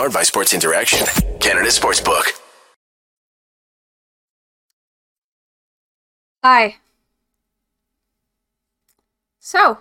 Powered 0.00 0.14
by 0.14 0.22
Sports 0.22 0.54
Interaction, 0.54 1.06
Canada 1.40 1.68
Sportsbook. 1.68 2.40
Hi. 6.42 6.76
So, 9.38 9.80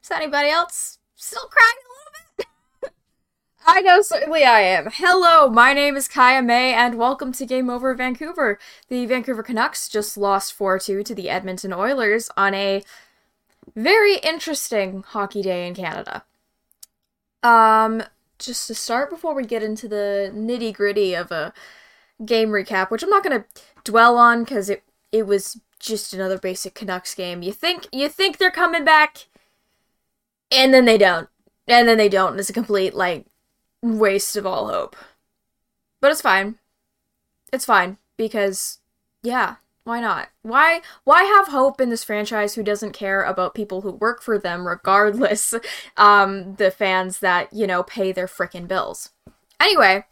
is 0.00 0.12
anybody 0.12 0.48
else 0.48 1.00
still 1.16 1.42
crying 1.50 1.74
a 1.76 1.90
little 1.90 2.46
bit? 2.82 2.92
I 3.66 3.80
know 3.80 4.00
certainly 4.00 4.44
I 4.44 4.60
am. 4.60 4.90
Hello, 4.92 5.50
my 5.50 5.72
name 5.72 5.96
is 5.96 6.06
Kaja 6.06 6.46
Mae, 6.46 6.72
and 6.72 6.96
welcome 6.96 7.32
to 7.32 7.44
Game 7.44 7.68
Over 7.68 7.92
Vancouver. 7.96 8.60
The 8.86 9.06
Vancouver 9.06 9.42
Canucks 9.42 9.88
just 9.88 10.16
lost 10.16 10.52
4 10.52 10.78
2 10.78 11.02
to 11.02 11.14
the 11.16 11.28
Edmonton 11.28 11.72
Oilers 11.72 12.30
on 12.36 12.54
a 12.54 12.84
very 13.74 14.18
interesting 14.18 15.02
hockey 15.04 15.42
day 15.42 15.66
in 15.66 15.74
Canada. 15.74 16.22
Um, 17.42 18.04
just 18.44 18.66
to 18.66 18.74
start, 18.74 19.10
before 19.10 19.34
we 19.34 19.44
get 19.44 19.62
into 19.62 19.88
the 19.88 20.32
nitty 20.34 20.74
gritty 20.74 21.14
of 21.14 21.30
a 21.30 21.52
game 22.24 22.48
recap, 22.48 22.90
which 22.90 23.02
I'm 23.02 23.10
not 23.10 23.24
to 23.42 23.44
dwell 23.84 24.16
on 24.16 24.44
because 24.44 24.70
it 24.70 24.82
it 25.10 25.26
was 25.26 25.60
just 25.78 26.14
another 26.14 26.38
basic 26.38 26.74
Canucks 26.74 27.14
game. 27.14 27.42
You 27.42 27.52
think 27.52 27.88
you 27.92 28.08
think 28.08 28.38
they're 28.38 28.50
coming 28.50 28.84
back, 28.84 29.26
and 30.50 30.72
then 30.72 30.84
they 30.84 30.98
don't, 30.98 31.28
and 31.66 31.88
then 31.88 31.98
they 31.98 32.08
don't. 32.08 32.38
It's 32.38 32.50
a 32.50 32.52
complete 32.52 32.94
like 32.94 33.26
waste 33.82 34.36
of 34.36 34.46
all 34.46 34.68
hope. 34.68 34.96
But 36.00 36.10
it's 36.12 36.22
fine. 36.22 36.58
It's 37.52 37.64
fine 37.64 37.98
because 38.16 38.78
yeah, 39.22 39.56
why 39.84 40.00
not? 40.00 40.28
Why 40.42 40.80
why 41.04 41.24
have 41.24 41.48
hope 41.48 41.80
in 41.80 41.90
this 41.90 42.04
franchise 42.04 42.54
who 42.54 42.62
doesn't 42.62 42.92
care 42.92 43.22
about 43.22 43.54
people 43.54 43.80
who 43.80 43.92
work 43.92 44.22
for 44.22 44.38
them 44.38 44.66
regardless 44.66 45.54
um 45.96 46.54
the 46.56 46.70
fans 46.70 47.18
that, 47.18 47.52
you 47.52 47.66
know, 47.66 47.82
pay 47.82 48.12
their 48.12 48.26
frickin' 48.26 48.68
bills. 48.68 49.10
Anyway, 49.60 50.04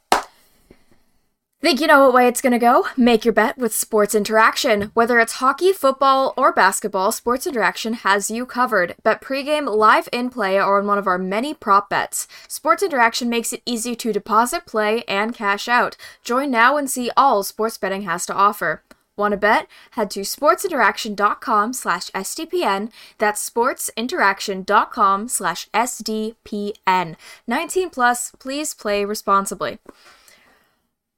Think 1.62 1.78
you 1.78 1.86
know 1.86 2.06
what 2.06 2.14
way 2.14 2.26
it's 2.26 2.40
going 2.40 2.54
to 2.54 2.58
go? 2.58 2.86
Make 2.96 3.22
your 3.22 3.34
bet 3.34 3.58
with 3.58 3.74
Sports 3.74 4.14
Interaction. 4.14 4.92
Whether 4.94 5.18
it's 5.18 5.34
hockey, 5.34 5.74
football, 5.74 6.32
or 6.34 6.54
basketball, 6.54 7.12
Sports 7.12 7.46
Interaction 7.46 7.92
has 7.92 8.30
you 8.30 8.46
covered. 8.46 8.96
Bet 9.02 9.20
pregame, 9.20 9.68
live 9.68 10.08
in 10.10 10.30
play, 10.30 10.58
or 10.58 10.78
on 10.78 10.86
one 10.86 10.96
of 10.96 11.06
our 11.06 11.18
many 11.18 11.52
prop 11.52 11.90
bets. 11.90 12.26
Sports 12.48 12.82
Interaction 12.82 13.28
makes 13.28 13.52
it 13.52 13.60
easy 13.66 13.94
to 13.94 14.10
deposit, 14.10 14.64
play, 14.64 15.04
and 15.06 15.34
cash 15.34 15.68
out. 15.68 15.98
Join 16.22 16.50
now 16.50 16.78
and 16.78 16.90
see 16.90 17.10
all 17.14 17.42
sports 17.42 17.76
betting 17.76 18.02
has 18.02 18.24
to 18.24 18.34
offer. 18.34 18.82
Want 19.20 19.32
to 19.32 19.36
bet? 19.36 19.66
Head 19.90 20.10
to 20.12 20.20
sportsinteraction.com 20.20 21.74
slash 21.74 22.10
SDPN. 22.12 22.90
That's 23.18 23.50
sportsinteraction.com 23.50 25.28
slash 25.28 25.68
SDPN. 25.74 27.16
19 27.46 27.90
plus, 27.90 28.32
please 28.38 28.72
play 28.72 29.04
responsibly. 29.04 29.78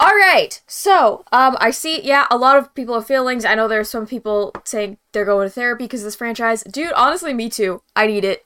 All 0.00 0.16
right. 0.16 0.60
So, 0.66 1.24
um, 1.30 1.56
I 1.60 1.70
see. 1.70 2.02
Yeah, 2.02 2.26
a 2.28 2.36
lot 2.36 2.56
of 2.56 2.74
people 2.74 2.96
have 2.96 3.06
feelings. 3.06 3.44
I 3.44 3.54
know 3.54 3.68
there's 3.68 3.88
some 3.88 4.08
people 4.08 4.52
saying 4.64 4.98
they're 5.12 5.24
going 5.24 5.46
to 5.46 5.54
therapy 5.54 5.84
because 5.84 6.00
of 6.00 6.06
this 6.06 6.16
franchise. 6.16 6.64
Dude, 6.64 6.92
honestly, 6.94 7.32
me 7.32 7.48
too. 7.48 7.82
I 7.94 8.08
need 8.08 8.24
it. 8.24 8.44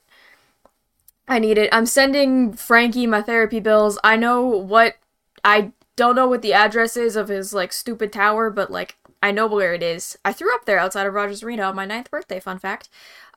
I 1.27 1.39
need 1.39 1.57
it. 1.57 1.71
I'm 1.73 1.87
sending 1.87 2.53
Frankie 2.53 3.07
my 3.07 3.23
therapy 3.23 3.61
bills. 3.61 3.99
I 4.05 4.17
know 4.17 4.43
what. 4.43 4.97
I 5.43 5.73
don't 5.97 6.15
know 6.15 6.29
what 6.29 6.43
the 6.43 6.53
address 6.53 6.95
is 6.95 7.17
of 7.17 7.29
his 7.29 7.55
like 7.55 7.73
stupid 7.73 8.13
tower, 8.13 8.51
but 8.51 8.71
like 8.71 8.97
I 9.23 9.31
know 9.31 9.47
where 9.47 9.75
it 9.75 9.83
is. 9.83 10.19
I 10.25 10.33
threw 10.33 10.55
up 10.55 10.65
there 10.65 10.79
outside 10.79 11.07
of 11.07 11.15
Rogers 11.15 11.43
Arena 11.43 11.63
on 11.63 11.77
my 11.77 11.85
ninth 11.87 12.11
birthday. 12.11 12.41
Fun 12.41 12.59
fact. 12.59 12.89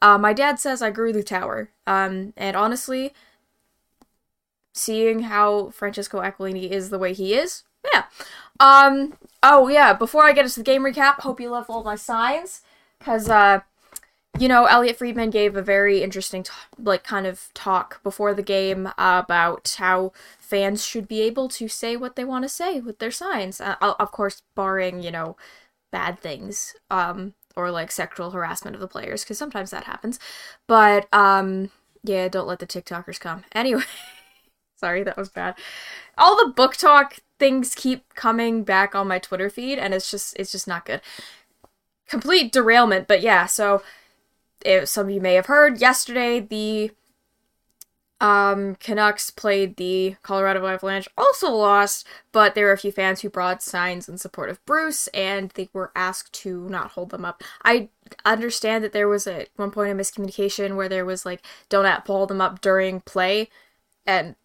Uh, 0.02 0.18
my 0.18 0.34
dad 0.34 0.60
says 0.60 0.82
I 0.82 0.92
grew 0.92 1.12
the 1.12 1.24
tower. 1.24 1.72
Um, 1.88 2.34
and 2.38 2.56
honestly, 2.56 3.14
seeing 4.74 5.22
how 5.22 5.70
Francesco 5.72 6.22
Aquilini 6.22 6.70
is 6.70 6.90
the 6.90 7.00
way 7.00 7.14
he 7.14 7.34
is, 7.34 7.64
yeah. 7.94 8.04
Um. 8.60 9.18
Oh 9.42 9.68
yeah. 9.70 9.94
Before 9.94 10.26
I 10.26 10.34
get 10.34 10.46
into 10.46 10.60
the 10.60 10.64
game 10.64 10.84
recap, 10.84 11.22
hope 11.22 11.40
you 11.40 11.50
love 11.50 11.70
all 11.70 11.84
my 11.84 11.96
signs, 11.96 12.62
cause 13.00 13.30
uh, 13.30 13.62
you 14.38 14.48
know, 14.48 14.66
Elliot 14.66 14.98
Friedman 14.98 15.32
gave 15.32 15.56
a 15.56 15.62
very 15.62 16.02
interesting, 16.02 16.44
t- 16.44 16.52
like, 16.82 17.04
kind 17.04 17.26
of 17.26 17.50
talk 17.54 18.02
before 18.04 18.34
the 18.34 18.44
game 18.44 18.90
about 18.98 19.76
how 19.80 20.14
fans 20.40 20.86
should 20.86 21.08
be 21.08 21.22
able 21.22 21.50
to 21.50 21.68
say 21.68 21.98
what 21.98 22.16
they 22.16 22.24
want 22.24 22.44
to 22.44 22.50
say 22.50 22.80
with 22.80 23.00
their 23.00 23.12
signs. 23.12 23.60
Uh, 23.60 23.76
of 23.82 24.12
course, 24.12 24.42
barring 24.56 25.02
you 25.04 25.12
know, 25.12 25.36
bad 25.92 26.20
things. 26.20 26.76
Um. 26.90 27.34
Or 27.56 27.72
like 27.72 27.92
sexual 27.92 28.32
harassment 28.32 28.76
of 28.76 28.80
the 28.80 28.88
players, 28.88 29.24
because 29.24 29.38
sometimes 29.38 29.72
that 29.72 29.84
happens. 29.84 30.18
But 30.66 31.14
um, 31.14 31.72
yeah, 32.04 32.30
don't 32.30 32.48
let 32.48 32.60
the 32.60 32.68
TikTokers 32.68 33.20
come. 33.20 33.44
Anyway. 33.54 33.84
Sorry, 34.80 35.04
that 35.04 35.18
was 35.18 35.28
bad. 35.28 35.56
All 36.18 36.38
the 36.38 36.54
BookTok 36.54 37.20
things 37.38 37.76
keep 37.76 38.14
coming 38.16 38.64
back 38.64 38.96
on 38.96 39.10
my 39.10 39.20
Twitter 39.20 39.50
feed, 39.50 39.78
and 39.78 39.94
it's 39.94 40.10
just 40.10 40.34
it's 40.40 40.54
just 40.54 40.68
not 40.68 40.86
good. 40.86 41.02
Complete 42.08 42.54
derailment, 42.54 43.08
but 43.08 43.22
yeah. 43.22 43.46
So, 43.46 43.84
if 44.64 44.88
some 44.88 45.08
of 45.08 45.14
you 45.14 45.20
may 45.20 45.34
have 45.34 45.48
heard 45.48 45.82
yesterday, 45.82 46.40
the 46.40 46.92
um, 48.22 48.76
Canucks 48.76 49.32
played 49.32 49.78
the 49.78 50.16
Colorado 50.24 50.66
Avalanche, 50.66 51.08
also 51.18 51.52
lost, 51.52 52.06
but 52.32 52.54
there 52.54 52.66
were 52.66 52.74
a 52.74 52.78
few 52.78 52.92
fans 52.92 53.22
who 53.22 53.30
brought 53.30 53.64
signs 53.64 54.10
in 54.10 54.18
support 54.18 54.50
of 54.50 54.64
Bruce, 54.66 55.08
and 55.08 55.52
they 55.52 55.70
were 55.72 55.92
asked 55.96 56.34
to 56.34 56.68
not 56.70 56.92
hold 56.92 57.12
them 57.12 57.24
up. 57.24 57.44
I 57.64 57.90
understand 58.26 58.84
that 58.84 58.92
there 58.92 59.08
was 59.08 59.26
at 59.26 59.50
one 59.56 59.72
point 59.72 59.92
a 59.92 59.96
miscommunication 59.96 60.76
where 60.76 60.90
there 60.90 61.06
was 61.06 61.26
like, 61.26 61.42
don't 61.70 61.86
hold 62.06 62.30
them 62.30 62.42
up 62.42 62.60
during 62.60 63.02
play, 63.02 63.50
and 64.06 64.36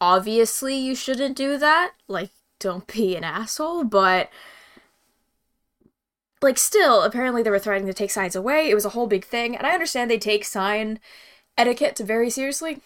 obviously 0.00 0.76
you 0.76 0.94
shouldn't 0.94 1.36
do 1.36 1.58
that. 1.58 1.92
Like, 2.06 2.30
don't 2.60 2.86
be 2.86 3.16
an 3.16 3.24
asshole, 3.24 3.84
but 3.84 4.30
like 6.40 6.58
still 6.58 7.02
apparently 7.02 7.42
they 7.42 7.50
were 7.50 7.58
threatening 7.58 7.88
to 7.88 7.92
take 7.92 8.12
signs 8.12 8.36
away 8.36 8.70
it 8.70 8.74
was 8.74 8.84
a 8.84 8.90
whole 8.90 9.08
big 9.08 9.24
thing 9.24 9.56
and 9.56 9.66
i 9.66 9.72
understand 9.72 10.08
they 10.08 10.18
take 10.18 10.44
sign 10.44 11.00
etiquette 11.56 11.98
very 11.98 12.30
seriously 12.30 12.80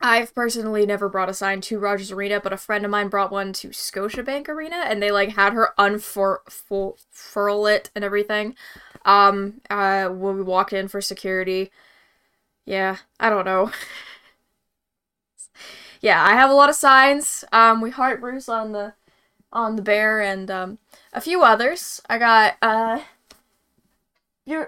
i've 0.00 0.34
personally 0.34 0.84
never 0.86 1.08
brought 1.08 1.28
a 1.28 1.34
sign 1.34 1.60
to 1.60 1.78
rogers 1.78 2.12
arena 2.12 2.40
but 2.40 2.52
a 2.52 2.56
friend 2.56 2.84
of 2.84 2.90
mine 2.90 3.08
brought 3.08 3.32
one 3.32 3.52
to 3.52 3.68
scotiabank 3.68 4.48
arena 4.48 4.84
and 4.86 5.02
they 5.02 5.10
like 5.10 5.30
had 5.30 5.52
her 5.52 5.72
unfurl 5.78 7.66
it 7.66 7.90
and 7.94 8.04
everything 8.04 8.54
um 9.04 9.60
uh 9.70 10.08
when 10.08 10.36
we 10.36 10.42
walked 10.42 10.72
in 10.72 10.88
for 10.88 11.00
security 11.00 11.70
yeah 12.66 12.98
i 13.20 13.30
don't 13.30 13.44
know 13.46 13.70
yeah, 16.00 16.22
I 16.22 16.32
have 16.34 16.50
a 16.50 16.54
lot 16.54 16.68
of 16.68 16.74
signs. 16.74 17.44
Um, 17.52 17.80
we 17.80 17.90
heart 17.90 18.20
Bruce 18.20 18.48
on 18.48 18.72
the 18.72 18.94
on 19.52 19.76
the 19.76 19.82
bear 19.82 20.20
and 20.20 20.50
um, 20.50 20.78
a 21.12 21.20
few 21.20 21.42
others. 21.42 22.00
I 22.08 22.18
got 22.18 22.56
uh, 22.62 23.00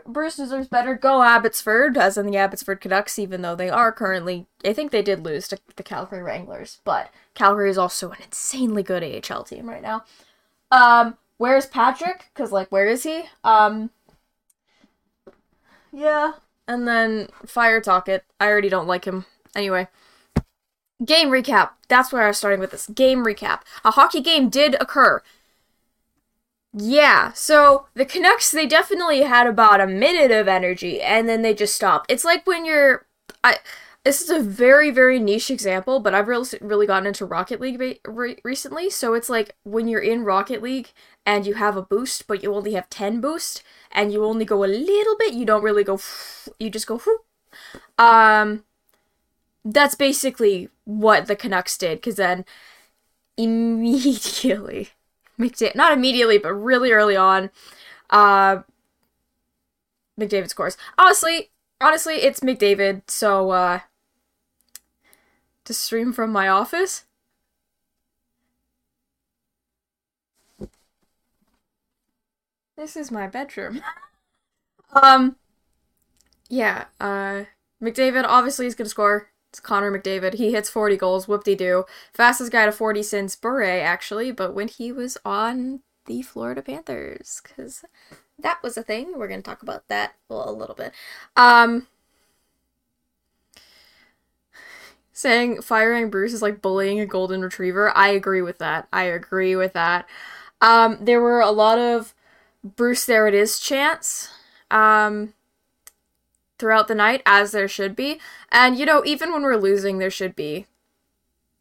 Bruce 0.06 0.36
deserves 0.36 0.68
better. 0.68 0.94
Go 0.94 1.22
Abbotsford, 1.22 1.98
as 1.98 2.16
in 2.16 2.26
the 2.26 2.36
Abbotsford 2.36 2.80
Canucks, 2.80 3.18
even 3.18 3.42
though 3.42 3.54
they 3.54 3.68
are 3.68 3.92
currently. 3.92 4.46
I 4.64 4.72
think 4.72 4.90
they 4.90 5.02
did 5.02 5.24
lose 5.24 5.48
to 5.48 5.58
the 5.76 5.82
Calgary 5.82 6.22
Wranglers, 6.22 6.80
but 6.84 7.10
Calgary 7.34 7.70
is 7.70 7.78
also 7.78 8.10
an 8.10 8.18
insanely 8.24 8.82
good 8.82 9.04
AHL 9.04 9.44
team 9.44 9.68
right 9.68 9.82
now. 9.82 10.04
Um, 10.70 11.18
where's 11.36 11.66
Patrick? 11.66 12.30
Cause 12.34 12.52
like, 12.52 12.68
where 12.72 12.86
is 12.86 13.02
he? 13.02 13.24
Um, 13.44 13.90
yeah, 15.92 16.32
and 16.66 16.88
then 16.88 17.28
Fire 17.44 17.80
Tocchet. 17.80 18.24
I 18.40 18.46
already 18.46 18.68
don't 18.68 18.88
like 18.88 19.04
him. 19.04 19.26
Anyway. 19.54 19.88
Game 21.04 21.28
recap. 21.28 21.70
That's 21.88 22.10
where 22.10 22.22
I 22.22 22.28
was 22.28 22.38
starting 22.38 22.60
with 22.60 22.70
this. 22.70 22.86
Game 22.86 23.24
recap. 23.24 23.60
A 23.84 23.90
hockey 23.90 24.22
game 24.22 24.48
did 24.48 24.76
occur. 24.80 25.22
Yeah, 26.78 27.32
so 27.32 27.86
the 27.94 28.04
Canucks, 28.04 28.50
they 28.50 28.66
definitely 28.66 29.22
had 29.22 29.46
about 29.46 29.80
a 29.80 29.86
minute 29.86 30.30
of 30.30 30.46
energy 30.46 31.00
and 31.00 31.26
then 31.28 31.40
they 31.42 31.54
just 31.54 31.74
stopped. 31.74 32.10
It's 32.10 32.24
like 32.24 32.46
when 32.46 32.64
you're. 32.64 33.06
I. 33.42 33.58
This 34.04 34.22
is 34.22 34.30
a 34.30 34.38
very, 34.38 34.92
very 34.92 35.18
niche 35.18 35.50
example, 35.50 35.98
but 35.98 36.14
I've 36.14 36.28
really, 36.28 36.46
really 36.60 36.86
gotten 36.86 37.08
into 37.08 37.26
Rocket 37.26 37.60
League 37.60 37.98
re- 38.06 38.38
recently. 38.44 38.88
So 38.88 39.14
it's 39.14 39.28
like 39.28 39.56
when 39.64 39.88
you're 39.88 40.00
in 40.00 40.22
Rocket 40.22 40.62
League 40.62 40.90
and 41.24 41.44
you 41.44 41.54
have 41.54 41.76
a 41.76 41.82
boost, 41.82 42.28
but 42.28 42.40
you 42.40 42.54
only 42.54 42.74
have 42.74 42.88
10 42.88 43.20
boost, 43.20 43.64
and 43.90 44.12
you 44.12 44.24
only 44.24 44.44
go 44.44 44.62
a 44.64 44.66
little 44.66 45.16
bit, 45.18 45.34
you 45.34 45.44
don't 45.44 45.62
really 45.64 45.82
go. 45.84 45.98
You 46.60 46.70
just 46.70 46.86
go. 46.86 47.00
Um, 47.98 48.64
that's 49.64 49.94
basically 49.94 50.68
what 50.84 51.26
the 51.26 51.36
Canucks 51.36 51.76
did, 51.76 51.98
because 51.98 52.16
then 52.16 52.44
immediately, 53.36 54.90
McDavid, 55.38 55.74
not 55.74 55.92
immediately, 55.92 56.38
but 56.38 56.52
really 56.52 56.92
early 56.92 57.16
on, 57.16 57.50
uh, 58.10 58.58
McDavid 60.18 60.48
scores. 60.48 60.76
Honestly, 60.98 61.50
honestly, 61.80 62.16
it's 62.16 62.40
McDavid, 62.40 63.02
so, 63.10 63.50
uh, 63.50 63.80
to 65.64 65.74
stream 65.74 66.12
from 66.12 66.32
my 66.32 66.48
office. 66.48 67.04
This 72.76 72.96
is 72.96 73.10
my 73.10 73.26
bedroom. 73.26 73.82
um, 75.02 75.36
yeah, 76.48 76.86
uh, 77.00 77.44
McDavid 77.82 78.24
obviously 78.26 78.66
is 78.66 78.74
gonna 78.74 78.88
score 78.88 79.30
It's 79.56 79.60
Connor 79.62 79.90
McDavid. 79.90 80.34
He 80.34 80.52
hits 80.52 80.68
40 80.68 80.98
goals, 80.98 81.26
whoop 81.26 81.42
de 81.42 81.54
doo. 81.54 81.86
Fastest 82.12 82.52
guy 82.52 82.66
to 82.66 82.72
40 82.72 83.02
since 83.02 83.34
Bure, 83.36 83.62
actually, 83.62 84.30
but 84.30 84.52
when 84.52 84.68
he 84.68 84.92
was 84.92 85.16
on 85.24 85.80
the 86.04 86.20
Florida 86.20 86.60
Panthers, 86.60 87.40
because 87.42 87.82
that 88.38 88.62
was 88.62 88.76
a 88.76 88.82
thing. 88.82 89.14
We're 89.16 89.28
going 89.28 89.40
to 89.40 89.48
talk 89.48 89.62
about 89.62 89.88
that 89.88 90.12
a 90.28 90.52
little 90.52 90.74
bit. 90.74 90.92
Um, 91.36 91.86
saying 95.14 95.62
firing 95.62 96.10
Bruce 96.10 96.34
is 96.34 96.42
like 96.42 96.60
bullying 96.60 97.00
a 97.00 97.06
golden 97.06 97.40
retriever. 97.40 97.96
I 97.96 98.08
agree 98.08 98.42
with 98.42 98.58
that. 98.58 98.88
I 98.92 99.04
agree 99.04 99.56
with 99.56 99.72
that. 99.72 100.06
Um, 100.60 100.98
there 101.00 101.22
were 101.22 101.40
a 101.40 101.50
lot 101.50 101.78
of 101.78 102.12
Bruce, 102.62 103.06
there 103.06 103.26
it 103.26 103.32
is 103.32 103.58
chants 103.58 104.28
um, 104.70 105.32
throughout 106.58 106.88
the 106.88 106.94
night, 106.94 107.22
as 107.26 107.52
there 107.52 107.68
should 107.68 107.94
be. 107.94 108.20
And, 108.50 108.78
you 108.78 108.86
know, 108.86 109.02
even 109.04 109.32
when 109.32 109.42
we're 109.42 109.56
losing, 109.56 109.98
there 109.98 110.10
should 110.10 110.36
be. 110.36 110.66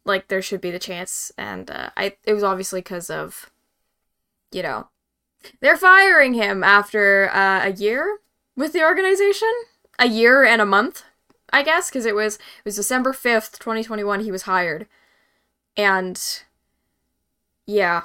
Like, 0.04 0.28
there 0.28 0.42
should 0.42 0.60
be 0.60 0.70
the 0.70 0.78
chance. 0.78 1.32
And 1.36 1.70
uh, 1.70 1.90
I, 1.96 2.16
it 2.24 2.32
was 2.32 2.42
obviously 2.42 2.80
because 2.80 3.10
of, 3.10 3.50
you 4.52 4.62
know, 4.62 4.88
they're 5.60 5.76
firing 5.76 6.34
him 6.34 6.64
after 6.64 7.30
uh, 7.32 7.66
a 7.66 7.72
year 7.72 8.18
with 8.56 8.72
the 8.72 8.82
organization. 8.82 9.52
A 9.98 10.06
year 10.06 10.44
and 10.44 10.60
a 10.60 10.66
month, 10.66 11.04
I 11.54 11.62
guess, 11.62 11.88
because 11.88 12.04
it 12.04 12.14
was 12.14 12.36
it 12.36 12.66
was 12.66 12.76
December 12.76 13.14
fifth, 13.14 13.58
twenty 13.58 13.82
twenty 13.82 14.04
one. 14.04 14.20
He 14.20 14.30
was 14.30 14.42
hired, 14.42 14.86
and 15.74 16.20
yeah, 17.66 18.02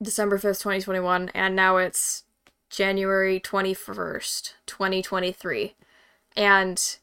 December 0.00 0.38
5th, 0.38 0.60
2021, 0.62 1.30
and 1.30 1.56
now 1.56 1.76
it's 1.76 2.24
January 2.72 3.38
21st, 3.38 4.54
2023. 4.64 5.74
And 6.34 6.96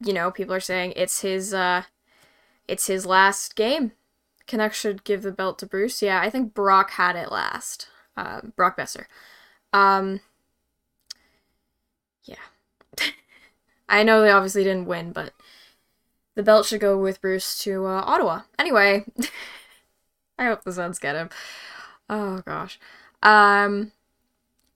you 0.00 0.12
know, 0.12 0.30
people 0.30 0.54
are 0.54 0.60
saying 0.60 0.94
it's 0.96 1.20
his 1.20 1.52
uh 1.52 1.82
it's 2.66 2.86
his 2.86 3.04
last 3.04 3.54
game. 3.54 3.92
Canucks 4.46 4.80
should 4.80 5.04
give 5.04 5.22
the 5.22 5.30
belt 5.30 5.58
to 5.58 5.66
Bruce. 5.66 6.02
Yeah, 6.02 6.20
I 6.20 6.30
think 6.30 6.54
Brock 6.54 6.92
had 6.92 7.16
it 7.16 7.30
last. 7.30 7.88
Uh, 8.16 8.40
Brock 8.56 8.78
Boeser. 8.78 9.04
Um 9.74 10.20
Yeah. 12.24 12.36
I 13.88 14.02
know 14.02 14.22
they 14.22 14.30
obviously 14.30 14.64
didn't 14.64 14.86
win, 14.86 15.12
but 15.12 15.34
the 16.34 16.42
belt 16.42 16.64
should 16.64 16.80
go 16.80 16.98
with 16.98 17.20
Bruce 17.20 17.58
to 17.60 17.84
uh, 17.84 18.02
Ottawa. 18.06 18.42
Anyway, 18.58 19.04
I 20.38 20.46
hope 20.46 20.64
the 20.64 20.72
Suns 20.72 20.98
get 20.98 21.14
him. 21.14 21.28
Oh 22.08 22.40
gosh. 22.46 22.80
Um 23.22 23.92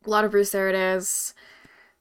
a 0.07 0.11
lot 0.11 0.25
of 0.25 0.31
Bruce 0.31 0.51
there 0.51 0.69
it 0.69 0.75
is. 0.75 1.35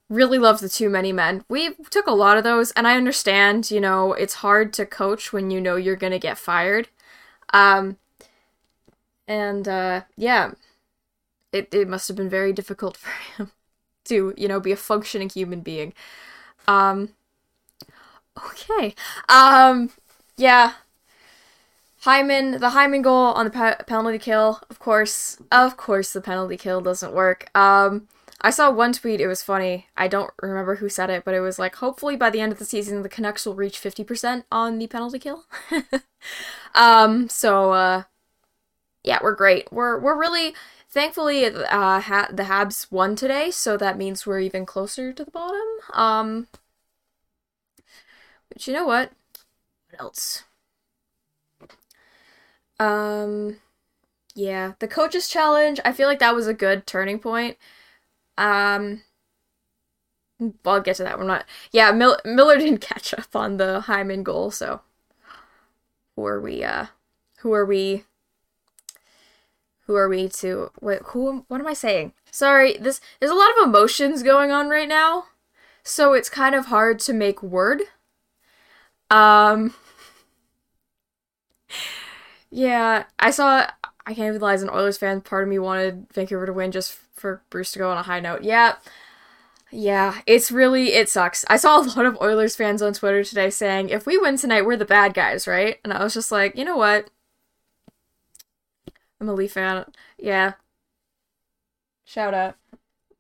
Really 0.10 0.40
love 0.40 0.62
the 0.62 0.70
too 0.70 0.90
many 0.90 1.14
men. 1.14 1.44
We 1.50 1.76
took 1.90 2.08
a 2.08 2.12
lot 2.14 2.38
of 2.38 2.44
those 2.46 2.72
and 2.72 2.88
I 2.88 2.98
understand, 2.98 3.72
you 3.72 3.82
know, 3.82 4.14
it's 4.14 4.36
hard 4.36 4.74
to 4.74 4.86
coach 4.86 5.34
when 5.34 5.52
you 5.52 5.62
know 5.62 5.76
you're 5.78 5.98
to 5.98 6.20
get 6.20 6.38
fired. 6.38 6.90
Um 7.54 7.98
and 9.28 9.68
uh 9.68 10.02
yeah. 10.16 10.52
It 11.52 11.74
it 11.74 11.88
must 11.90 12.08
have 12.08 12.18
been 12.18 12.30
very 12.30 12.54
difficult 12.54 12.98
for 12.98 13.12
him 13.38 13.52
to, 14.06 14.34
you 14.38 14.48
know, 14.48 14.60
be 14.60 14.72
a 14.72 14.78
functioning 14.78 15.30
human 15.30 15.62
being. 15.62 15.94
Um 16.68 17.16
okay. 18.38 18.96
Um 19.30 19.92
yeah, 20.38 20.74
Hyman, 22.08 22.62
the 22.62 22.70
Hyman 22.70 23.02
goal 23.02 23.34
on 23.34 23.44
the 23.44 23.52
pe- 23.52 23.84
penalty 23.86 24.18
kill, 24.18 24.62
of 24.70 24.80
course, 24.80 25.40
of 25.52 25.76
course, 25.76 26.14
the 26.14 26.22
penalty 26.22 26.56
kill 26.56 26.80
doesn't 26.80 27.12
work. 27.12 27.50
Um, 27.54 28.08
I 28.40 28.50
saw 28.50 28.72
one 28.72 28.94
tweet, 28.94 29.20
it 29.20 29.28
was 29.28 29.44
funny. 29.44 29.88
I 29.98 30.08
don't 30.08 30.32
remember 30.42 30.76
who 30.76 30.88
said 30.88 31.10
it, 31.10 31.26
but 31.26 31.34
it 31.36 31.42
was 31.42 31.60
like, 31.60 31.76
hopefully 31.76 32.16
by 32.16 32.30
the 32.30 32.40
end 32.40 32.54
of 32.54 32.60
the 32.60 32.64
season, 32.64 33.02
the 33.02 33.10
Canucks 33.10 33.46
will 33.46 33.56
reach 33.56 33.78
50% 33.82 34.46
on 34.50 34.78
the 34.78 34.88
penalty 34.88 35.20
kill. 35.20 35.44
um, 36.76 37.28
so, 37.28 37.74
uh, 37.74 38.04
yeah, 39.04 39.20
we're 39.22 39.36
great. 39.36 39.68
We're, 39.70 40.00
we're 40.00 40.18
really, 40.18 40.56
thankfully, 40.88 41.44
uh, 41.44 42.00
ha- 42.00 42.30
the 42.32 42.44
Habs 42.44 42.90
won 42.90 43.18
today, 43.18 43.52
so 43.52 43.76
that 43.76 43.98
means 43.98 44.26
we're 44.26 44.40
even 44.40 44.66
closer 44.66 45.12
to 45.12 45.26
the 45.26 45.32
bottom. 45.32 45.68
Um, 45.92 46.48
but 48.48 48.66
you 48.66 48.72
know 48.72 48.86
what? 48.86 49.12
What 49.90 50.00
else? 50.00 50.46
Um, 52.80 53.58
yeah, 54.36 54.74
the 54.80 54.88
coaches 54.88 55.28
challenge. 55.28 55.80
I 55.86 55.92
feel 55.92 56.08
like 56.08 56.20
that 56.20 56.36
was 56.36 56.48
a 56.48 56.54
good 56.54 56.88
turning 56.88 57.20
point. 57.20 57.58
Um, 58.38 59.04
I'll 60.66 60.82
get 60.82 60.96
to 60.98 61.04
that. 61.04 61.18
We're 61.18 61.26
not. 61.26 61.46
Yeah, 61.72 61.92
Mil- 61.92 62.20
Miller 62.26 62.58
didn't 62.60 62.82
catch 62.82 63.14
up 63.14 63.36
on 63.36 63.58
the 63.58 63.82
Hyman 63.82 64.24
goal, 64.24 64.52
so 64.52 64.82
who 66.16 66.26
are 66.26 66.40
we? 66.40 66.64
Uh, 66.64 66.88
who 67.40 67.54
are 67.54 67.66
we? 67.66 68.04
Who 69.86 69.96
are 69.96 70.10
we 70.10 70.28
to? 70.30 70.72
Wait, 70.82 71.02
who? 71.08 71.46
What 71.48 71.62
am 71.62 71.68
I 71.68 71.74
saying? 71.74 72.14
Sorry, 72.32 72.78
this 72.78 73.00
there's 73.20 73.32
a 73.32 73.36
lot 73.36 73.52
of 73.58 73.68
emotions 73.68 74.22
going 74.22 74.52
on 74.52 74.70
right 74.70 74.88
now, 74.88 75.26
so 75.84 76.14
it's 76.14 76.30
kind 76.30 76.54
of 76.56 76.68
hard 76.68 77.00
to 77.02 77.14
make 77.14 77.42
word. 77.42 77.82
Um. 79.10 79.74
Yeah, 82.58 83.04
I 83.20 83.30
saw. 83.30 83.68
I 84.08 84.16
can't 84.16 84.30
even 84.30 84.42
lie. 84.42 84.56
As 84.56 84.64
an 84.64 84.70
Oilers 84.72 84.98
fan, 84.98 85.22
part 85.22 85.44
of 85.44 85.50
me 85.50 85.60
wanted 85.60 86.08
Vancouver 86.12 86.48
to 86.48 86.54
win 86.54 86.72
just 86.72 86.94
for 87.14 87.44
Bruce 87.52 87.72
to 87.74 87.80
go 87.80 87.92
on 87.92 88.00
a 88.00 88.02
high 88.02 88.20
note. 88.20 88.42
Yeah, 88.42 88.78
yeah, 89.72 90.22
it's 90.26 90.52
really 90.52 90.94
it 90.94 91.08
sucks. 91.08 91.46
I 91.50 91.58
saw 91.58 91.82
a 91.82 91.82
lot 91.96 92.08
of 92.08 92.18
Oilers 92.20 92.56
fans 92.56 92.82
on 92.82 92.94
Twitter 92.94 93.24
today 93.24 93.52
saying, 93.52 93.90
"If 93.90 94.08
we 94.08 94.18
win 94.18 94.38
tonight, 94.38 94.64
we're 94.66 94.76
the 94.76 94.86
bad 94.86 95.14
guys, 95.14 95.46
right?" 95.48 95.78
And 95.84 95.94
I 95.94 96.04
was 96.04 96.16
just 96.16 96.32
like, 96.32 96.56
you 96.58 96.66
know 96.66 96.78
what? 96.78 97.12
I'm 99.22 99.30
a 99.30 99.34
Leaf 99.34 99.54
fan. 99.54 99.86
Yeah. 100.18 100.54
Shout 102.06 102.34
out. 102.34 102.56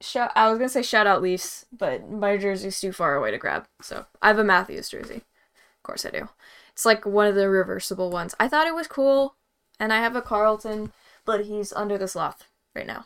Shout. 0.01 0.31
I 0.35 0.49
was 0.49 0.57
gonna 0.57 0.69
say 0.69 0.81
shout 0.81 1.05
out 1.07 1.21
Leafs, 1.21 1.65
but 1.71 2.09
my 2.09 2.37
jersey's 2.37 2.79
too 2.81 2.91
far 2.91 3.15
away 3.15 3.29
to 3.31 3.37
grab. 3.37 3.67
So 3.83 4.05
I 4.21 4.29
have 4.29 4.39
a 4.39 4.43
Matthews 4.43 4.89
jersey. 4.89 5.17
Of 5.17 5.83
course 5.83 6.05
I 6.05 6.09
do. 6.11 6.29
It's 6.77 6.85
like 6.85 7.07
one 7.07 7.25
of 7.25 7.33
the 7.33 7.49
reversible 7.49 8.11
ones. 8.11 8.35
I 8.39 8.47
thought 8.47 8.67
it 8.67 8.75
was 8.75 8.85
cool, 8.85 9.33
and 9.79 9.91
I 9.91 9.97
have 9.97 10.15
a 10.15 10.21
Carlton, 10.21 10.91
but 11.25 11.45
he's 11.45 11.73
under 11.73 11.97
the 11.97 12.07
sloth 12.07 12.47
right 12.75 12.85
now. 12.85 13.05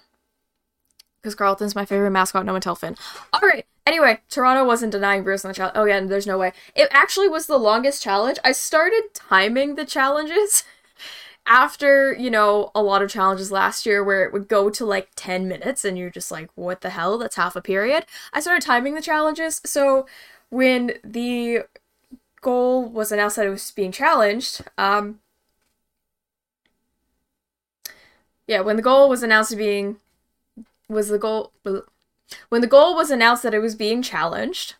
Because 1.21 1.35
Carlton's 1.35 1.73
my 1.73 1.85
favorite 1.85 2.11
mascot, 2.11 2.45
no 2.45 2.51
one 2.51 2.59
tell 2.59 2.75
Fin. 2.75 2.97
Alright, 3.33 3.65
anyway, 3.85 4.19
Toronto 4.29 4.65
wasn't 4.65 4.91
denying 4.91 5.23
Bruce 5.23 5.45
on 5.45 5.51
the 5.51 5.55
challenge. 5.55 5.77
Oh 5.77 5.85
yeah, 5.85 6.01
there's 6.01 6.27
no 6.27 6.37
way. 6.37 6.51
It 6.75 6.89
actually 6.91 7.29
was 7.29 7.47
the 7.47 7.57
longest 7.57 8.03
challenge. 8.03 8.39
I 8.43 8.51
started 8.51 9.03
timing 9.13 9.75
the 9.75 9.85
challenges 9.85 10.65
after, 11.45 12.11
you 12.11 12.29
know, 12.29 12.71
a 12.75 12.83
lot 12.83 13.01
of 13.01 13.09
challenges 13.09 13.53
last 13.53 13.85
year 13.85 14.03
where 14.03 14.25
it 14.25 14.33
would 14.33 14.49
go 14.49 14.69
to 14.69 14.85
like 14.85 15.11
10 15.15 15.47
minutes 15.47 15.85
and 15.85 15.97
you're 15.97 16.09
just 16.09 16.29
like, 16.29 16.49
what 16.55 16.81
the 16.81 16.89
hell? 16.89 17.17
That's 17.17 17.37
half 17.37 17.55
a 17.55 17.61
period. 17.61 18.05
I 18.33 18.41
started 18.41 18.65
timing 18.65 18.95
the 18.95 19.01
challenges, 19.01 19.61
so 19.63 20.07
when 20.49 20.95
the 21.05 21.61
goal 22.41 22.87
was 22.87 23.11
announced 23.11 23.35
that 23.37 23.45
it 23.45 23.49
was 23.49 23.71
being 23.71 23.91
challenged, 23.91 24.61
um, 24.77 25.19
yeah, 28.47 28.59
when 28.61 28.75
the 28.75 28.81
goal 28.81 29.07
was 29.07 29.23
announced 29.23 29.55
being 29.57 29.97
was 30.89 31.07
the 31.07 31.17
goal 31.17 31.53
when 32.49 32.61
the 32.61 32.67
goal 32.67 32.95
was 32.95 33.09
announced 33.11 33.43
that 33.43 33.53
it 33.53 33.59
was 33.59 33.75
being 33.75 34.01
challenged. 34.01 34.75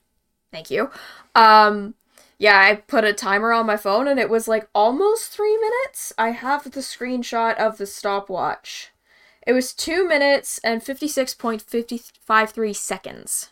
Thank 0.52 0.70
you. 0.70 0.90
Um, 1.36 1.96
yeah, 2.38 2.60
I 2.60 2.76
put 2.76 3.04
a 3.06 3.14
timer 3.14 3.54
on 3.54 3.66
my 3.66 3.78
phone 3.78 4.08
and 4.08 4.20
it 4.20 4.30
was 4.30 4.48
like 4.48 4.68
almost 4.76 5.32
three 5.32 5.58
minutes. 5.58 6.12
I 6.18 6.32
have 6.32 6.64
the 6.72 6.80
screenshot 6.82 7.56
of 7.58 7.78
the 7.78 7.86
stopwatch. 7.86 8.92
It 9.46 9.54
was 9.54 9.74
two 9.74 10.08
minutes 10.08 10.60
and 10.64 10.82
56.553 10.82 12.76
seconds. 12.76 13.52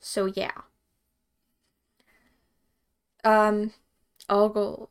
So, 0.00 0.26
yeah. 0.26 0.62
Um, 3.24 3.72
all 4.28 4.48
goals. 4.48 4.88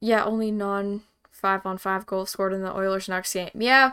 Yeah, 0.00 0.24
only 0.24 0.50
non 0.50 1.02
five 1.30 1.64
on 1.66 1.78
five 1.78 2.06
goals 2.06 2.30
scored 2.30 2.52
in 2.52 2.62
the 2.62 2.74
Oilers 2.74 3.08
next 3.08 3.32
game. 3.32 3.50
Yeah, 3.54 3.92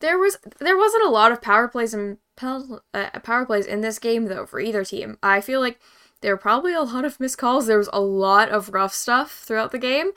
there 0.00 0.18
was 0.18 0.38
there 0.58 0.76
wasn't 0.76 1.04
a 1.04 1.10
lot 1.10 1.32
of 1.32 1.42
power 1.42 1.68
plays 1.68 1.94
and 1.94 2.18
uh, 2.42 3.10
power 3.22 3.44
plays 3.44 3.66
in 3.66 3.80
this 3.80 3.98
game 3.98 4.26
though 4.26 4.46
for 4.46 4.60
either 4.60 4.84
team. 4.84 5.18
I 5.22 5.40
feel 5.40 5.60
like 5.60 5.78
there 6.20 6.34
were 6.34 6.38
probably 6.38 6.74
a 6.74 6.82
lot 6.82 7.04
of 7.04 7.20
missed 7.20 7.38
calls. 7.38 7.66
There 7.66 7.78
was 7.78 7.90
a 7.92 8.00
lot 8.00 8.48
of 8.48 8.72
rough 8.72 8.94
stuff 8.94 9.32
throughout 9.32 9.72
the 9.72 9.78
game. 9.78 10.10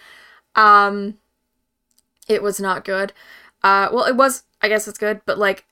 Um, 0.56 1.16
it 2.28 2.44
was 2.44 2.60
not 2.60 2.86
good. 2.86 3.14
Uh, 3.64 3.90
well, 3.92 4.06
it 4.06 4.16
was. 4.16 4.44
I 4.62 4.70
guess 4.70 4.88
it's 4.88 4.98
good, 4.98 5.22
but 5.26 5.38
like 5.38 5.66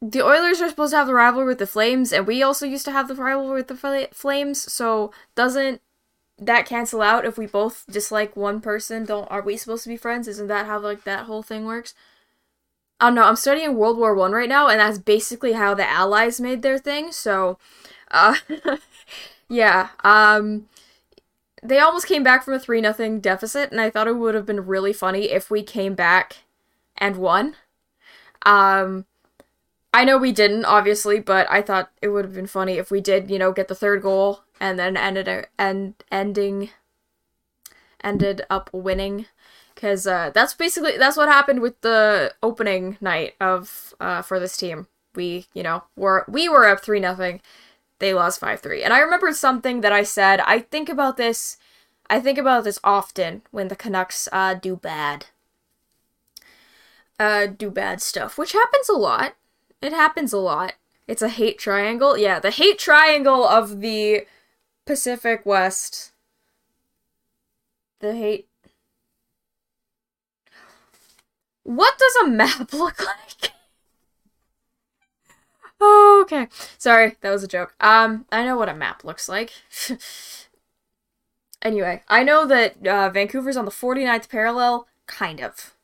the 0.00 0.24
Oilers 0.24 0.60
are 0.60 0.68
supposed 0.68 0.92
to 0.92 0.96
have 0.96 1.06
the 1.06 1.14
rivalry 1.14 1.46
with 1.46 1.58
the 1.58 1.66
Flames, 1.66 2.12
and 2.12 2.26
we 2.26 2.42
also 2.42 2.66
used 2.66 2.84
to 2.86 2.92
have 2.92 3.08
the 3.08 3.14
rivalry 3.14 3.62
with 3.62 3.68
the 3.68 4.08
Flames. 4.12 4.72
So 4.72 5.12
doesn't 5.34 5.80
that 6.46 6.66
cancel 6.66 7.02
out 7.02 7.24
if 7.24 7.38
we 7.38 7.46
both 7.46 7.84
dislike 7.90 8.36
one 8.36 8.60
person? 8.60 9.04
Don't 9.04 9.30
are 9.30 9.42
we 9.42 9.56
supposed 9.56 9.84
to 9.84 9.88
be 9.88 9.96
friends? 9.96 10.28
Isn't 10.28 10.48
that 10.48 10.66
how 10.66 10.78
like 10.78 11.04
that 11.04 11.24
whole 11.26 11.42
thing 11.42 11.64
works? 11.64 11.94
I 13.00 13.06
don't 13.06 13.16
know. 13.16 13.24
I'm 13.24 13.36
studying 13.36 13.76
World 13.76 13.98
War 13.98 14.14
One 14.14 14.32
right 14.32 14.48
now, 14.48 14.68
and 14.68 14.78
that's 14.80 14.98
basically 14.98 15.52
how 15.54 15.74
the 15.74 15.88
Allies 15.88 16.40
made 16.40 16.62
their 16.62 16.78
thing. 16.78 17.10
So, 17.10 17.58
uh, 18.10 18.36
yeah. 19.48 19.88
Um, 20.04 20.68
they 21.62 21.78
almost 21.78 22.06
came 22.06 22.22
back 22.22 22.44
from 22.44 22.54
a 22.54 22.60
three 22.60 22.80
nothing 22.80 23.20
deficit, 23.20 23.70
and 23.72 23.80
I 23.80 23.90
thought 23.90 24.08
it 24.08 24.16
would 24.16 24.34
have 24.34 24.46
been 24.46 24.66
really 24.66 24.92
funny 24.92 25.30
if 25.30 25.50
we 25.50 25.62
came 25.62 25.94
back 25.94 26.38
and 26.96 27.16
won. 27.16 27.56
Um, 28.44 29.06
I 29.94 30.04
know 30.04 30.16
we 30.16 30.32
didn't, 30.32 30.64
obviously, 30.64 31.20
but 31.20 31.46
I 31.50 31.60
thought 31.60 31.90
it 32.00 32.08
would 32.08 32.24
have 32.24 32.34
been 32.34 32.46
funny 32.46 32.78
if 32.78 32.90
we 32.90 33.00
did, 33.00 33.30
you 33.30 33.38
know, 33.38 33.52
get 33.52 33.68
the 33.68 33.74
third 33.74 34.02
goal 34.02 34.40
and 34.60 34.78
then 34.78 34.96
ended 34.96 35.48
and 35.58 35.94
ending 36.10 36.70
ended 38.02 38.42
up 38.50 38.70
winning 38.72 39.26
because 39.74 40.06
uh, 40.06 40.30
that's 40.34 40.54
basically 40.54 40.96
that's 40.96 41.16
what 41.16 41.28
happened 41.28 41.60
with 41.60 41.80
the 41.80 42.32
opening 42.42 42.96
night 43.00 43.34
of 43.40 43.94
uh, 44.00 44.22
for 44.22 44.38
this 44.38 44.56
team. 44.56 44.86
We 45.14 45.46
you 45.54 45.62
know 45.62 45.84
were 45.96 46.24
we 46.28 46.48
were 46.48 46.66
up 46.66 46.82
three 46.82 47.00
nothing, 47.00 47.40
they 47.98 48.14
lost 48.14 48.40
five 48.40 48.60
three, 48.60 48.82
and 48.82 48.92
I 48.92 49.00
remember 49.00 49.32
something 49.32 49.80
that 49.80 49.92
I 49.92 50.04
said. 50.04 50.40
I 50.40 50.60
think 50.60 50.88
about 50.88 51.16
this, 51.16 51.58
I 52.08 52.20
think 52.20 52.38
about 52.38 52.64
this 52.64 52.78
often 52.84 53.42
when 53.50 53.68
the 53.68 53.76
Canucks 53.76 54.28
uh, 54.32 54.54
do 54.54 54.76
bad, 54.76 55.26
uh, 57.18 57.46
do 57.46 57.70
bad 57.70 58.00
stuff, 58.00 58.38
which 58.38 58.52
happens 58.52 58.88
a 58.88 58.94
lot. 58.94 59.34
It 59.82 59.92
happens 59.92 60.32
a 60.32 60.38
lot. 60.38 60.74
It's 61.08 61.22
a 61.22 61.28
hate 61.28 61.58
triangle. 61.58 62.16
Yeah, 62.16 62.38
the 62.38 62.52
hate 62.52 62.78
triangle 62.78 63.44
of 63.44 63.80
the 63.80 64.26
Pacific 64.86 65.44
West. 65.44 66.12
The 68.00 68.14
hate 68.14 68.48
What 71.64 71.98
does 71.98 72.16
a 72.24 72.28
map 72.28 72.72
look 72.72 73.04
like? 73.04 73.52
okay. 75.80 76.48
Sorry, 76.78 77.16
that 77.20 77.30
was 77.30 77.42
a 77.42 77.48
joke. 77.48 77.74
Um, 77.80 78.26
I 78.30 78.44
know 78.44 78.56
what 78.56 78.68
a 78.68 78.74
map 78.74 79.04
looks 79.04 79.28
like. 79.28 79.52
anyway, 81.62 82.02
I 82.08 82.22
know 82.22 82.46
that 82.46 82.86
uh, 82.86 83.10
Vancouver's 83.10 83.56
on 83.56 83.64
the 83.64 83.70
49th 83.72 84.28
parallel, 84.28 84.86
kind 85.06 85.40
of. 85.40 85.74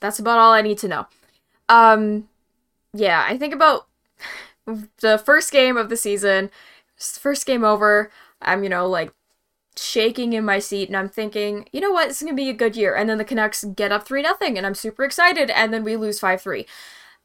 That's 0.00 0.18
about 0.18 0.38
all 0.38 0.52
I 0.52 0.62
need 0.62 0.78
to 0.78 0.88
know. 0.88 1.06
Um, 1.68 2.28
yeah, 2.94 3.24
I 3.28 3.38
think 3.38 3.54
about 3.54 3.88
the 5.00 5.18
first 5.18 5.52
game 5.52 5.76
of 5.76 5.88
the 5.88 5.96
season, 5.96 6.50
first 6.96 7.46
game 7.46 7.64
over. 7.64 8.10
I'm, 8.42 8.62
you 8.62 8.68
know, 8.68 8.86
like 8.88 9.12
shaking 9.76 10.32
in 10.32 10.44
my 10.44 10.58
seat 10.58 10.88
and 10.88 10.96
I'm 10.96 11.08
thinking, 11.08 11.68
you 11.72 11.80
know 11.80 11.92
what, 11.92 12.08
is 12.10 12.22
gonna 12.22 12.34
be 12.34 12.50
a 12.50 12.54
good 12.54 12.76
year. 12.76 12.94
And 12.94 13.08
then 13.08 13.18
the 13.18 13.24
Canucks 13.24 13.64
get 13.64 13.92
up 13.92 14.06
three 14.06 14.22
nothing, 14.22 14.56
and 14.58 14.66
I'm 14.66 14.74
super 14.74 15.04
excited, 15.04 15.50
and 15.50 15.72
then 15.72 15.84
we 15.84 15.96
lose 15.96 16.20
five 16.20 16.42
three. 16.42 16.66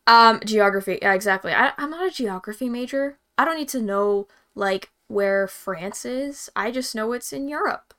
Um, 0.07 0.41
geography, 0.45 0.99
yeah, 1.01 1.13
exactly. 1.13 1.53
I, 1.53 1.73
I'm 1.77 1.91
not 1.91 2.07
a 2.07 2.11
geography 2.11 2.69
major. 2.69 3.17
I 3.37 3.45
don't 3.45 3.57
need 3.57 3.69
to 3.69 3.81
know 3.81 4.27
like 4.55 4.91
where 5.07 5.47
France 5.47 6.05
is. 6.05 6.49
I 6.55 6.71
just 6.71 6.95
know 6.95 7.13
it's 7.13 7.33
in 7.33 7.47
Europe. 7.47 7.93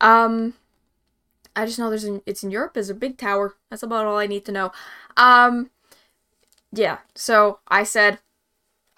Um, 0.00 0.54
I 1.56 1.66
just 1.66 1.78
know 1.78 1.90
there's 1.90 2.04
an, 2.04 2.22
it's 2.26 2.42
in 2.42 2.50
Europe. 2.50 2.74
There's 2.74 2.90
a 2.90 2.94
big 2.94 3.18
tower. 3.18 3.56
That's 3.70 3.82
about 3.82 4.06
all 4.06 4.18
I 4.18 4.26
need 4.26 4.44
to 4.46 4.52
know. 4.52 4.72
Um, 5.16 5.70
yeah. 6.72 6.98
So 7.14 7.60
I 7.68 7.82
said, 7.84 8.18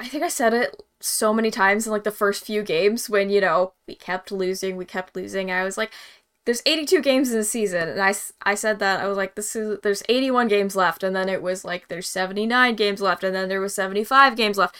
I 0.00 0.08
think 0.08 0.24
I 0.24 0.28
said 0.28 0.54
it 0.54 0.82
so 1.00 1.34
many 1.34 1.50
times 1.50 1.86
in 1.86 1.92
like 1.92 2.04
the 2.04 2.10
first 2.12 2.44
few 2.46 2.62
games 2.62 3.10
when 3.10 3.30
you 3.30 3.40
know 3.40 3.74
we 3.88 3.96
kept 3.96 4.32
losing, 4.32 4.76
we 4.76 4.86
kept 4.86 5.16
losing. 5.16 5.50
I 5.52 5.64
was 5.64 5.78
like, 5.78 5.92
there's 6.46 6.62
82 6.66 7.02
games 7.02 7.32
in 7.32 7.38
the 7.38 7.44
season, 7.44 7.88
and 7.90 8.02
I 8.02 8.14
I 8.42 8.54
said 8.56 8.78
that 8.80 9.00
I 9.00 9.08
was 9.08 9.18
like, 9.18 9.36
this 9.36 9.56
is 9.56 9.80
there's 9.82 10.02
81 10.08 10.48
games 10.48 10.76
left, 10.76 11.02
and 11.04 11.16
then 11.16 11.28
it 11.30 11.42
was 11.42 11.64
like 11.64 11.88
there's 11.88 12.08
79 12.08 12.76
games 12.76 13.00
left, 13.02 13.24
and 13.24 13.34
then 13.36 13.48
there 13.50 13.60
was 13.62 13.74
75 13.74 14.36
games 14.36 14.58
left. 14.58 14.76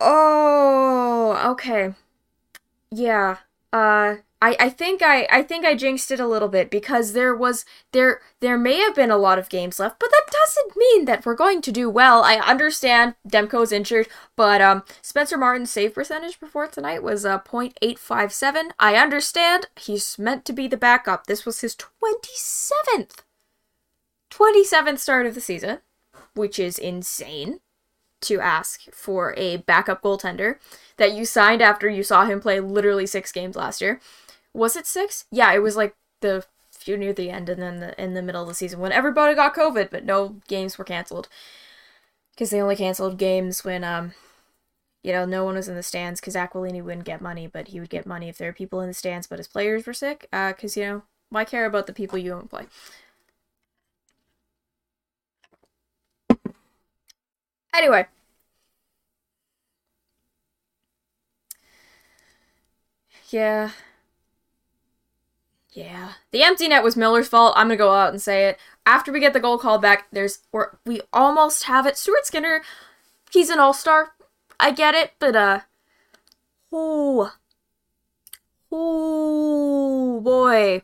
Oh, 0.00 1.50
okay. 1.52 1.94
Yeah. 2.90 3.38
Uh 3.72 4.16
I, 4.42 4.56
I 4.58 4.68
think 4.70 5.02
I, 5.02 5.28
I 5.30 5.44
think 5.44 5.64
I 5.64 5.76
jinxed 5.76 6.10
it 6.10 6.18
a 6.18 6.26
little 6.26 6.48
bit 6.48 6.68
because 6.68 7.12
there 7.12 7.32
was 7.32 7.64
there 7.92 8.20
there 8.40 8.58
may 8.58 8.78
have 8.78 8.92
been 8.92 9.12
a 9.12 9.16
lot 9.16 9.38
of 9.38 9.48
games 9.48 9.78
left, 9.78 10.00
but 10.00 10.10
that 10.10 10.26
doesn't 10.32 10.76
mean 10.76 11.04
that 11.04 11.24
we're 11.24 11.36
going 11.36 11.62
to 11.62 11.70
do 11.70 11.88
well. 11.88 12.24
I 12.24 12.38
understand 12.38 13.14
Demko's 13.26 13.70
injured, 13.70 14.08
but 14.34 14.60
um 14.60 14.82
Spencer 15.00 15.38
Martin's 15.38 15.70
save 15.70 15.94
percentage 15.94 16.40
before 16.40 16.66
tonight 16.66 17.04
was 17.04 17.24
uh 17.24 17.38
0.857. 17.38 18.72
I 18.80 18.96
understand 18.96 19.68
he's 19.76 20.18
meant 20.18 20.44
to 20.46 20.52
be 20.52 20.66
the 20.66 20.76
backup. 20.76 21.26
This 21.28 21.46
was 21.46 21.60
his 21.60 21.76
27th 21.76 23.22
27th 24.28 24.98
start 24.98 25.26
of 25.26 25.36
the 25.36 25.40
season, 25.40 25.78
which 26.34 26.58
is 26.58 26.80
insane 26.80 27.60
to 28.22 28.40
ask 28.40 28.92
for 28.92 29.34
a 29.36 29.58
backup 29.58 30.02
goaltender 30.02 30.56
that 30.96 31.12
you 31.12 31.24
signed 31.24 31.62
after 31.62 31.88
you 31.88 32.02
saw 32.02 32.24
him 32.24 32.40
play 32.40 32.58
literally 32.58 33.06
6 33.06 33.30
games 33.32 33.56
last 33.56 33.80
year 33.80 34.00
was 34.54 34.76
it 34.76 34.86
six? 34.86 35.24
Yeah, 35.30 35.52
it 35.52 35.60
was 35.62 35.76
like 35.76 35.94
the 36.20 36.44
few 36.72 36.96
near 36.96 37.12
the 37.12 37.30
end 37.30 37.48
and 37.48 37.60
then 37.62 37.78
the, 37.80 38.02
in 38.02 38.14
the 38.14 38.22
middle 38.22 38.42
of 38.42 38.48
the 38.48 38.54
season 38.54 38.80
when 38.80 38.92
everybody 38.92 39.34
got 39.34 39.54
COVID, 39.54 39.90
but 39.90 40.04
no 40.04 40.40
games 40.48 40.78
were 40.78 40.84
canceled 40.84 41.28
because 42.34 42.50
they 42.50 42.60
only 42.60 42.76
canceled 42.76 43.18
games 43.18 43.64
when 43.64 43.84
um 43.84 44.12
you 45.02 45.12
know 45.12 45.24
no 45.26 45.44
one 45.44 45.56
was 45.56 45.68
in 45.68 45.76
the 45.76 45.84
stands 45.84 46.20
because 46.20 46.36
Aquilini 46.36 46.82
wouldn't 46.82 47.06
get 47.06 47.20
money, 47.22 47.46
but 47.48 47.68
he 47.70 47.80
would 47.80 47.90
get 47.90 48.06
money 48.06 48.28
if 48.28 48.38
there 48.38 48.48
were 48.48 48.54
people 48.54 48.80
in 48.82 48.88
the 48.88 48.94
stands, 48.94 49.26
but 49.28 49.38
his 49.38 49.48
players 49.48 49.86
were 49.86 49.94
sick. 49.94 50.28
Uh, 50.32 50.52
because 50.52 50.76
you 50.76 50.84
know 50.84 51.02
why 51.30 51.44
care 51.44 51.66
about 51.66 51.86
the 51.88 51.94
people 51.94 52.18
you 52.18 52.30
don't 52.30 52.50
play. 52.50 52.66
Anyway. 57.74 58.06
Yeah. 63.30 63.70
Yeah. 65.72 66.12
The 66.32 66.42
empty 66.42 66.68
net 66.68 66.84
was 66.84 66.96
Miller's 66.96 67.28
fault. 67.28 67.54
I'm 67.56 67.68
gonna 67.68 67.76
go 67.76 67.92
out 67.92 68.10
and 68.10 68.20
say 68.20 68.46
it. 68.48 68.58
After 68.84 69.10
we 69.10 69.20
get 69.20 69.32
the 69.32 69.40
goal 69.40 69.58
called 69.58 69.80
back, 69.80 70.06
there's 70.12 70.40
or 70.52 70.78
we 70.84 71.00
almost 71.12 71.64
have 71.64 71.86
it. 71.86 71.96
Stuart 71.96 72.26
Skinner, 72.26 72.62
he's 73.30 73.48
an 73.48 73.58
all-star. 73.58 74.12
I 74.60 74.70
get 74.70 74.94
it, 74.94 75.12
but 75.18 75.34
uh 75.34 75.60
Oh. 76.70 77.32
Oh 78.70 80.20
boy. 80.20 80.82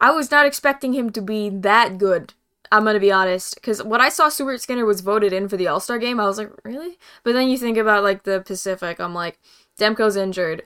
I 0.00 0.10
was 0.12 0.30
not 0.30 0.46
expecting 0.46 0.92
him 0.94 1.10
to 1.10 1.20
be 1.20 1.50
that 1.50 1.98
good. 1.98 2.34
I'm 2.72 2.84
gonna 2.84 3.00
be 3.00 3.10
honest, 3.10 3.56
because 3.56 3.82
when 3.82 4.00
I 4.00 4.08
saw 4.10 4.28
Stuart 4.28 4.60
Skinner 4.60 4.86
was 4.86 5.00
voted 5.00 5.32
in 5.32 5.48
for 5.48 5.56
the 5.56 5.66
All 5.66 5.80
Star 5.80 5.98
game, 5.98 6.20
I 6.20 6.26
was 6.26 6.38
like, 6.38 6.52
really? 6.64 6.98
But 7.24 7.32
then 7.32 7.48
you 7.48 7.58
think 7.58 7.76
about 7.76 8.04
like 8.04 8.22
the 8.22 8.40
Pacific, 8.40 9.00
I'm 9.00 9.14
like, 9.14 9.40
Demko's 9.76 10.14
injured 10.16 10.62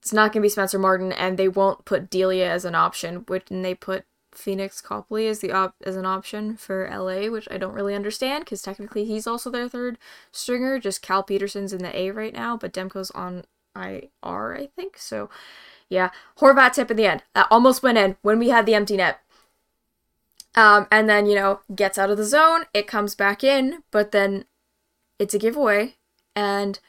it's 0.00 0.12
not 0.12 0.32
going 0.32 0.40
to 0.42 0.46
be 0.46 0.48
Spencer 0.48 0.78
Martin, 0.78 1.12
and 1.12 1.36
they 1.36 1.48
won't 1.48 1.84
put 1.84 2.08
Delia 2.08 2.50
as 2.50 2.64
an 2.64 2.74
option, 2.74 3.16
which 3.28 3.50
and 3.50 3.64
they 3.64 3.74
put 3.74 4.04
Phoenix 4.32 4.80
Copley 4.80 5.26
as 5.26 5.40
the 5.40 5.52
op- 5.52 5.74
as 5.84 5.96
an 5.96 6.06
option 6.06 6.56
for 6.56 6.88
LA, 6.90 7.30
which 7.30 7.46
I 7.50 7.58
don't 7.58 7.74
really 7.74 7.94
understand 7.94 8.44
because 8.44 8.62
technically 8.62 9.04
he's 9.04 9.26
also 9.26 9.50
their 9.50 9.68
third 9.68 9.98
stringer. 10.32 10.78
Just 10.78 11.02
Cal 11.02 11.22
Petersen's 11.22 11.72
in 11.72 11.82
the 11.82 11.94
A 11.96 12.10
right 12.10 12.32
now, 12.32 12.56
but 12.56 12.72
Demko's 12.72 13.10
on 13.10 13.44
IR, 13.76 14.56
I 14.56 14.68
think. 14.74 14.96
So, 14.96 15.28
yeah, 15.88 16.10
Horvat 16.38 16.72
tip 16.72 16.90
in 16.90 16.96
the 16.96 17.06
end. 17.06 17.22
That 17.34 17.48
almost 17.50 17.82
went 17.82 17.98
in 17.98 18.16
when 18.22 18.38
we 18.38 18.48
had 18.48 18.64
the 18.66 18.74
empty 18.74 18.96
net. 18.96 19.20
Um, 20.54 20.88
and 20.90 21.08
then 21.08 21.26
you 21.26 21.34
know 21.34 21.60
gets 21.74 21.98
out 21.98 22.10
of 22.10 22.16
the 22.16 22.24
zone, 22.24 22.64
it 22.72 22.86
comes 22.86 23.14
back 23.14 23.44
in, 23.44 23.82
but 23.90 24.12
then 24.12 24.46
it's 25.18 25.34
a 25.34 25.38
giveaway, 25.38 25.96
and 26.34 26.80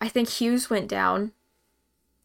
I 0.00 0.08
think 0.08 0.28
Hughes 0.28 0.70
went 0.70 0.88
down 0.88 1.32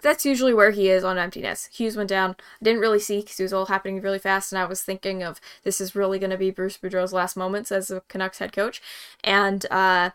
that's 0.02 0.26
usually 0.26 0.54
where 0.54 0.72
he 0.72 0.90
is 0.90 1.04
on 1.04 1.18
emptiness. 1.18 1.70
Hughes 1.72 1.98
went 1.98 2.10
down. 2.10 2.32
I 2.40 2.64
didn't 2.64 2.82
really 2.82 3.00
see 3.00 3.22
because 3.22 3.40
it 3.40 3.44
was 3.44 3.54
all 3.54 3.66
happening 3.68 4.02
really 4.02 4.20
fast, 4.20 4.52
and 4.52 4.60
I 4.60 4.66
was 4.66 4.82
thinking 4.82 5.24
of 5.24 5.40
this 5.64 5.82
is 5.82 5.96
really 5.96 6.20
going 6.20 6.30
to 6.30 6.38
be 6.38 6.52
Bruce 6.52 6.78
Boudreau's 6.78 7.14
last 7.14 7.36
moments 7.36 7.72
as 7.72 7.90
the 7.90 8.02
Canucks 8.08 8.40
head 8.40 8.54
coach. 8.54 8.82
And 9.24 9.66
uh, 9.72 10.12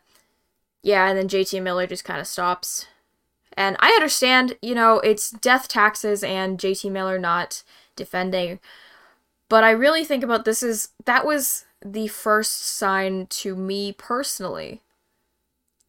yeah, 0.82 1.08
and 1.08 1.18
then 1.18 1.28
JT 1.28 1.62
Miller 1.62 1.86
just 1.86 2.04
kind 2.04 2.20
of 2.20 2.26
stops. 2.26 2.86
And 3.56 3.76
I 3.78 3.90
understand, 3.90 4.56
you 4.62 4.74
know, 4.74 4.98
it's 5.00 5.30
death 5.30 5.68
taxes 5.68 6.24
and 6.24 6.58
JT 6.58 6.90
Miller 6.90 7.18
not 7.18 7.62
defending. 7.94 8.58
But 9.48 9.64
I 9.64 9.70
really 9.70 10.04
think 10.04 10.24
about 10.24 10.44
this 10.44 10.62
is 10.62 10.88
that 11.04 11.24
was 11.26 11.66
the 11.84 12.08
first 12.08 12.62
sign 12.66 13.26
to 13.26 13.54
me 13.54 13.92
personally 13.92 14.80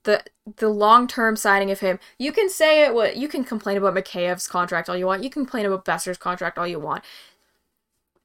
the 0.05 0.23
the 0.57 0.69
long 0.69 1.07
term 1.07 1.35
signing 1.35 1.71
of 1.71 1.81
him. 1.81 1.99
You 2.17 2.31
can 2.31 2.49
say 2.49 2.85
it 2.85 2.93
what 2.93 3.17
you 3.17 3.27
can 3.27 3.43
complain 3.43 3.77
about 3.77 3.93
Mikheyev's 3.93 4.47
contract 4.47 4.89
all 4.89 4.97
you 4.97 5.05
want. 5.05 5.23
You 5.23 5.29
can 5.29 5.43
complain 5.43 5.65
about 5.65 5.85
Boeser's 5.85 6.17
contract 6.17 6.57
all 6.57 6.67
you 6.67 6.79
want. 6.79 7.03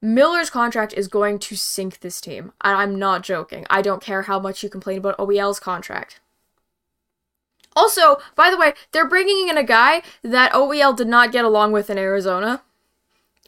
Miller's 0.02 0.48
contract 0.48 0.94
is 0.94 1.08
going 1.08 1.38
to 1.40 1.56
sink 1.56 2.00
this 2.00 2.20
team. 2.20 2.52
And 2.62 2.76
I'm 2.76 2.98
not 2.98 3.22
joking. 3.22 3.66
I 3.68 3.82
don't 3.82 4.02
care 4.02 4.22
how 4.22 4.38
much 4.38 4.62
you 4.62 4.70
complain 4.70 4.98
about 4.98 5.18
OEL's 5.18 5.60
contract. 5.60 6.20
Also, 7.76 8.18
by 8.34 8.50
the 8.50 8.56
way, 8.56 8.72
they're 8.92 9.08
bringing 9.08 9.48
in 9.48 9.56
a 9.56 9.62
guy 9.62 10.02
that 10.22 10.52
OEL 10.52 10.96
did 10.96 11.06
not 11.06 11.32
get 11.32 11.44
along 11.44 11.72
with 11.72 11.90
in 11.90 11.98
Arizona 11.98 12.62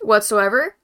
whatsoever. 0.00 0.76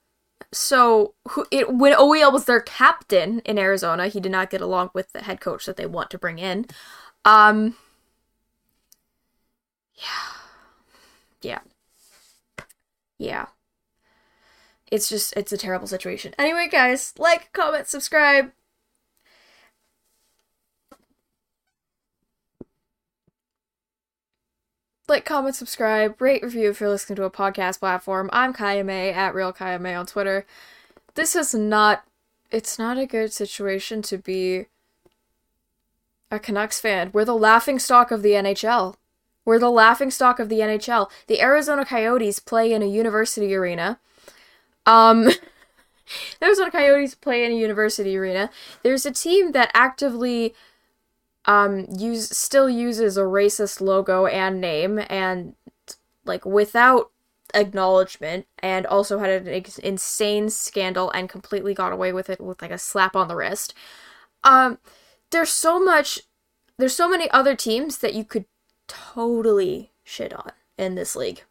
so 0.52 1.14
who, 1.31 1.45
it, 1.50 1.75
when 1.75 1.93
OEL 1.93 2.33
was 2.33 2.47
their 2.47 2.61
captain 2.61 3.40
in 3.40 3.59
Arizona, 3.59 4.09
he 4.09 4.21
did 4.21 4.33
not 4.33 4.50
get 4.50 4.61
along 4.61 4.90
with 4.95 5.12
the 5.12 5.23
head 5.23 5.40
coach 5.40 5.67
that 5.67 5.76
they 5.76 5.87
want 5.87 6.11
to 6.11 6.19
bring 6.19 6.38
in. 6.38 6.67
Um, 7.25 7.76
yeah, 9.94 10.02
yeah, 11.42 11.60
yeah. 13.18 13.46
It's 14.90 15.08
just 15.08 15.37
it's 15.37 15.52
a 15.52 15.58
terrible 15.58 15.87
situation. 15.87 16.34
Anyway, 16.38 16.68
guys, 16.70 17.12
like, 17.18 17.52
comment, 17.52 17.87
subscribe. 17.87 18.52
like, 25.08 25.25
comment, 25.25 25.54
subscribe, 25.54 26.20
rate, 26.20 26.42
review 26.42 26.70
if 26.70 26.80
you're 26.80 26.90
listening 26.90 27.16
to 27.16 27.25
a 27.25 27.30
podcast 27.30 27.80
platform. 27.80 28.28
I'm 28.32 28.52
Kaja 28.52 28.84
Mae 28.84 29.10
at 29.10 29.34
Real 29.34 29.52
Kaja 29.52 29.80
Mae 29.80 29.94
on 29.94 30.06
Twitter. 30.06 30.46
This 31.14 31.34
is 31.34 31.54
not, 31.54 32.04
it's 32.50 32.78
not 32.78 32.98
a 32.98 33.06
good 33.06 33.32
situation 33.32 34.02
to 34.02 34.18
be 34.18 34.66
a 36.30 36.38
Canucks 36.38 36.80
fan. 36.80 37.11
We're 37.12 37.25
the 37.25 37.35
laughing 37.35 37.78
stock 37.78 38.11
of 38.11 38.23
the 38.23 38.32
NHL. 38.32 38.97
We're 39.44 39.58
the 39.58 39.70
laughing 39.70 40.11
stock 40.11 40.38
of 40.38 40.49
the 40.49 40.61
NHL. 40.61 41.11
The 41.26 41.40
Arizona 41.40 41.85
Coyotes 41.85 42.38
play 42.38 42.73
in 42.73 42.82
a 42.82 42.87
university 42.87 43.54
arena. 43.54 43.99
Um, 44.85 45.25
the 46.40 46.44
Arizona 46.44 46.70
Coyotes 46.70 47.14
play 47.14 47.44
in 47.44 47.52
a 47.52 47.56
university 47.56 48.16
arena. 48.16 48.50
There's 48.82 49.06
a 49.06 49.11
team 49.11 49.52
that 49.52 49.70
actively 49.75 50.54
um 51.44 51.87
use 51.97 52.28
still 52.28 52.68
uses 52.68 53.16
a 53.16 53.23
racist 53.23 53.80
logo 53.80 54.26
and 54.26 54.61
name 54.61 55.00
and 55.08 55.54
like 56.26 56.44
without 56.44 57.11
acknowledgement 57.54 58.47
and 58.58 58.85
also 58.85 59.18
had 59.18 59.30
an 59.30 59.49
ex- 59.49 59.78
insane 59.78 60.50
scandal 60.50 61.11
and 61.12 61.30
completely 61.30 61.73
got 61.73 61.92
away 61.92 62.12
with 62.12 62.28
it 62.28 62.38
with 62.38 62.61
like 62.61 62.70
a 62.70 62.76
slap 62.76 63.16
on 63.16 63.28
the 63.28 63.37
wrist. 63.37 63.73
Um 64.44 64.78
there's 65.30 65.50
so 65.50 65.78
much 65.80 66.20
there's 66.78 66.94
so 66.94 67.08
many 67.08 67.30
other 67.30 67.56
teams 67.56 67.99
that 67.99 68.14
you 68.14 68.25
could 68.25 68.44
totally 68.87 69.90
shit 70.04 70.32
on 70.32 70.52
in 70.76 70.94
this 70.94 71.16
league. 71.16 71.42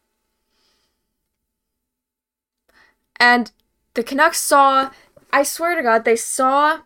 And 3.20 3.50
the 3.94 4.02
Canucks 4.02 4.40
saw 4.40 4.90
I 5.32 5.42
swear 5.42 5.76
to 5.76 5.82
god 5.82 6.04
they 6.04 6.16
saw 6.16 6.80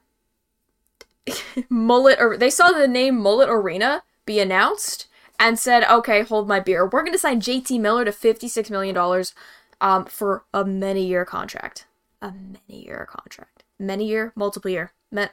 Mullet 1.68 2.18
or 2.20 2.36
they 2.36 2.50
saw 2.50 2.70
the 2.70 2.88
name 2.88 3.18
Mullet 3.20 3.48
Arena 3.48 4.02
be 4.26 4.40
announced 4.40 5.06
and 5.38 5.58
said, 5.58 5.84
"Okay, 5.84 6.22
hold 6.22 6.48
my 6.48 6.60
beer. 6.60 6.84
We're 6.84 7.02
going 7.02 7.12
to 7.12 7.18
sign 7.18 7.40
JT 7.40 7.80
Miller 7.80 8.04
to 8.04 8.12
56 8.12 8.70
million 8.70 8.94
dollars 8.94 9.34
um 9.80 10.04
for 10.06 10.44
a 10.52 10.64
many 10.64 11.04
year 11.06 11.24
contract. 11.24 11.86
A 12.20 12.32
many 12.32 12.84
year 12.84 13.06
contract. 13.10 13.64
Many 13.78 14.06
year, 14.06 14.32
multiple 14.36 14.70
year. 14.70 14.92
Me- 15.10 15.26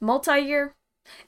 multi-year. 0.00 0.74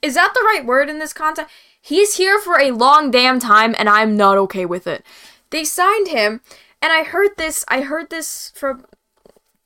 Is 0.01 0.15
that 0.15 0.33
the 0.33 0.41
right 0.41 0.65
word 0.65 0.89
in 0.89 0.99
this 0.99 1.13
context? 1.13 1.53
He's 1.81 2.17
here 2.17 2.39
for 2.39 2.59
a 2.59 2.71
long 2.71 3.11
damn 3.11 3.39
time 3.39 3.75
and 3.77 3.87
I'm 3.87 4.17
not 4.17 4.37
okay 4.37 4.65
with 4.65 4.87
it. 4.87 5.05
They 5.49 5.63
signed 5.63 6.09
him 6.09 6.41
and 6.81 6.91
I 6.91 7.03
heard 7.03 7.31
this 7.37 7.63
I 7.67 7.81
heard 7.81 8.09
this 8.09 8.51
from 8.55 8.85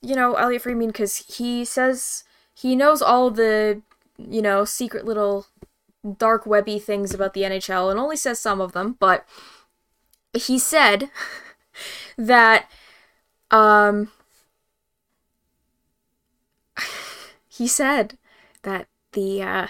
you 0.02 0.16
know, 0.16 0.34
Elliot 0.36 0.64
Friedman 0.64 0.94
cuz 0.94 1.18
he 1.38 1.64
says 1.66 2.24
he 2.54 2.76
knows 2.76 3.02
all 3.02 3.32
the, 3.32 3.82
you 4.18 4.42
know, 4.42 4.66
secret 4.66 5.06
little 5.06 5.48
dark 6.18 6.46
webby 6.46 6.80
things 6.80 7.14
about 7.14 7.34
the 7.34 7.42
NHL 7.42 7.90
and 7.90 8.00
only 8.00 8.16
says 8.16 8.40
some 8.40 8.62
of 8.62 8.74
them, 8.74 8.98
but 9.00 9.26
he 10.34 10.58
said 10.58 11.10
that 12.18 12.70
um 13.50 14.12
he 17.48 17.68
said 17.68 18.18
that 18.64 18.88
the 19.14 19.42
uh 19.42 19.68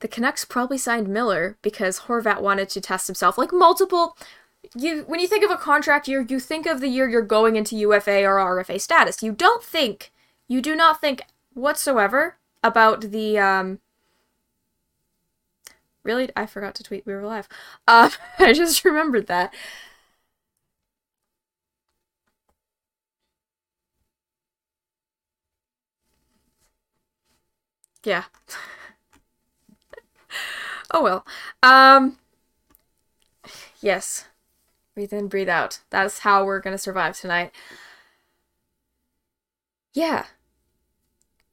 the 0.00 0.08
Canucks 0.08 0.44
probably 0.44 0.78
signed 0.78 1.06
Miller 1.08 1.56
because 1.62 2.00
Horvat 2.00 2.40
wanted 2.42 2.68
to 2.70 2.80
test 2.80 3.06
himself. 3.06 3.38
Like 3.38 3.52
multiple 3.52 4.16
you 4.76 5.04
when 5.06 5.20
you 5.20 5.28
think 5.28 5.44
of 5.44 5.50
a 5.50 5.56
contract 5.56 6.08
year 6.08 6.24
you 6.28 6.40
think 6.40 6.66
of 6.66 6.80
the 6.80 6.88
year 6.88 7.08
you're 7.08 7.22
going 7.22 7.56
into 7.56 7.76
UFA 7.76 8.24
or 8.24 8.36
RFA 8.36 8.80
status. 8.80 9.22
You 9.22 9.32
don't 9.32 9.62
think 9.62 10.12
you 10.48 10.60
do 10.60 10.74
not 10.74 11.00
think 11.00 11.22
whatsoever 11.54 12.36
about 12.62 13.12
the 13.12 13.38
um 13.38 13.78
really 16.04 16.30
i 16.36 16.46
forgot 16.46 16.74
to 16.76 16.82
tweet 16.82 17.06
we 17.06 17.14
were 17.14 17.26
live. 17.26 17.48
Uh 17.86 18.10
i 18.38 18.52
just 18.52 18.84
remembered 18.84 19.26
that 19.28 19.54
yeah 28.04 28.24
oh 30.90 31.02
well 31.02 31.26
um 31.62 32.18
yes 33.80 34.26
breathe 34.94 35.12
in 35.12 35.28
breathe 35.28 35.48
out 35.48 35.80
that's 35.90 36.20
how 36.20 36.44
we're 36.44 36.60
gonna 36.60 36.78
survive 36.78 37.18
tonight 37.18 37.52
yeah 39.92 40.26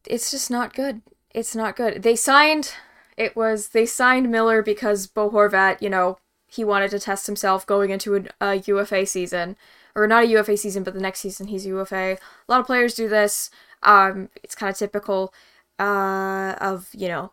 it's 0.06 0.32
just 0.32 0.50
not 0.50 0.74
good. 0.74 1.02
It's 1.34 1.56
not 1.56 1.76
good. 1.76 2.04
They 2.04 2.16
signed 2.16 2.74
it 3.16 3.36
was 3.36 3.70
they 3.70 3.86
signed 3.86 4.32
Miller 4.32 4.62
because 4.62 5.08
Bo 5.08 5.30
Horvat, 5.30 5.82
you 5.82 5.90
know, 5.90 6.18
he 6.48 6.64
wanted 6.64 6.92
to 6.92 7.00
test 7.00 7.28
himself 7.28 7.66
going 7.66 7.92
into 7.92 8.16
a, 8.16 8.24
a 8.42 8.56
UFA 8.66 9.06
season 9.06 9.56
or 9.96 10.08
not 10.08 10.24
a 10.24 10.28
UFA 10.28 10.58
season, 10.58 10.84
but 10.84 10.94
the 10.94 11.02
next 11.02 11.20
season 11.20 11.48
he's 11.48 11.66
UFA. 11.66 12.14
A 12.14 12.18
lot 12.48 12.60
of 12.60 12.66
players 12.66 12.96
do 12.96 13.08
this. 13.08 13.50
Um, 13.84 14.30
it's 14.44 14.56
kind 14.56 14.72
of 14.72 14.78
typical 14.78 15.34
uh, 15.80 16.56
of 16.62 16.90
you 16.94 17.08
know 17.08 17.32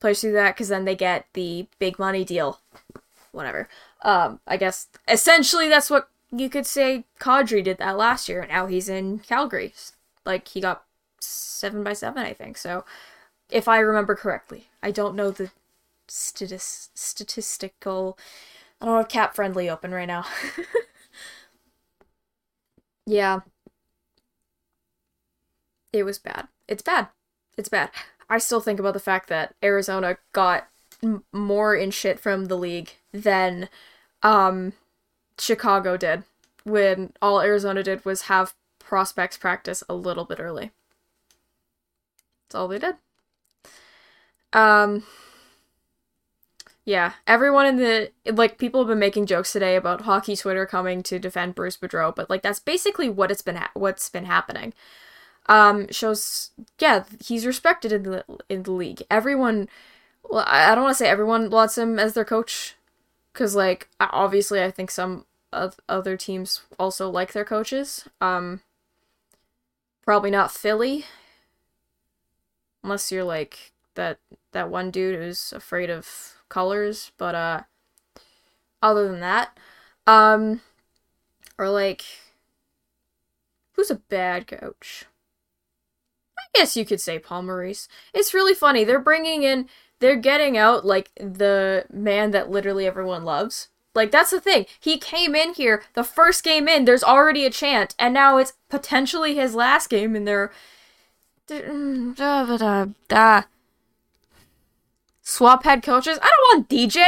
players 0.00 0.20
do 0.20 0.32
that 0.32 0.54
because 0.54 0.68
then 0.68 0.84
they 0.84 0.96
get 0.96 1.26
the 1.34 1.66
big 1.78 1.98
money 1.98 2.24
deal, 2.24 2.60
whatever. 3.32 3.68
Um, 4.02 4.40
I 4.46 4.56
guess 4.56 4.88
essentially 5.08 5.68
that's 5.68 5.90
what 5.90 6.08
you 6.30 6.48
could 6.50 6.66
say. 6.66 7.04
Kadri 7.20 7.64
did 7.64 7.78
that 7.78 7.96
last 7.96 8.28
year, 8.28 8.40
and 8.42 8.50
now 8.50 8.66
he's 8.66 8.88
in 8.88 9.20
Calgary. 9.20 9.74
Like 10.24 10.48
he 10.48 10.60
got 10.60 10.84
seven 11.20 11.82
by 11.84 11.94
seven, 11.94 12.22
I 12.24 12.32
think. 12.32 12.58
So, 12.58 12.84
if 13.50 13.68
I 13.68 13.78
remember 13.80 14.14
correctly, 14.14 14.68
I 14.82 14.90
don't 14.90 15.16
know 15.16 15.30
the 15.30 15.50
statis- 16.08 16.90
statistical. 16.94 18.18
I 18.80 18.86
don't 18.86 19.12
have 19.12 19.34
CapFriendly 19.34 19.70
open 19.72 19.92
right 19.92 20.06
now. 20.08 20.26
yeah, 23.06 23.40
it 25.92 26.02
was 26.04 26.18
bad. 26.18 26.48
It's 26.66 26.82
bad. 26.82 27.08
It's 27.58 27.68
bad. 27.68 27.90
I 28.30 28.38
still 28.38 28.60
think 28.60 28.80
about 28.80 28.94
the 28.94 29.00
fact 29.00 29.28
that 29.28 29.54
Arizona 29.62 30.16
got 30.32 30.68
m- 31.02 31.24
more 31.32 31.74
in 31.74 31.90
shit 31.90 32.20
from 32.20 32.46
the 32.46 32.56
league 32.56 32.92
than 33.12 33.68
um 34.22 34.72
Chicago 35.38 35.96
did 35.98 36.24
when 36.64 37.12
all 37.22 37.40
Arizona 37.42 37.82
did 37.82 38.04
was 38.04 38.22
have 38.22 38.54
prospects 38.78 39.36
practice 39.36 39.82
a 39.88 39.94
little 39.94 40.24
bit 40.24 40.40
early. 40.40 40.70
That's 42.48 42.54
all 42.54 42.68
they 42.68 42.78
did. 42.78 42.96
Um 44.52 45.04
yeah, 46.84 47.14
everyone 47.26 47.66
in 47.66 47.76
the 47.76 48.12
like 48.32 48.56
people 48.56 48.80
have 48.80 48.88
been 48.88 48.98
making 48.98 49.26
jokes 49.26 49.52
today 49.52 49.76
about 49.76 50.02
hockey 50.02 50.36
Twitter 50.36 50.64
coming 50.64 51.02
to 51.02 51.18
defend 51.18 51.54
Bruce 51.54 51.76
Boudreau, 51.76 52.14
but 52.14 52.30
like 52.30 52.42
that's 52.42 52.60
basically 52.60 53.10
what 53.10 53.30
it's 53.30 53.42
been 53.42 53.56
ha- 53.56 53.70
what's 53.74 54.08
been 54.08 54.24
happening. 54.24 54.72
Um 55.48 55.88
shows 55.90 56.50
yeah, 56.78 57.04
he's 57.24 57.46
respected 57.46 57.92
in 57.92 58.02
the 58.04 58.24
in 58.48 58.62
the 58.64 58.72
league. 58.72 59.02
Everyone 59.10 59.68
well, 60.24 60.44
I 60.46 60.74
don't 60.74 60.84
want 60.84 60.96
to 60.96 60.98
say 61.04 61.08
everyone 61.08 61.50
wants 61.50 61.78
him 61.78 61.98
as 61.98 62.14
their 62.14 62.24
coach 62.24 62.76
cuz 63.34 63.54
like 63.56 63.88
obviously 64.00 64.62
I 64.62 64.70
think 64.70 64.90
some 64.90 65.26
of 65.52 65.78
other 65.88 66.16
teams 66.16 66.62
also 66.78 67.10
like 67.10 67.32
their 67.32 67.44
coaches. 67.44 68.08
Um 68.20 68.62
probably 70.02 70.30
not 70.30 70.50
Philly 70.50 71.04
unless 72.82 73.12
you're 73.12 73.24
like 73.24 73.72
that 73.94 74.18
that 74.52 74.70
one 74.70 74.90
dude 74.90 75.18
who's 75.18 75.52
afraid 75.52 75.90
of 75.90 76.34
colors 76.48 77.12
but 77.18 77.34
uh 77.34 77.62
other 78.82 79.08
than 79.08 79.20
that 79.20 79.56
um 80.06 80.60
or 81.58 81.68
like 81.68 82.04
who's 83.72 83.90
a 83.90 83.96
bad 83.96 84.46
coach 84.46 85.06
guess 86.54 86.76
you 86.76 86.84
could 86.84 87.00
say 87.00 87.18
paul 87.18 87.42
maurice 87.42 87.88
it's 88.14 88.34
really 88.34 88.54
funny 88.54 88.84
they're 88.84 88.98
bringing 88.98 89.42
in 89.42 89.68
they're 90.00 90.16
getting 90.16 90.56
out 90.56 90.84
like 90.84 91.10
the 91.16 91.84
man 91.92 92.30
that 92.30 92.50
literally 92.50 92.86
everyone 92.86 93.24
loves 93.24 93.68
like 93.94 94.10
that's 94.10 94.30
the 94.30 94.40
thing 94.40 94.66
he 94.78 94.98
came 94.98 95.34
in 95.34 95.54
here 95.54 95.82
the 95.94 96.04
first 96.04 96.44
game 96.44 96.68
in 96.68 96.84
there's 96.84 97.04
already 97.04 97.44
a 97.44 97.50
chant 97.50 97.94
and 97.98 98.14
now 98.14 98.38
it's 98.38 98.54
potentially 98.68 99.34
his 99.34 99.54
last 99.54 99.88
game 99.88 100.14
and 100.14 100.26
they're 100.26 100.50
Swap 105.22 105.64
head 105.64 105.82
coaches? 105.82 106.18
I 106.22 106.26
don't 106.26 106.58
want 106.58 106.68
DJ. 106.68 107.06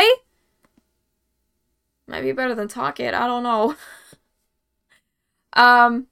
Might 2.06 2.22
be 2.22 2.32
better 2.32 2.54
than 2.54 2.68
Tocchet. 2.68 3.14
I 3.14 3.26
don't 3.26 3.42
know. 3.42 3.76
Um. 5.52 6.06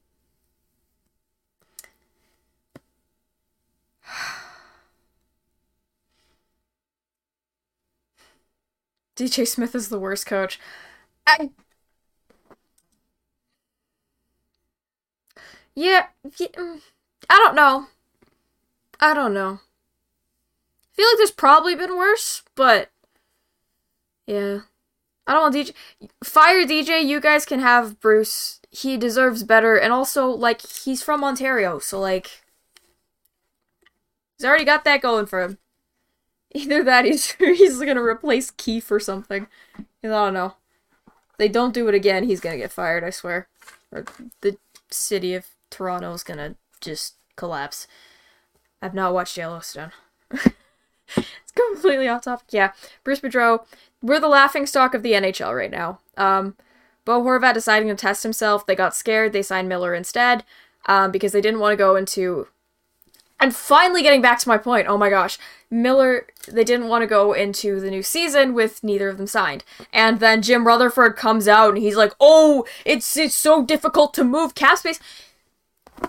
DJ 9.19 9.45
Smith 9.45 9.75
is 9.75 9.89
the 9.89 9.99
worst 9.99 10.27
coach. 10.27 10.61
I. 11.27 11.51
Yeah, 15.75 16.07
yeah, 16.39 16.49
mm, 16.49 16.81
I 17.31 17.37
don't 17.39 17.55
know. 17.55 17.87
I 19.01 19.13
don't 19.13 19.35
know. 19.35 19.61
I 20.93 20.95
feel 20.97 21.07
like 21.09 21.17
there's 21.17 21.31
probably 21.31 21.75
been 21.75 21.97
worse, 21.97 22.43
but 22.55 22.91
yeah. 24.27 24.61
I 25.27 25.35
don't 25.35 25.43
want 25.43 25.55
DJ 25.55 25.75
fire 26.25 26.67
DJ, 26.67 27.01
you 27.03 27.21
guys 27.21 27.47
can 27.47 27.61
have 27.61 28.01
Bruce. 28.01 28.61
He 28.71 28.97
deserves 28.97 29.45
better 29.45 29.77
and 29.77 29.93
also 29.93 30.29
like 30.29 30.63
he's 30.63 31.03
from 31.03 31.25
Ontario, 31.25 31.79
so 31.79 32.01
like 32.01 32.43
he's 34.37 34.45
already 34.47 34.65
got 34.65 34.85
that 34.85 35.03
going 35.03 35.27
for 35.27 35.43
him. 35.43 35.59
Either 36.55 36.83
that 36.83 37.05
he's 37.05 37.33
he's 37.33 37.79
gonna 37.81 38.03
replace 38.03 38.51
Keefe 38.51 38.91
or 38.91 39.01
something. 39.01 39.47
I 39.79 40.09
don't 40.09 40.35
know. 40.35 40.55
If 41.07 41.37
they 41.39 41.49
don't 41.49 41.75
do 41.75 41.89
it 41.89 41.95
again, 41.95 42.25
he's 42.25 42.41
gonna 42.41 42.57
get 42.57 42.73
fired, 42.73 43.05
I 43.05 43.11
swear. 43.11 43.49
Or 43.93 44.05
the 44.41 44.57
city 44.91 45.35
of 45.35 45.47
Toronto 45.71 46.13
is 46.13 46.23
gonna 46.23 46.57
just 46.81 47.15
collapse. 47.37 47.87
I've 48.81 48.95
not 48.95 49.13
watched 49.13 49.37
Yellowstone. 49.37 49.93
it's 50.31 51.53
completely 51.55 52.09
off 52.09 52.23
topic. 52.23 52.47
Yeah, 52.51 52.73
Bruce 53.05 53.21
Boudreau, 53.21 53.65
we're 54.03 54.21
the 54.21 54.29
laughing 54.29 54.67
stock 54.67 54.95
of 54.95 55.03
the 55.03 55.13
NHL 55.13 55.57
right 55.57 55.71
now. 55.71 56.01
Um, 56.17 56.57
Bo 57.05 57.23
Horvat 57.23 57.55
deciding 57.55 57.89
to 57.89 57.95
test 57.95 58.23
himself. 58.23 58.67
They 58.67 58.77
got 58.77 58.95
scared. 58.95 59.33
They 59.33 59.43
signed 59.43 59.69
Miller 59.69 59.95
instead 59.95 60.45
um, 60.87 61.11
because 61.11 61.33
they 61.33 61.41
didn't 61.41 61.61
want 61.61 61.73
to 61.73 61.77
go 61.77 61.97
into. 61.97 62.49
And 63.41 63.55
finally, 63.55 64.03
getting 64.03 64.23
back 64.23 64.39
to 64.41 64.49
my 64.49 64.59
point. 64.59 64.89
Oh 64.89 64.99
my 64.99 65.11
gosh, 65.11 65.39
Miller. 65.71 66.27
They 66.49 66.65
didn't 66.65 66.89
want 66.89 67.03
to 67.03 67.07
go 67.07 67.33
into 67.33 67.81
the 67.81 67.91
new 67.91 68.03
season 68.03 68.53
with 68.55 68.83
neither 68.83 69.09
of 69.09 69.19
them 69.19 69.27
signed. 69.27 69.65
And 69.93 70.19
then 70.19 70.43
Jim 70.43 70.67
Rutherford 70.67 71.17
comes 71.17 71.47
out 71.47 71.75
and 71.75 71.79
he's 71.79 71.97
like, 71.97 72.15
"Oh, 72.21 72.65
it's 72.85 73.17
it's 73.17 73.35
so 73.35 73.65
difficult 73.65 74.13
to 74.15 74.25
move 74.25 74.55
cap 74.55 74.79
space." 74.79 74.99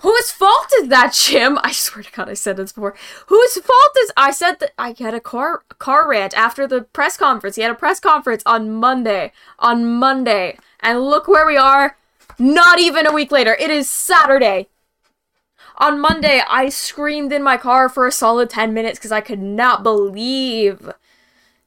Whose 0.02 0.32
fault 0.32 0.68
is 0.78 0.88
that, 0.90 1.14
Jim? 1.14 1.60
I 1.64 1.72
swear 1.72 2.04
to 2.04 2.12
God, 2.12 2.30
I 2.30 2.34
said 2.36 2.58
this 2.58 2.72
before. 2.72 2.96
Whose 3.28 3.56
fault 3.56 3.98
is? 4.04 4.12
I 4.16 4.32
said 4.32 4.60
that 4.60 4.72
I 4.78 4.96
had 4.98 5.14
a 5.14 5.20
car 5.20 5.64
car 5.78 6.10
rant 6.10 6.36
after 6.38 6.68
the 6.68 6.82
press 6.82 7.18
conference. 7.18 7.56
He 7.56 7.62
had 7.62 7.72
a 7.72 7.76
press 7.76 8.00
conference 8.00 8.44
on 8.46 8.72
Monday. 8.72 9.32
On 9.58 9.86
Monday, 9.86 10.58
and 10.80 11.02
look 11.02 11.28
where 11.28 11.46
we 11.46 11.58
are. 11.58 11.98
Not 12.38 12.80
even 12.80 13.06
a 13.06 13.12
week 13.12 13.32
later. 13.32 13.56
It 13.60 13.70
is 13.70 13.90
Saturday. 13.90 14.70
On 15.80 16.00
Monday, 16.00 16.42
I 16.48 16.70
screamed 16.70 17.32
in 17.32 17.42
my 17.42 17.56
car 17.56 17.88
for 17.88 18.06
a 18.06 18.12
solid 18.12 18.50
ten 18.50 18.74
minutes 18.74 19.00
because 19.00 19.12
I 19.12 19.22
could 19.22 19.42
not 19.42 19.82
believe 19.82 20.92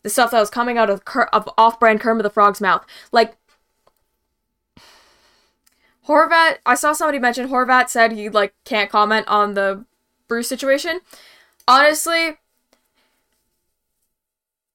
the 0.02 0.10
stuff 0.10 0.30
that 0.32 0.40
was 0.40 0.50
coming 0.50 0.76
out 0.76 0.90
of, 0.90 1.02
of 1.32 1.48
off-brand 1.56 2.00
Kermit 2.00 2.24
the 2.24 2.30
Frog's 2.30 2.60
mouth. 2.60 2.84
Like 3.10 3.36
Horvat, 6.08 6.58
I 6.66 6.74
saw 6.74 6.92
somebody 6.92 7.18
mention 7.18 7.48
Horvat 7.48 7.88
said 7.88 8.12
he 8.12 8.28
like 8.28 8.54
can't 8.64 8.90
comment 8.90 9.26
on 9.28 9.54
the 9.54 9.84
Bruce 10.28 10.48
situation. 10.48 11.00
Honestly, 11.68 12.38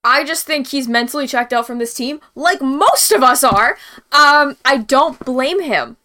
I 0.03 0.23
just 0.23 0.45
think 0.45 0.67
he's 0.67 0.87
mentally 0.87 1.27
checked 1.27 1.51
out 1.51 1.67
from 1.67 1.79
this 1.79 1.93
team, 1.93 2.21
like 2.33 2.61
most 2.61 3.11
of 3.11 3.21
us 3.21 3.43
are. 3.43 3.77
Um, 4.13 4.55
I 4.63 4.77
don't 4.77 5.19
blame 5.19 5.61
him. 5.61 5.97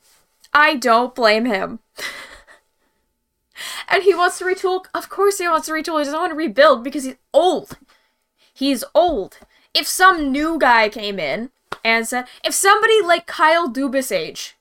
I 0.52 0.74
don't 0.74 1.14
blame 1.14 1.44
him. 1.46 1.78
and 3.88 4.02
he 4.02 4.14
wants 4.14 4.38
to 4.38 4.44
retool. 4.44 4.84
Of 4.94 5.08
course, 5.08 5.38
he 5.38 5.48
wants 5.48 5.66
to 5.66 5.72
retool. 5.72 5.98
He 5.98 6.04
doesn't 6.04 6.18
want 6.20 6.30
to 6.30 6.36
rebuild 6.36 6.84
because 6.84 7.04
he's 7.04 7.16
old. 7.32 7.78
He's 8.52 8.84
old. 8.94 9.38
If 9.74 9.86
some 9.86 10.30
new 10.30 10.58
guy 10.58 10.88
came 10.88 11.18
in 11.18 11.50
and 11.84 12.06
said, 12.06 12.26
if 12.44 12.54
somebody 12.54 13.00
like 13.02 13.26
Kyle 13.26 13.68
Dubas 13.68 14.12
age 14.12 14.56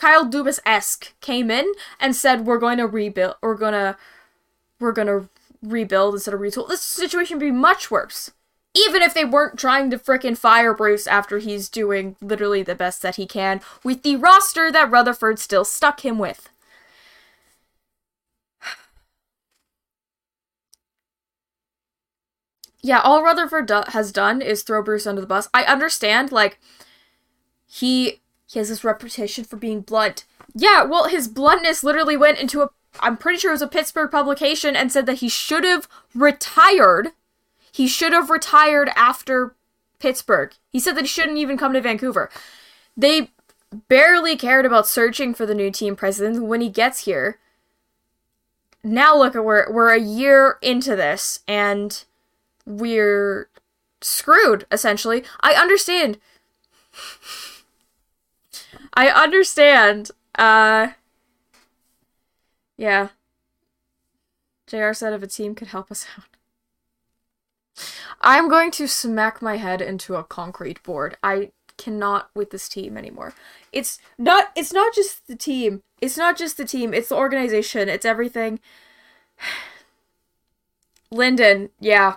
Kyle 0.00 0.24
Dubas 0.24 0.60
esque 0.64 1.12
came 1.20 1.50
in 1.50 1.70
and 2.00 2.16
said 2.16 2.46
we're 2.46 2.58
going 2.58 2.78
to 2.78 2.86
rebuild 2.86 3.34
we're 3.42 3.54
gonna 3.54 3.98
we're 4.80 4.92
gonna 4.92 5.28
rebuild 5.62 6.14
instead 6.14 6.32
of 6.32 6.40
retool, 6.40 6.66
this 6.66 6.80
situation 6.80 7.36
would 7.36 7.44
be 7.44 7.50
much 7.50 7.90
worse. 7.90 8.30
Even 8.74 9.02
if 9.02 9.12
they 9.12 9.26
weren't 9.26 9.58
trying 9.58 9.90
to 9.90 9.98
frickin' 9.98 10.38
fire 10.38 10.72
Bruce 10.72 11.06
after 11.06 11.38
he's 11.38 11.68
doing 11.68 12.16
literally 12.22 12.62
the 12.62 12.74
best 12.74 13.02
that 13.02 13.16
he 13.16 13.26
can 13.26 13.60
with 13.84 14.02
the 14.02 14.16
roster 14.16 14.72
that 14.72 14.90
Rutherford 14.90 15.38
still 15.38 15.66
stuck 15.66 16.02
him 16.02 16.18
with. 16.18 16.48
Yeah, 22.82 23.00
all 23.00 23.22
Rutherford 23.22 23.66
do- 23.66 23.82
has 23.88 24.12
done 24.12 24.40
is 24.40 24.62
throw 24.62 24.82
Bruce 24.82 25.06
under 25.06 25.20
the 25.20 25.26
bus. 25.26 25.48
I 25.52 25.64
understand, 25.64 26.32
like, 26.32 26.58
he 27.66 28.20
he 28.46 28.58
has 28.58 28.68
this 28.68 28.82
reputation 28.82 29.44
for 29.44 29.56
being 29.56 29.80
blunt. 29.80 30.24
Yeah, 30.54 30.82
well, 30.82 31.08
his 31.08 31.28
bluntness 31.28 31.84
literally 31.84 32.16
went 32.16 32.38
into 32.38 32.62
a. 32.62 32.70
I'm 32.98 33.16
pretty 33.16 33.38
sure 33.38 33.52
it 33.52 33.54
was 33.54 33.62
a 33.62 33.68
Pittsburgh 33.68 34.10
publication 34.10 34.74
and 34.74 34.90
said 34.90 35.06
that 35.06 35.18
he 35.18 35.28
should 35.28 35.64
have 35.64 35.86
retired. 36.14 37.10
He 37.70 37.86
should 37.86 38.12
have 38.12 38.30
retired 38.30 38.90
after 38.96 39.54
Pittsburgh. 40.00 40.52
He 40.68 40.80
said 40.80 40.96
that 40.96 41.02
he 41.02 41.06
shouldn't 41.06 41.38
even 41.38 41.56
come 41.56 41.72
to 41.72 41.80
Vancouver. 41.80 42.28
They 42.96 43.30
barely 43.86 44.36
cared 44.36 44.66
about 44.66 44.88
searching 44.88 45.32
for 45.34 45.46
the 45.46 45.54
new 45.54 45.70
team 45.70 45.94
president 45.94 46.42
when 46.42 46.60
he 46.60 46.68
gets 46.68 47.04
here. 47.04 47.38
Now 48.82 49.16
look 49.16 49.36
at 49.36 49.44
we're 49.44 49.70
we're 49.70 49.94
a 49.94 50.00
year 50.00 50.58
into 50.62 50.96
this 50.96 51.40
and 51.46 52.04
we're 52.78 53.48
screwed 54.00 54.66
essentially. 54.70 55.24
I 55.40 55.54
understand 55.54 56.18
I 58.94 59.08
understand. 59.08 60.10
Uh 60.36 60.88
Yeah. 62.76 63.08
JR 64.66 64.92
said 64.92 65.12
if 65.12 65.22
a 65.22 65.26
team 65.26 65.54
could 65.54 65.68
help 65.68 65.90
us 65.90 66.06
out. 66.16 66.24
I'm 68.20 68.48
going 68.48 68.70
to 68.72 68.86
smack 68.86 69.40
my 69.42 69.56
head 69.56 69.80
into 69.80 70.14
a 70.14 70.24
concrete 70.24 70.82
board. 70.82 71.16
I 71.22 71.52
cannot 71.76 72.30
with 72.34 72.50
this 72.50 72.68
team 72.68 72.96
anymore. 72.96 73.32
It's 73.72 73.98
not 74.18 74.50
it's 74.54 74.72
not 74.72 74.94
just 74.94 75.26
the 75.26 75.36
team. 75.36 75.82
It's 76.00 76.16
not 76.16 76.36
just 76.36 76.56
the 76.56 76.64
team, 76.64 76.94
it's 76.94 77.10
the 77.10 77.16
organization, 77.16 77.88
it's 77.88 78.04
everything. 78.06 78.60
Lyndon, 81.10 81.70
yeah. 81.80 82.16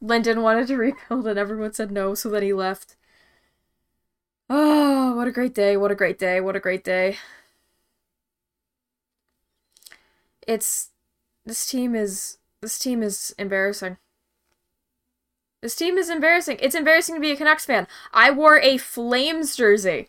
Lyndon 0.00 0.42
wanted 0.42 0.66
to 0.68 0.76
rebuild 0.76 1.26
and 1.26 1.38
everyone 1.38 1.72
said 1.72 1.90
no, 1.90 2.14
so 2.14 2.28
then 2.30 2.42
he 2.42 2.52
left. 2.52 2.96
Oh, 4.48 5.14
what 5.16 5.28
a 5.28 5.32
great 5.32 5.54
day, 5.54 5.76
what 5.76 5.90
a 5.90 5.94
great 5.94 6.18
day, 6.18 6.40
what 6.40 6.56
a 6.56 6.60
great 6.60 6.82
day. 6.84 7.18
It's 10.46 10.90
this 11.46 11.66
team 11.68 11.94
is 11.94 12.38
this 12.60 12.78
team 12.78 13.02
is 13.02 13.34
embarrassing. 13.38 13.98
This 15.62 15.76
team 15.76 15.98
is 15.98 16.08
embarrassing. 16.08 16.56
It's 16.60 16.74
embarrassing 16.74 17.14
to 17.14 17.20
be 17.20 17.30
a 17.32 17.36
Canucks 17.36 17.66
fan. 17.66 17.86
I 18.12 18.30
wore 18.30 18.58
a 18.60 18.78
Flames 18.78 19.54
jersey 19.54 20.08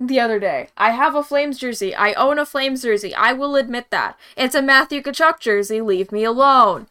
the 0.00 0.18
other 0.18 0.40
day. 0.40 0.68
I 0.76 0.90
have 0.90 1.14
a 1.14 1.22
Flames 1.22 1.58
jersey. 1.58 1.94
I 1.94 2.12
own 2.14 2.38
a 2.38 2.46
Flames 2.46 2.82
jersey. 2.82 3.14
I 3.14 3.32
will 3.32 3.54
admit 3.54 3.90
that. 3.90 4.18
It's 4.36 4.54
a 4.54 4.62
Matthew 4.62 5.00
Tkachuk 5.00 5.38
jersey. 5.38 5.80
Leave 5.80 6.10
me 6.10 6.24
alone. 6.24 6.88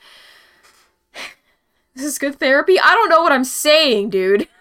This 1.99 2.13
is 2.13 2.17
good 2.17 2.39
therapy. 2.39 2.79
I 2.79 2.93
don't 2.93 3.09
know 3.09 3.21
what 3.21 3.33
I'm 3.33 3.43
saying, 3.43 4.11
dude. 4.11 4.47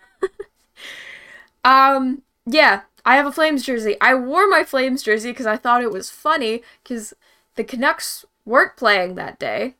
Um, 1.64 2.22
yeah, 2.46 2.82
I 3.04 3.16
have 3.16 3.26
a 3.26 3.32
Flames 3.32 3.62
jersey. 3.62 3.96
I 4.00 4.14
wore 4.14 4.48
my 4.48 4.64
Flames 4.64 5.02
jersey 5.02 5.32
because 5.32 5.46
I 5.46 5.56
thought 5.56 5.82
it 5.82 5.92
was 5.92 6.08
funny 6.08 6.62
because 6.82 7.12
the 7.56 7.64
Canucks 7.64 8.24
weren't 8.46 8.76
playing 8.76 9.16
that 9.16 9.38
day. 9.38 9.74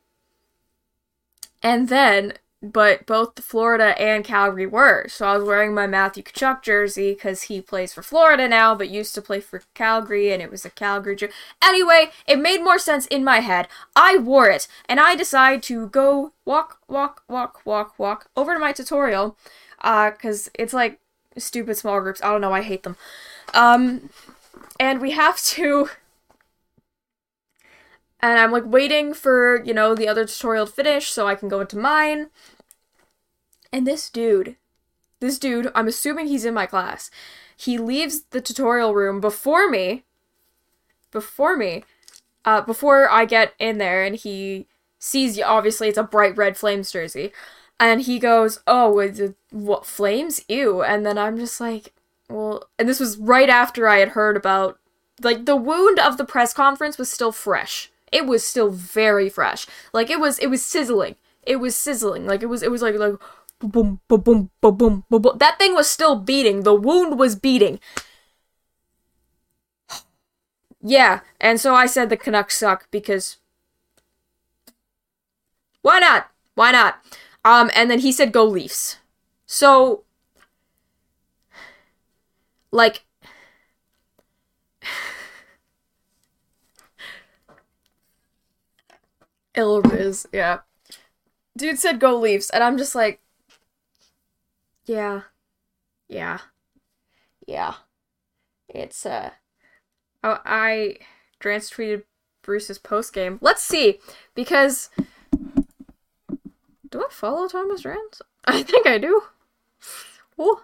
And 1.63 1.89
then, 1.89 2.33
but 2.61 3.05
both 3.05 3.35
the 3.35 3.41
Florida 3.41 3.99
and 3.99 4.25
Calgary 4.25 4.65
were. 4.65 5.07
So 5.07 5.25
I 5.25 5.37
was 5.37 5.47
wearing 5.47 5.73
my 5.73 5.87
Matthew 5.87 6.23
Tkachuk 6.23 6.61
jersey 6.61 7.13
because 7.13 7.43
he 7.43 7.61
plays 7.61 7.93
for 7.93 8.03
Florida 8.03 8.49
now, 8.49 8.75
but 8.75 8.89
used 8.89 9.15
to 9.15 9.21
play 9.21 9.39
for 9.39 9.61
Calgary, 9.73 10.31
and 10.31 10.41
it 10.41 10.51
was 10.51 10.65
a 10.65 10.69
Calgary 10.69 11.15
jersey. 11.15 11.33
Anyway, 11.63 12.11
it 12.27 12.37
made 12.37 12.61
more 12.61 12.79
sense 12.79 13.05
in 13.07 13.23
my 13.23 13.39
head. 13.39 13.67
I 13.95 14.17
wore 14.17 14.49
it, 14.49 14.67
and 14.89 14.99
I 14.99 15.15
decided 15.15 15.63
to 15.63 15.87
go 15.87 16.33
walk, 16.43 16.79
walk, 16.87 17.23
walk, 17.29 17.61
walk, 17.65 17.97
walk 17.97 18.29
over 18.35 18.53
to 18.53 18.59
my 18.59 18.73
tutorial, 18.73 19.37
uh, 19.81 20.11
because 20.11 20.51
it's 20.53 20.73
like 20.73 20.99
stupid 21.37 21.77
small 21.77 22.01
groups. 22.01 22.21
I 22.21 22.31
don't 22.31 22.41
know, 22.41 22.53
I 22.53 22.61
hate 22.61 22.83
them. 22.83 22.97
Um, 23.53 24.09
and 24.79 24.99
we 24.99 25.11
have 25.11 25.41
to. 25.41 25.89
And 28.21 28.39
I'm 28.39 28.51
like 28.51 28.65
waiting 28.65 29.13
for, 29.13 29.63
you 29.63 29.73
know, 29.73 29.95
the 29.95 30.07
other 30.07 30.25
tutorial 30.25 30.65
to 30.65 30.71
finish 30.71 31.09
so 31.09 31.27
I 31.27 31.35
can 31.35 31.49
go 31.49 31.61
into 31.61 31.77
mine. 31.77 32.29
And 33.71 33.87
this 33.87 34.09
dude 34.09 34.57
this 35.19 35.37
dude, 35.37 35.71
I'm 35.75 35.87
assuming 35.87 36.27
he's 36.27 36.45
in 36.45 36.53
my 36.53 36.65
class. 36.65 37.11
He 37.55 37.77
leaves 37.77 38.23
the 38.29 38.41
tutorial 38.41 38.93
room 38.93 39.19
before 39.19 39.69
me. 39.69 40.03
Before 41.11 41.57
me. 41.57 41.83
Uh, 42.45 42.61
before 42.61 43.09
I 43.09 43.25
get 43.25 43.53
in 43.59 43.77
there 43.77 44.03
and 44.03 44.15
he 44.15 44.65
sees 44.97 45.39
obviously 45.41 45.89
it's 45.89 45.97
a 45.97 46.03
bright 46.03 46.37
red 46.37 46.57
flames 46.57 46.91
jersey. 46.91 47.31
And 47.81 48.01
he 48.01 48.19
goes, 48.19 48.59
"Oh, 48.67 48.99
it, 48.99 49.35
what 49.51 49.85
flames? 49.85 50.43
Ew!" 50.49 50.81
And 50.81 51.05
then 51.05 51.17
I'm 51.17 51.37
just 51.37 51.61
like, 51.61 51.93
"Well," 52.29 52.65
and 52.77 52.89
this 52.89 52.99
was 52.99 53.17
right 53.17 53.49
after 53.49 53.87
I 53.87 53.99
had 53.99 54.09
heard 54.09 54.35
about, 54.35 54.77
like, 55.21 55.45
the 55.45 55.55
wound 55.55 55.97
of 55.97 56.17
the 56.17 56.25
press 56.25 56.53
conference 56.53 56.97
was 56.97 57.09
still 57.09 57.31
fresh. 57.31 57.89
It 58.11 58.25
was 58.25 58.43
still 58.45 58.69
very 58.69 59.29
fresh. 59.29 59.65
Like 59.93 60.09
it 60.09 60.19
was, 60.19 60.39
it 60.39 60.47
was 60.47 60.65
sizzling. 60.65 61.15
It 61.43 61.57
was 61.57 61.75
sizzling. 61.75 62.25
Like 62.25 62.43
it 62.43 62.47
was, 62.47 62.63
it 62.63 62.71
was 62.71 62.81
like 62.81 62.95
like 62.95 63.15
boom, 63.59 63.99
boom, 64.07 64.21
boom, 64.21 64.49
boom, 64.61 64.75
boom, 64.75 65.03
boom, 65.09 65.21
boom. 65.21 65.37
That 65.37 65.57
thing 65.59 65.75
was 65.75 65.89
still 65.89 66.15
beating. 66.15 66.63
The 66.63 66.73
wound 66.73 67.19
was 67.19 67.35
beating. 67.35 67.79
yeah, 70.81 71.21
and 71.39 71.59
so 71.59 71.75
I 71.75 71.85
said 71.85 72.09
the 72.09 72.17
Canucks 72.17 72.57
suck 72.57 72.89
because 72.91 73.37
why 75.81 75.99
not? 75.99 76.29
Why 76.55 76.71
not? 76.71 76.99
Um, 77.45 77.71
and 77.73 77.89
then 77.89 77.99
he 77.99 78.11
said 78.11 78.31
go 78.31 78.43
Leafs. 78.45 78.97
So, 79.45 80.03
like, 82.71 83.03
Ilriz, 89.55 90.25
yeah. 90.31 90.59
Dude 91.57 91.79
said 91.79 91.99
go 91.99 92.17
Leafs, 92.17 92.49
and 92.49 92.63
I'm 92.63 92.77
just 92.77 92.95
like, 92.95 93.19
yeah, 94.85 95.23
yeah, 96.07 96.39
yeah. 97.47 97.75
It's 98.69 99.05
uh, 99.05 99.31
oh, 100.23 100.39
I 100.45 100.97
trans 101.39 101.69
tweeted 101.69 102.03
Bruce's 102.41 102.77
post 102.77 103.13
game. 103.13 103.39
Let's 103.41 103.63
see, 103.63 103.99
because 104.35 104.89
do 106.89 107.01
I 107.01 107.07
follow 107.09 107.47
Thomas 107.47 107.83
Drance? 107.83 108.21
I 108.45 108.63
think 108.63 108.87
I 108.87 108.97
do. 108.97 109.21
Oh. 110.37 110.63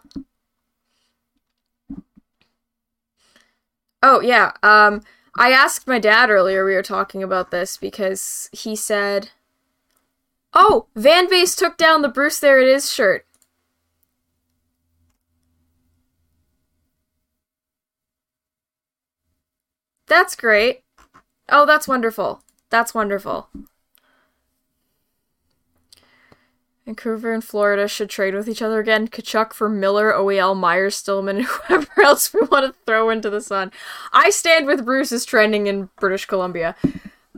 Oh 4.01 4.21
yeah. 4.21 4.51
Um 4.63 5.01
I 5.37 5.51
asked 5.51 5.87
my 5.87 5.99
dad 5.99 6.29
earlier 6.29 6.63
we 6.63 6.73
were 6.73 6.81
talking 6.81 7.21
about 7.21 7.51
this 7.51 7.77
because 7.77 8.49
he 8.53 8.75
said 8.75 9.29
Oh, 10.53 10.87
Van 10.95 11.29
Base 11.29 11.53
took 11.55 11.75
down 11.75 12.01
the 12.01 12.07
Bruce 12.07 12.39
There 12.39 12.61
It 12.61 12.67
Is 12.69 12.91
shirt. 12.91 13.25
That's 20.07 20.35
great. 20.35 20.83
Oh, 21.49 21.65
that's 21.65 21.87
wonderful. 21.87 22.41
That's 22.69 22.93
wonderful. 22.93 23.49
Vancouver 26.85 27.33
and 27.33 27.43
Florida 27.43 27.87
should 27.87 28.09
trade 28.09 28.35
with 28.35 28.47
each 28.47 28.61
other 28.61 28.79
again. 28.79 29.07
Tkachuk 29.07 29.53
for 29.53 29.67
Miller, 29.67 30.13
OEL, 30.13 30.55
Myers, 30.55 30.95
Stillman, 30.95 31.37
and 31.37 31.45
whoever 31.45 32.03
else 32.03 32.33
we 32.33 32.41
want 32.41 32.65
to 32.65 32.79
throw 32.85 33.09
into 33.09 33.29
the 33.29 33.41
sun. 33.41 33.71
I 34.13 34.29
stand 34.29 34.67
with 34.67 34.85
Bruce 34.85 35.11
is 35.11 35.25
trending 35.25 35.65
in 35.67 35.89
British 35.99 36.25
Columbia. 36.25 36.75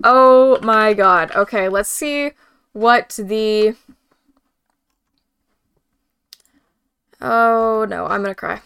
Oh 0.04 0.60
my 0.62 0.94
god. 0.94 1.32
Okay, 1.32 1.70
let's 1.70 1.90
see 1.90 2.32
what 2.74 3.18
the. 3.18 3.76
Oh 7.22 7.86
no, 7.90 8.06
I'm 8.06 8.22
gonna 8.22 8.36
cry. 8.36 8.62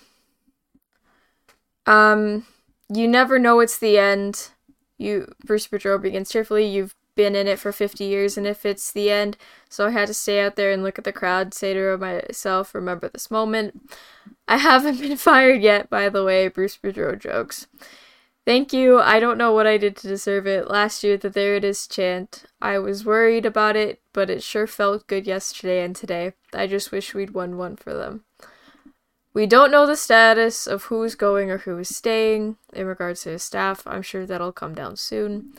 Um, 1.86 2.46
you 2.90 3.08
never 3.08 3.40
know 3.40 3.60
it's 3.60 3.78
the 3.78 3.98
end. 3.98 4.50
You 4.98 5.34
Bruce 5.46 5.68
Boudreau 5.68 6.02
begins 6.02 6.32
cheerfully. 6.32 6.66
You've 6.66 6.96
been 7.22 7.36
in 7.36 7.48
it 7.48 7.60
for 7.60 7.72
50 7.72 8.04
years 8.04 8.36
and 8.36 8.48
if 8.48 8.66
it's 8.66 8.92
the 8.92 9.12
end 9.12 9.38
so 9.70 9.86
i 9.86 9.92
had 9.92 10.08
to 10.08 10.14
stay 10.14 10.42
out 10.42 10.56
there 10.56 10.72
and 10.72 10.82
look 10.82 10.98
at 10.98 11.04
the 11.04 11.14
crowd 11.14 11.54
say 11.54 11.72
to 11.72 11.96
myself 11.98 12.74
remember 12.74 13.08
this 13.08 13.30
moment. 13.30 13.80
I 14.48 14.58
haven't 14.58 15.00
been 15.06 15.18
fired 15.18 15.62
yet 15.62 15.88
by 15.88 16.10
the 16.10 16.24
way 16.24 16.48
bruce 16.48 16.78
boudreau 16.78 17.20
jokes. 17.20 17.68
Thank 18.44 18.74
you. 18.74 19.00
I 19.00 19.20
don't 19.20 19.38
know 19.38 19.52
what 19.52 19.68
i 19.68 19.78
did 19.78 19.96
to 19.98 20.08
deserve 20.08 20.48
it. 20.48 20.68
Last 20.68 21.04
year 21.04 21.16
the 21.16 21.30
there 21.30 21.56
it 21.56 21.64
is 21.64 21.86
chant 21.86 22.46
i 22.60 22.80
was 22.80 23.06
worried 23.06 23.46
about 23.46 23.76
it 23.76 24.02
but 24.14 24.32
it 24.32 24.42
sure 24.42 24.66
felt 24.66 25.06
good 25.06 25.28
yesterday 25.28 25.84
and 25.86 25.96
today. 25.96 26.34
I 26.56 26.66
just 26.66 26.92
wish 26.92 27.14
we'd 27.14 27.36
won 27.36 27.56
one 27.56 27.76
for 27.76 27.94
them. 27.94 28.24
We 29.36 29.46
don't 29.46 29.72
know 29.72 29.86
the 29.86 29.96
status 29.96 30.66
of 30.66 30.86
who's 30.86 31.14
going 31.14 31.52
or 31.52 31.60
who 31.60 31.78
is 31.78 31.96
staying 31.96 32.58
in 32.74 32.88
regards 32.88 33.22
to 33.22 33.30
his 33.30 33.44
staff. 33.44 33.84
I'm 33.86 34.02
sure 34.02 34.26
that'll 34.26 34.52
come 34.52 34.74
down 34.74 34.98
soon 34.98 35.54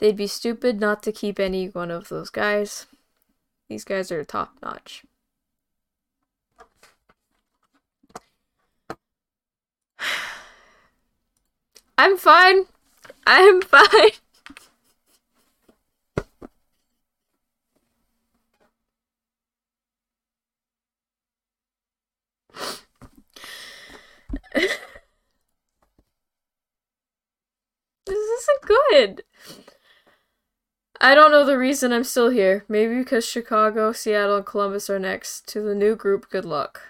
They'd 0.00 0.16
be 0.16 0.26
stupid 0.26 0.80
not 0.80 1.02
to 1.02 1.12
keep 1.12 1.38
any 1.38 1.68
one 1.68 1.90
of 1.90 2.08
those 2.08 2.30
guys. 2.30 2.86
These 3.68 3.84
guys 3.84 4.10
are 4.10 4.24
top 4.24 4.54
notch. 4.62 5.04
I'm 11.98 12.16
fine. 12.16 12.64
I'm 13.26 13.60
fine. 13.70 14.10
this 24.54 24.78
isn't 28.06 28.62
good. 28.66 29.22
I 31.00 31.14
don't 31.14 31.32
know 31.32 31.44
the 31.44 31.58
reason 31.58 31.92
I'm 31.92 32.04
still 32.04 32.28
here. 32.28 32.64
Maybe 32.68 32.96
because 32.98 33.26
Chicago, 33.26 33.92
Seattle, 33.92 34.36
and 34.36 34.46
Columbus 34.46 34.88
are 34.90 34.98
next. 34.98 35.48
To 35.48 35.60
the 35.62 35.74
new 35.74 35.96
group, 35.96 36.28
good 36.30 36.44
luck. 36.44 36.82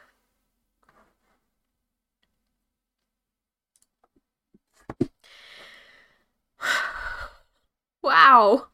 wow. 8.03 8.67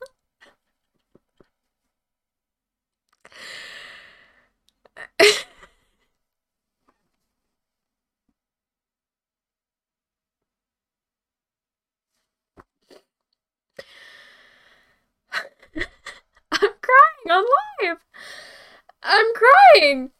On 17.30 17.44
live. 17.82 17.98
I'm 19.02 19.26
crying. 19.34 20.10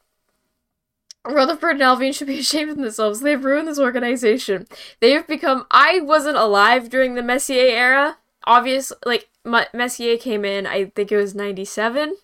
Rutherford 1.26 1.72
and 1.72 1.82
Allvin 1.82 2.14
should 2.14 2.28
be 2.28 2.38
ashamed 2.40 2.70
of 2.70 2.76
themselves. 2.76 3.20
They've 3.20 3.42
ruined 3.44 3.68
this 3.68 3.78
organization. 3.78 4.66
They've 5.00 5.26
become. 5.26 5.66
I 5.70 6.00
wasn't 6.00 6.36
alive 6.36 6.88
during 6.88 7.14
the 7.14 7.22
Messier 7.22 7.66
era. 7.66 8.18
Obviously, 8.44 8.96
like 9.04 9.28
Messier 9.44 10.16
came 10.16 10.44
in. 10.44 10.66
I 10.66 10.86
think 10.86 11.10
it 11.10 11.16
was 11.16 11.34
'97. 11.34 12.16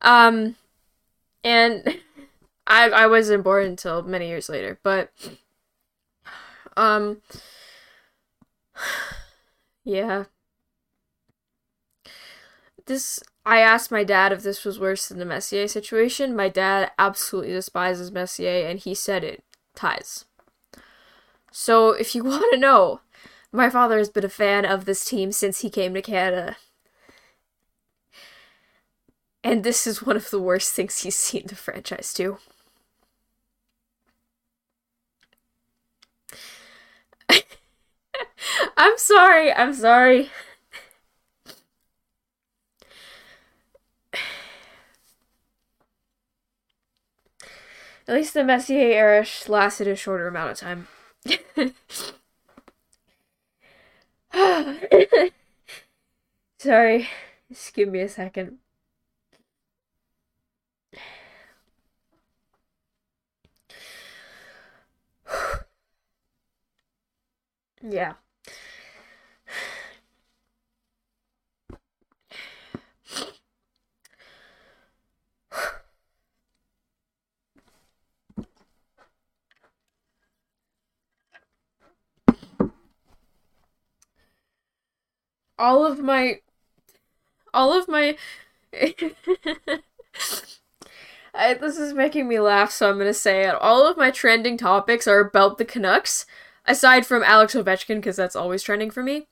Um, 0.00 0.56
and 1.42 1.98
I 2.66 2.88
I 2.90 3.06
wasn't 3.06 3.44
born 3.44 3.66
until 3.66 4.02
many 4.02 4.28
years 4.28 4.48
later. 4.48 4.78
But 4.82 5.10
um, 6.76 7.22
yeah, 9.84 10.24
this 12.88 13.22
I 13.46 13.60
asked 13.60 13.90
my 13.90 14.04
dad 14.04 14.32
if 14.32 14.42
this 14.42 14.64
was 14.64 14.78
worse 14.78 15.08
than 15.08 15.18
the 15.18 15.24
Messier 15.24 15.68
situation. 15.68 16.36
My 16.36 16.48
dad 16.50 16.90
absolutely 16.98 17.52
despises 17.52 18.10
Messier 18.12 18.66
and 18.66 18.78
he 18.78 18.94
said 18.94 19.24
it 19.24 19.42
ties. 19.74 20.26
So 21.50 21.90
if 21.92 22.14
you 22.14 22.24
want 22.26 22.44
to 22.52 22.58
know, 22.58 23.00
my 23.52 23.70
father 23.70 23.98
has 23.98 24.10
been 24.10 24.24
a 24.24 24.28
fan 24.28 24.64
of 24.66 24.84
this 24.84 25.04
team 25.04 25.32
since 25.32 25.60
he 25.60 25.70
came 25.70 25.94
to 25.94 26.02
Canada. 26.02 26.56
And 29.42 29.64
this 29.64 29.86
is 29.86 30.02
one 30.02 30.16
of 30.16 30.30
the 30.30 30.40
worst 30.40 30.74
things 30.74 30.98
he's 30.98 31.16
seen 31.16 31.44
the 31.46 31.54
franchise 31.56 32.12
do. 32.12 32.38
I'm 38.76 38.98
sorry. 38.98 39.52
I'm 39.52 39.72
sorry. 39.74 40.30
At 48.08 48.14
least 48.14 48.32
the 48.32 48.42
Messier 48.42 48.90
era 48.90 49.24
lasted 49.48 49.86
a 49.86 49.94
shorter 49.94 50.26
amount 50.28 50.52
of 50.52 50.58
time. 50.58 50.88
Sorry, 56.58 57.08
just 57.50 57.74
give 57.74 57.90
me 57.90 58.00
a 58.00 58.08
second. 58.08 58.60
yeah. 67.82 68.14
All 85.58 85.84
of 85.86 85.98
my 86.00 86.40
all 87.52 87.72
of 87.72 87.88
my 87.88 88.16
I, 91.34 91.54
this 91.54 91.78
is 91.78 91.92
making 91.94 92.26
me 92.28 92.40
laugh, 92.40 92.70
so 92.70 92.90
I'm 92.90 92.98
gonna 92.98 93.14
say 93.14 93.44
it. 93.46 93.54
All 93.54 93.86
of 93.86 93.96
my 93.96 94.10
trending 94.10 94.56
topics 94.58 95.06
are 95.06 95.20
about 95.20 95.58
the 95.58 95.64
Canucks, 95.64 96.26
aside 96.66 97.06
from 97.06 97.22
Alex 97.22 97.54
Ovechkin, 97.54 97.96
because 97.96 98.16
that's 98.16 98.36
always 98.36 98.62
trending 98.62 98.90
for 98.90 99.02
me. 99.02 99.26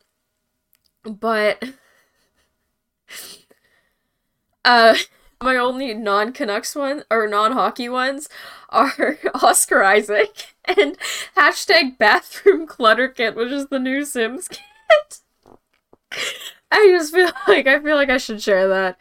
But 1.04 1.62
uh 4.64 4.96
my 5.42 5.56
only 5.56 5.92
non 5.94 6.32
Canucks 6.32 6.74
one 6.74 7.04
or 7.10 7.26
non 7.28 7.52
hockey 7.52 7.88
ones 7.88 8.28
are 8.70 9.18
Oscar 9.42 9.82
Isaac 9.82 10.54
and 10.64 10.96
hashtag 11.36 11.98
bathroom 11.98 12.66
clutter 12.66 13.08
kit, 13.08 13.34
which 13.34 13.52
is 13.52 13.66
the 13.68 13.78
new 13.78 14.04
Sims 14.04 14.48
kit. 14.48 15.20
I 16.70 16.88
just 16.90 17.12
feel 17.12 17.30
like 17.48 17.66
I 17.66 17.80
feel 17.80 17.96
like 17.96 18.10
I 18.10 18.18
should 18.18 18.42
share 18.42 18.68
that. 18.68 19.00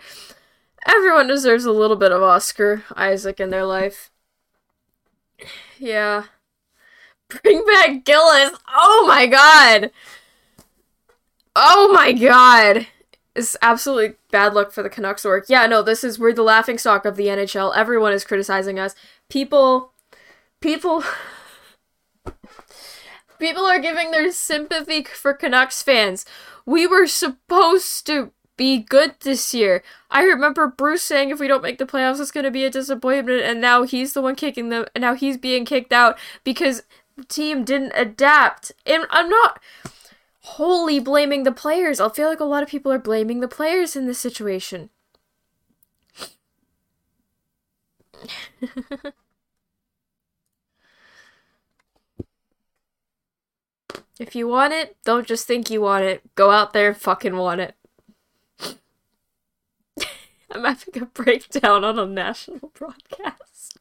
Everyone 0.86 1.28
deserves 1.28 1.66
a 1.66 1.72
little 1.72 1.96
bit 1.96 2.12
of 2.12 2.22
Oscar 2.22 2.84
Isaac 2.96 3.40
in 3.40 3.50
their 3.50 3.66
life. 3.66 4.12
Yeah. 5.80 6.26
Bring 7.28 7.66
back 7.66 8.04
Gillis. 8.06 8.52
Oh 8.72 9.06
my 9.08 9.26
god. 9.26 9.92
Oh 11.56 11.92
my 11.92 12.12
god. 12.12 12.88
It's 13.36 13.58
absolutely 13.62 14.16
bad 14.32 14.54
luck 14.54 14.72
for 14.72 14.84
the 14.84 14.90
Canucks 14.90 15.26
work. 15.26 15.46
Yeah, 15.50 15.66
no, 15.66 15.82
this 15.82 16.04
is 16.04 16.20
we're 16.20 16.34
the 16.34 16.44
laughing 16.44 16.78
stock 16.78 17.06
of 17.06 17.16
the 17.18 17.28
NHL. 17.28 17.76
Everyone 17.76 18.14
is 18.14 18.24
criticizing 18.24 18.80
us. 18.80 18.96
People 19.30 19.92
people 20.62 21.04
people 23.40 23.66
are 23.66 23.80
giving 23.80 24.12
their 24.12 24.32
sympathy 24.32 25.04
for 25.04 25.34
Canucks 25.34 25.82
fans. 25.82 26.26
We 26.66 26.88
were 26.88 27.08
supposed 27.08 28.06
to 28.08 28.32
be 28.58 28.80
good 28.80 29.16
this 29.22 29.54
year. 29.54 29.84
I 30.10 30.24
remember 30.24 30.68
Bruce 30.68 31.04
saying 31.04 31.30
if 31.30 31.40
we 31.40 31.48
don't 31.48 31.64
make 31.64 31.78
the 31.78 31.86
playoffs, 31.86 32.20
it's 32.20 32.32
going 32.32 32.46
to 32.46 32.52
be 32.52 32.66
a 32.66 32.70
disappointment, 32.70 33.42
and 33.42 33.62
now 33.62 33.84
he's 33.84 34.14
the 34.14 34.22
one 34.22 34.36
kicking 34.36 34.70
them, 34.70 34.86
and 34.96 35.02
now 35.02 35.14
he's 35.14 35.38
being 35.38 35.66
kicked 35.66 35.94
out 35.94 36.18
because 36.44 36.84
the 37.18 37.26
team 37.26 37.64
didn't 37.64 37.94
adapt. 37.96 38.72
And 38.86 39.06
I'm 39.10 39.30
not 39.30 39.60
wholly 40.42 41.00
blaming 41.00 41.44
the 41.44 41.52
players. 41.52 42.00
I 42.00 42.10
feel 42.10 42.30
like 42.30 42.40
a 42.40 42.46
lot 42.46 42.64
of 42.64 42.70
people 42.70 42.92
are 42.92 43.00
blaming 43.00 43.40
the 43.40 43.48
players 43.48 43.96
in 43.96 44.06
this 44.06 44.20
situation. 44.20 44.90
if 54.20 54.36
you 54.36 54.48
want 54.48 54.74
it, 54.74 54.96
don't 55.04 55.28
just 55.28 55.46
think 55.46 55.70
you 55.70 55.82
want 55.82 56.06
it. 56.06 56.22
Go 56.36 56.52
out 56.52 56.74
there 56.74 56.90
and 56.90 56.98
fucking 56.98 57.36
want 57.36 57.62
it. 57.62 57.76
I'm 60.52 60.64
having 60.64 61.02
a 61.02 61.06
breakdown 61.06 61.84
on 61.84 62.00
a 62.00 62.06
national 62.06 62.72
broadcast. 62.74 63.78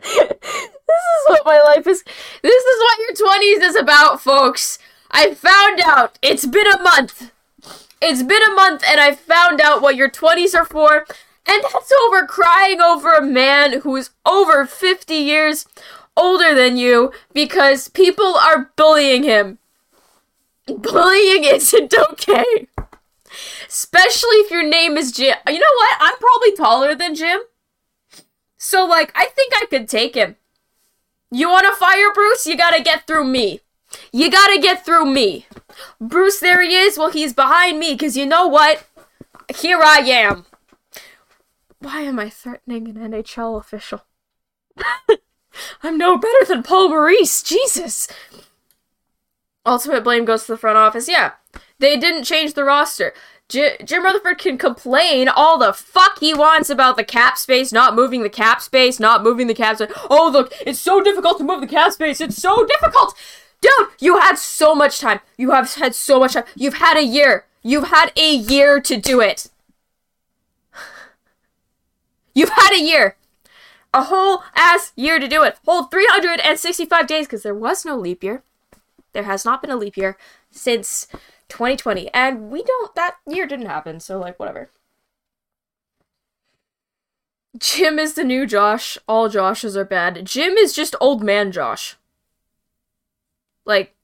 this 0.00 0.30
is 0.30 1.26
what 1.26 1.44
my 1.44 1.60
life 1.60 1.86
is. 1.86 2.02
This 2.42 2.64
is 2.64 2.80
what 2.80 2.98
your 2.98 3.14
20s 3.28 3.68
is 3.68 3.76
about, 3.76 4.20
folks. 4.20 4.78
I 5.10 5.34
found 5.34 5.80
out. 5.84 6.18
It's 6.22 6.46
been 6.46 6.66
a 6.66 6.82
month. 6.82 7.32
It's 8.00 8.22
been 8.22 8.42
a 8.42 8.54
month, 8.54 8.84
and 8.86 9.00
I 9.00 9.14
found 9.14 9.60
out 9.60 9.82
what 9.82 9.96
your 9.96 10.10
20s 10.10 10.54
are 10.54 10.64
for. 10.64 11.04
And 11.46 11.62
that's 11.72 11.92
over 12.06 12.26
crying 12.26 12.80
over 12.80 13.12
a 13.12 13.22
man 13.22 13.80
who 13.80 13.96
is 13.96 14.10
over 14.26 14.66
50 14.66 15.14
years 15.14 15.66
older 16.18 16.54
than 16.54 16.76
you 16.76 17.12
because 17.32 17.88
people 17.88 18.36
are 18.36 18.72
bullying 18.76 19.22
him. 19.22 19.58
Bullying 20.66 21.44
isn't 21.44 21.94
okay. 21.94 22.68
Especially 23.68 24.36
if 24.36 24.50
your 24.50 24.66
name 24.66 24.96
is 24.96 25.12
Jim. 25.12 25.36
You 25.46 25.58
know 25.58 25.74
what? 25.76 25.96
I'm 26.00 26.16
probably 26.18 26.52
taller 26.52 26.94
than 26.94 27.14
Jim. 27.14 27.40
So, 28.56 28.84
like, 28.84 29.12
I 29.14 29.26
think 29.26 29.52
I 29.54 29.66
could 29.66 29.88
take 29.88 30.14
him. 30.14 30.36
You 31.30 31.48
want 31.48 31.66
to 31.66 31.76
fire 31.76 32.12
Bruce? 32.12 32.46
You 32.46 32.56
gotta 32.56 32.82
get 32.82 33.06
through 33.06 33.24
me. 33.24 33.60
You 34.12 34.30
gotta 34.30 34.60
get 34.60 34.84
through 34.84 35.06
me. 35.06 35.46
Bruce, 36.00 36.40
there 36.40 36.62
he 36.62 36.74
is. 36.74 36.98
Well, 36.98 37.10
he's 37.10 37.32
behind 37.32 37.78
me, 37.78 37.92
because 37.92 38.16
you 38.16 38.26
know 38.26 38.48
what? 38.48 38.86
Here 39.54 39.80
I 39.82 39.98
am. 39.98 40.46
Why 41.80 42.00
am 42.00 42.18
I 42.18 42.28
threatening 42.28 42.88
an 42.88 43.12
NHL 43.12 43.58
official? 43.58 44.02
I'm 45.82 45.98
no 45.98 46.16
better 46.16 46.44
than 46.46 46.62
Paul 46.62 46.88
Maurice. 46.88 47.42
Jesus. 47.42 48.08
Ultimate 49.66 50.04
blame 50.04 50.24
goes 50.24 50.46
to 50.46 50.52
the 50.52 50.58
front 50.58 50.78
office. 50.78 51.08
Yeah, 51.08 51.32
they 51.78 51.96
didn't 51.96 52.24
change 52.24 52.54
the 52.54 52.64
roster. 52.64 53.12
J- 53.48 53.78
Jim 53.82 54.04
Rutherford 54.04 54.38
can 54.38 54.58
complain 54.58 55.28
all 55.28 55.58
the 55.58 55.72
fuck 55.72 56.18
he 56.20 56.34
wants 56.34 56.68
about 56.68 56.96
the 56.96 57.04
cap 57.04 57.38
space, 57.38 57.72
not 57.72 57.94
moving 57.94 58.22
the 58.22 58.28
cap 58.28 58.60
space, 58.60 59.00
not 59.00 59.22
moving 59.22 59.46
the 59.46 59.54
cap 59.54 59.76
space. 59.76 59.90
Oh, 60.10 60.30
look, 60.30 60.52
it's 60.60 60.80
so 60.80 61.02
difficult 61.02 61.38
to 61.38 61.44
move 61.44 61.62
the 61.62 61.66
cap 61.66 61.92
space. 61.92 62.20
It's 62.20 62.36
so 62.36 62.66
difficult. 62.66 63.14
Dude, 63.60 63.88
you 64.00 64.18
had 64.18 64.36
so 64.36 64.74
much 64.74 65.00
time. 65.00 65.20
You 65.36 65.50
have 65.50 65.74
had 65.74 65.94
so 65.94 66.20
much 66.20 66.34
time. 66.34 66.44
You've 66.54 66.74
had 66.74 66.96
a 66.96 67.02
year. 67.02 67.46
You've 67.62 67.88
had 67.88 68.12
a 68.16 68.34
year 68.34 68.80
to 68.80 68.96
do 68.96 69.20
it. 69.20 69.50
You've 72.34 72.50
had 72.50 72.72
a 72.72 72.80
year. 72.80 73.16
A 73.94 74.04
whole 74.04 74.42
ass 74.54 74.92
year 74.96 75.18
to 75.18 75.28
do 75.28 75.42
it. 75.42 75.58
Whole 75.64 75.84
365 75.84 77.06
days 77.06 77.26
because 77.26 77.42
there 77.42 77.54
was 77.54 77.84
no 77.84 77.96
leap 77.96 78.22
year. 78.22 78.42
There 79.12 79.22
has 79.24 79.44
not 79.44 79.62
been 79.62 79.70
a 79.70 79.76
leap 79.76 79.96
year 79.96 80.16
since 80.50 81.06
2020. 81.48 82.12
And 82.12 82.50
we 82.50 82.62
don't, 82.62 82.94
that 82.94 83.16
year 83.26 83.46
didn't 83.46 83.66
happen, 83.66 84.00
so 84.00 84.18
like, 84.18 84.38
whatever. 84.38 84.70
Jim 87.58 87.98
is 87.98 88.14
the 88.14 88.24
new 88.24 88.46
Josh. 88.46 88.98
All 89.08 89.28
Joshes 89.28 89.74
are 89.74 89.84
bad. 89.84 90.24
Jim 90.24 90.56
is 90.56 90.74
just 90.74 90.94
old 91.00 91.22
man 91.22 91.50
Josh. 91.50 91.96
Like, 93.64 93.94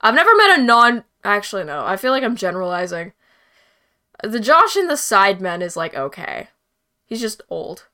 I've 0.00 0.14
never 0.14 0.34
met 0.36 0.58
a 0.58 0.62
non. 0.62 1.04
Actually, 1.24 1.64
no. 1.64 1.84
I 1.84 1.96
feel 1.96 2.10
like 2.10 2.24
I'm 2.24 2.36
generalizing. 2.36 3.12
The 4.22 4.40
Josh 4.40 4.76
in 4.76 4.88
the 4.88 4.94
Sidemen 4.94 5.62
is 5.62 5.76
like 5.76 5.94
okay. 5.94 6.48
He's 7.06 7.20
just 7.20 7.42
old. 7.48 7.86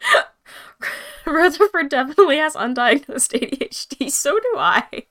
Rutherford 1.26 1.88
definitely 1.88 2.38
has 2.38 2.54
undiagnosed 2.54 3.38
ADHD. 3.38 4.10
So 4.10 4.38
do 4.38 4.54
I. 4.56 4.86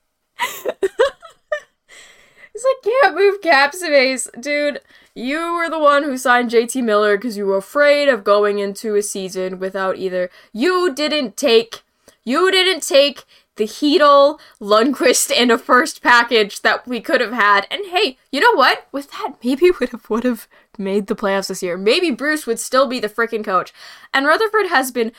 He's 2.54 2.66
like, 2.66 2.84
can't 2.84 3.16
move 3.16 3.42
cap 3.42 3.74
space. 3.74 4.28
Dude, 4.40 4.82
you 5.16 5.54
were 5.54 5.70
the 5.70 5.80
one 5.80 6.04
who 6.04 6.18
signed 6.18 6.50
JT 6.50 6.84
Miller 6.84 7.18
because 7.18 7.38
you 7.38 7.46
were 7.46 7.58
afraid 7.58 8.10
of 8.10 8.24
going 8.24 8.60
into 8.60 8.96
a 8.96 9.02
season 9.02 9.60
without 9.60 9.98
either. 9.98 10.30
You 10.54 10.94
didn't 10.94 11.38
take. 11.38 11.84
You 12.24 12.52
didn't 12.52 12.84
take 12.84 13.24
the 13.56 13.66
Chytil, 13.66 14.40
Lundkvist, 14.62 15.32
and 15.36 15.52
a 15.52 15.58
first 15.58 16.02
package 16.02 16.62
that 16.62 16.88
we 16.88 17.02
could 17.02 17.22
have 17.22 17.34
had. 17.34 17.68
And 17.70 17.86
hey, 17.88 18.18
you 18.32 18.40
know 18.40 18.54
what? 18.54 18.88
With 18.92 19.12
that, 19.12 19.36
maybe 19.44 19.72
would 19.80 19.90
have 19.90 20.10
would 20.10 20.24
have 20.24 20.48
made 20.80 21.08
the 21.08 21.16
playoffs 21.16 21.48
this 21.50 21.62
year. 21.62 21.78
Maybe 21.78 22.12
Bruce 22.12 22.48
would 22.48 22.60
still 22.60 22.88
be 22.88 23.00
the 23.00 23.10
freaking 23.10 23.44
coach. 23.44 23.74
And 24.14 24.26
Rutherford 24.26 24.68
has 24.68 24.92
been 24.92 25.12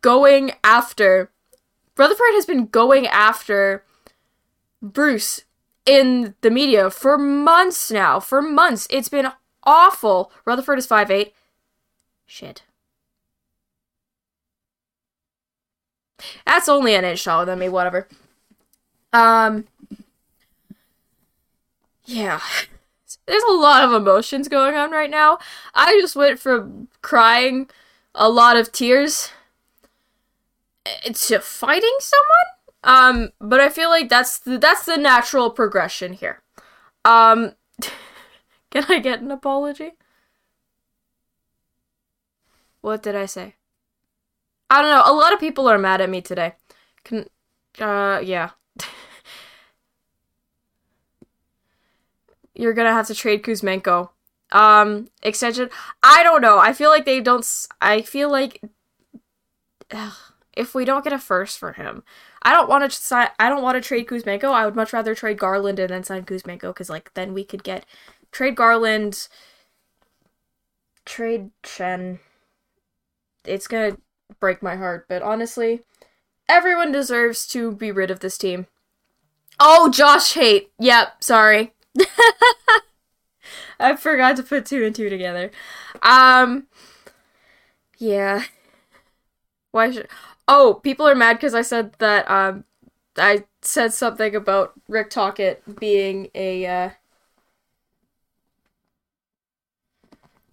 going 0.00 0.52
after. 0.62 1.30
Rutherford 1.96 2.32
has 2.32 2.46
been 2.46 2.66
going 2.66 3.06
after 3.06 3.84
Bruce 4.82 5.44
in 5.86 6.34
the 6.40 6.50
media 6.50 6.90
for 6.90 7.16
months 7.16 7.90
now. 7.90 8.18
For 8.20 8.42
months. 8.42 8.86
It's 8.90 9.08
been 9.08 9.28
awful. 9.62 10.32
Rutherford 10.44 10.78
is 10.78 10.86
five 10.86 11.10
eight. 11.10 11.34
Shit. 12.26 12.62
That's 16.46 16.68
only 16.68 16.94
an 16.94 17.04
inch 17.04 17.22
taller 17.22 17.44
than 17.44 17.58
me, 17.58 17.68
whatever. 17.68 18.08
Um 19.12 19.66
Yeah. 22.04 22.40
There's 23.26 23.42
a 23.44 23.52
lot 23.52 23.84
of 23.84 23.92
emotions 23.92 24.48
going 24.48 24.74
on 24.74 24.90
right 24.90 25.10
now. 25.10 25.38
I 25.74 25.98
just 26.00 26.16
went 26.16 26.38
from 26.38 26.88
crying 27.02 27.70
a 28.14 28.28
lot 28.28 28.56
of 28.56 28.70
tears 28.72 29.30
to 31.12 31.40
fighting 31.40 31.96
someone. 32.00 32.48
Um, 32.84 33.32
but 33.40 33.60
I 33.60 33.68
feel 33.70 33.88
like 33.88 34.08
that's 34.08 34.38
the, 34.38 34.58
that's 34.58 34.84
the 34.84 34.96
natural 34.96 35.50
progression 35.50 36.12
here. 36.12 36.42
Um, 37.04 37.54
can 38.70 38.84
I 38.88 38.98
get 38.98 39.22
an 39.22 39.30
apology? 39.30 39.92
What 42.82 43.02
did 43.02 43.16
I 43.16 43.26
say? 43.26 43.56
I 44.70 44.82
don't 44.82 44.90
know. 44.90 45.02
A 45.06 45.14
lot 45.14 45.32
of 45.32 45.40
people 45.40 45.68
are 45.68 45.78
mad 45.78 46.00
at 46.00 46.10
me 46.10 46.20
today 46.20 46.54
Can, 47.04 47.26
uh, 47.80 48.20
yeah. 48.22 48.50
You're 52.54 52.74
gonna 52.74 52.92
have 52.92 53.06
to 53.08 53.14
trade 53.14 53.42
Kuzmenko. 53.42 54.10
Um, 54.52 55.08
extension. 55.22 55.70
I 56.02 56.22
don't 56.22 56.40
know. 56.42 56.58
I 56.58 56.72
feel 56.72 56.90
like 56.90 57.04
they 57.04 57.20
don't. 57.20 57.46
I 57.80 58.02
feel 58.02 58.30
like 58.30 58.60
ugh, 59.90 60.16
if 60.56 60.74
we 60.74 60.84
don't 60.84 61.04
get 61.04 61.12
a 61.12 61.18
first 61.18 61.58
for 61.58 61.72
him, 61.72 62.04
I 62.42 62.52
don't 62.52 62.68
want 62.68 62.90
to 62.90 62.96
sign. 62.96 63.28
I 63.38 63.48
don't 63.48 63.62
want 63.62 63.76
to 63.76 63.86
trade 63.86 64.06
Kuzmenko. 64.06 64.52
I 64.52 64.64
would 64.64 64.76
much 64.76 64.92
rather 64.92 65.14
trade 65.14 65.38
Garland 65.38 65.78
and 65.78 65.90
then 65.90 66.04
sign 66.04 66.24
Kuzmenko 66.24 66.68
because 66.68 66.90
like 66.90 67.12
then 67.14 67.34
we 67.34 67.44
could 67.44 67.64
get 67.64 67.84
trade 68.30 68.54
Garland, 68.54 69.28
trade 71.04 71.50
Schenn. 71.62 72.20
It's 73.44 73.66
gonna 73.66 73.98
break 74.40 74.62
my 74.62 74.76
heart, 74.76 75.06
but 75.08 75.22
honestly, 75.22 75.82
everyone 76.48 76.92
deserves 76.92 77.46
to 77.48 77.72
be 77.72 77.90
rid 77.90 78.10
of 78.10 78.20
this 78.20 78.38
team. 78.38 78.66
Oh, 79.60 79.90
Josh 79.90 80.32
Hate. 80.34 80.70
Yep, 80.78 81.22
sorry. 81.22 81.73
I 83.80 83.96
forgot 83.96 84.36
to 84.36 84.42
put 84.42 84.66
two 84.66 84.84
and 84.84 84.94
two 84.94 85.08
together. 85.08 85.50
Um, 86.02 86.66
yeah. 87.98 88.44
Why 89.70 89.90
should? 89.90 90.08
Oh, 90.46 90.80
people 90.82 91.06
are 91.08 91.14
mad 91.14 91.34
because 91.34 91.54
I 91.54 91.62
said 91.62 91.94
that. 91.98 92.30
Um, 92.30 92.64
I 93.16 93.44
said 93.62 93.92
something 93.92 94.34
about 94.34 94.72
Rick 94.88 95.10
Tocchet 95.10 95.62
being 95.80 96.28
a 96.34 96.66
uh, 96.66 96.90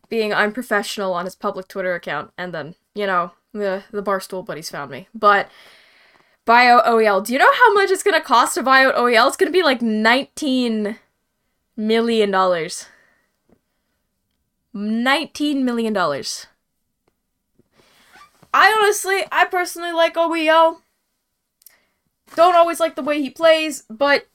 being 0.09 0.33
unprofessional 0.33 1.13
on 1.13 1.25
his 1.25 1.35
public 1.35 1.67
Twitter 1.67 1.93
account, 1.95 2.31
and 2.37 2.53
then 2.53 2.75
you 2.95 3.05
know 3.05 3.31
the 3.53 3.83
the 3.91 4.03
barstool 4.03 4.45
buddies 4.45 4.69
found 4.69 4.91
me. 4.91 5.07
But 5.13 5.49
bio 6.45 6.81
OEL, 6.81 7.25
do 7.25 7.33
you 7.33 7.39
know 7.39 7.51
how 7.51 7.73
much 7.73 7.91
it's 7.91 8.03
gonna 8.03 8.21
cost 8.21 8.55
to 8.55 8.63
buy 8.63 8.85
out 8.85 8.95
OEL? 8.95 9.27
It's 9.27 9.37
gonna 9.37 9.51
be 9.51 9.63
like 9.63 9.81
nineteen 9.81 10.97
million 11.75 12.31
dollars. 12.31 12.87
Nineteen 14.73 15.65
million 15.65 15.93
dollars. 15.93 16.47
I 18.53 18.71
honestly, 18.81 19.23
I 19.31 19.45
personally 19.45 19.91
like 19.91 20.15
OEL. 20.15 20.81
Don't 22.35 22.55
always 22.55 22.79
like 22.79 22.95
the 22.95 23.01
way 23.01 23.21
he 23.21 23.29
plays, 23.29 23.83
but 23.89 24.27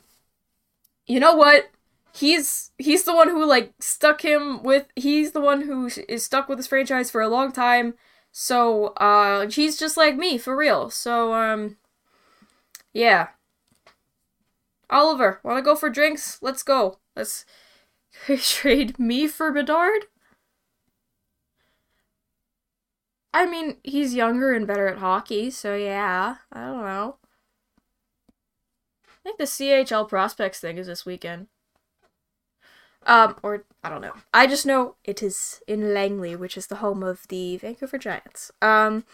you 1.07 1.20
know 1.20 1.34
what? 1.34 1.70
He's 2.14 2.70
he's 2.78 3.05
the 3.05 3.14
one 3.14 3.28
who 3.28 3.45
like 3.45 3.74
stuck 3.80 4.22
him 4.22 4.62
with. 4.62 4.87
He's 4.97 5.32
the 5.32 5.41
one 5.41 5.62
who 5.62 5.91
is 6.09 6.24
stuck 6.24 6.49
with 6.49 6.59
this 6.59 6.66
franchise 6.66 7.11
for 7.11 7.20
a 7.20 7.28
long 7.28 7.53
time. 7.53 7.95
So 8.32 8.89
uh, 8.99 9.49
he's 9.49 9.78
just 9.78 9.97
like 9.97 10.16
me 10.16 10.39
for 10.39 10.57
real. 10.57 10.91
So 10.91 11.34
um, 11.34 11.76
yeah. 12.93 13.28
Oliver, 14.91 15.41
want 15.43 15.59
to 15.59 15.62
go 15.62 15.74
for 15.74 15.91
drinks? 15.91 16.39
Let's 16.41 16.62
go. 16.62 16.99
Let's 17.14 17.45
trade 18.39 18.99
me 18.99 19.26
for 19.26 19.51
Bedard. 19.51 20.07
I 23.34 23.45
mean, 23.45 23.76
he's 23.84 24.14
younger 24.14 24.55
and 24.55 24.66
better 24.66 24.87
at 24.87 24.99
hockey, 24.99 25.51
so 25.51 25.76
yeah. 25.76 26.37
I 26.53 26.61
don't 26.61 26.84
know. 26.84 27.16
I 29.09 29.22
think 29.22 29.39
the 29.39 29.45
CHL 29.45 30.09
prospects 30.09 30.61
thing 30.61 30.78
is 30.78 30.87
this 30.87 31.05
weekend. 31.05 31.49
Um, 33.05 33.37
or 33.43 33.64
I 33.84 33.89
don't 33.89 34.01
know. 34.01 34.14
I 34.32 34.47
just 34.47 34.66
know 34.66 34.97
it 35.05 35.22
is 35.22 35.61
in 35.68 35.95
Langley, 35.95 36.34
which 36.34 36.57
is 36.57 36.66
the 36.66 36.76
home 36.76 37.03
of 37.03 37.28
the 37.28 37.57
Vancouver 37.57 37.99
Giants. 37.99 38.51
Um, 38.61 39.05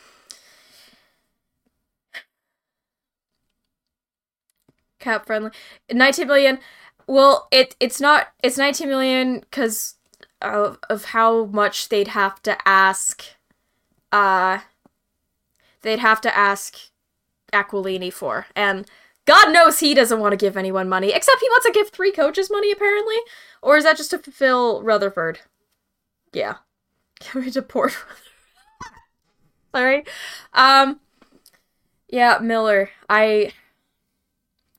CapFriendly, 5.02 5.52
nineteen 5.90 6.28
million. 6.28 6.58
Well, 7.06 7.48
it 7.50 7.76
it's 7.80 8.00
not. 8.00 8.28
It's 8.42 8.56
nineteen 8.56 8.88
million 8.88 9.40
because 9.40 9.96
of 10.40 10.78
of 10.88 11.06
how 11.06 11.46
much 11.46 11.88
they'd 11.88 12.08
have 12.08 12.42
to 12.42 12.56
ask. 12.66 13.24
Uh, 14.10 14.60
they'd 15.82 15.98
have 15.98 16.20
to 16.20 16.36
ask 16.36 16.76
Aquilini 17.52 18.12
for, 18.12 18.46
and 18.54 18.86
God 19.24 19.52
knows 19.52 19.80
he 19.80 19.94
doesn't 19.94 20.20
want 20.20 20.32
to 20.32 20.36
give 20.36 20.56
anyone 20.56 20.88
money, 20.88 21.12
except 21.12 21.40
he 21.40 21.48
wants 21.48 21.66
to 21.66 21.72
give 21.72 21.90
three 21.90 22.12
coaches 22.12 22.50
money, 22.50 22.72
apparently. 22.72 23.16
Or 23.62 23.76
is 23.76 23.84
that 23.84 23.96
just 23.96 24.10
to 24.10 24.18
fulfill 24.18 24.82
Rutherford? 24.82 25.40
Yeah. 26.32 26.56
Can 27.20 27.42
we 27.44 27.50
deport 27.50 27.96
Sorry. 29.74 30.04
Um, 30.52 31.00
yeah, 32.08 32.38
Miller. 32.42 32.90
I. 33.08 33.52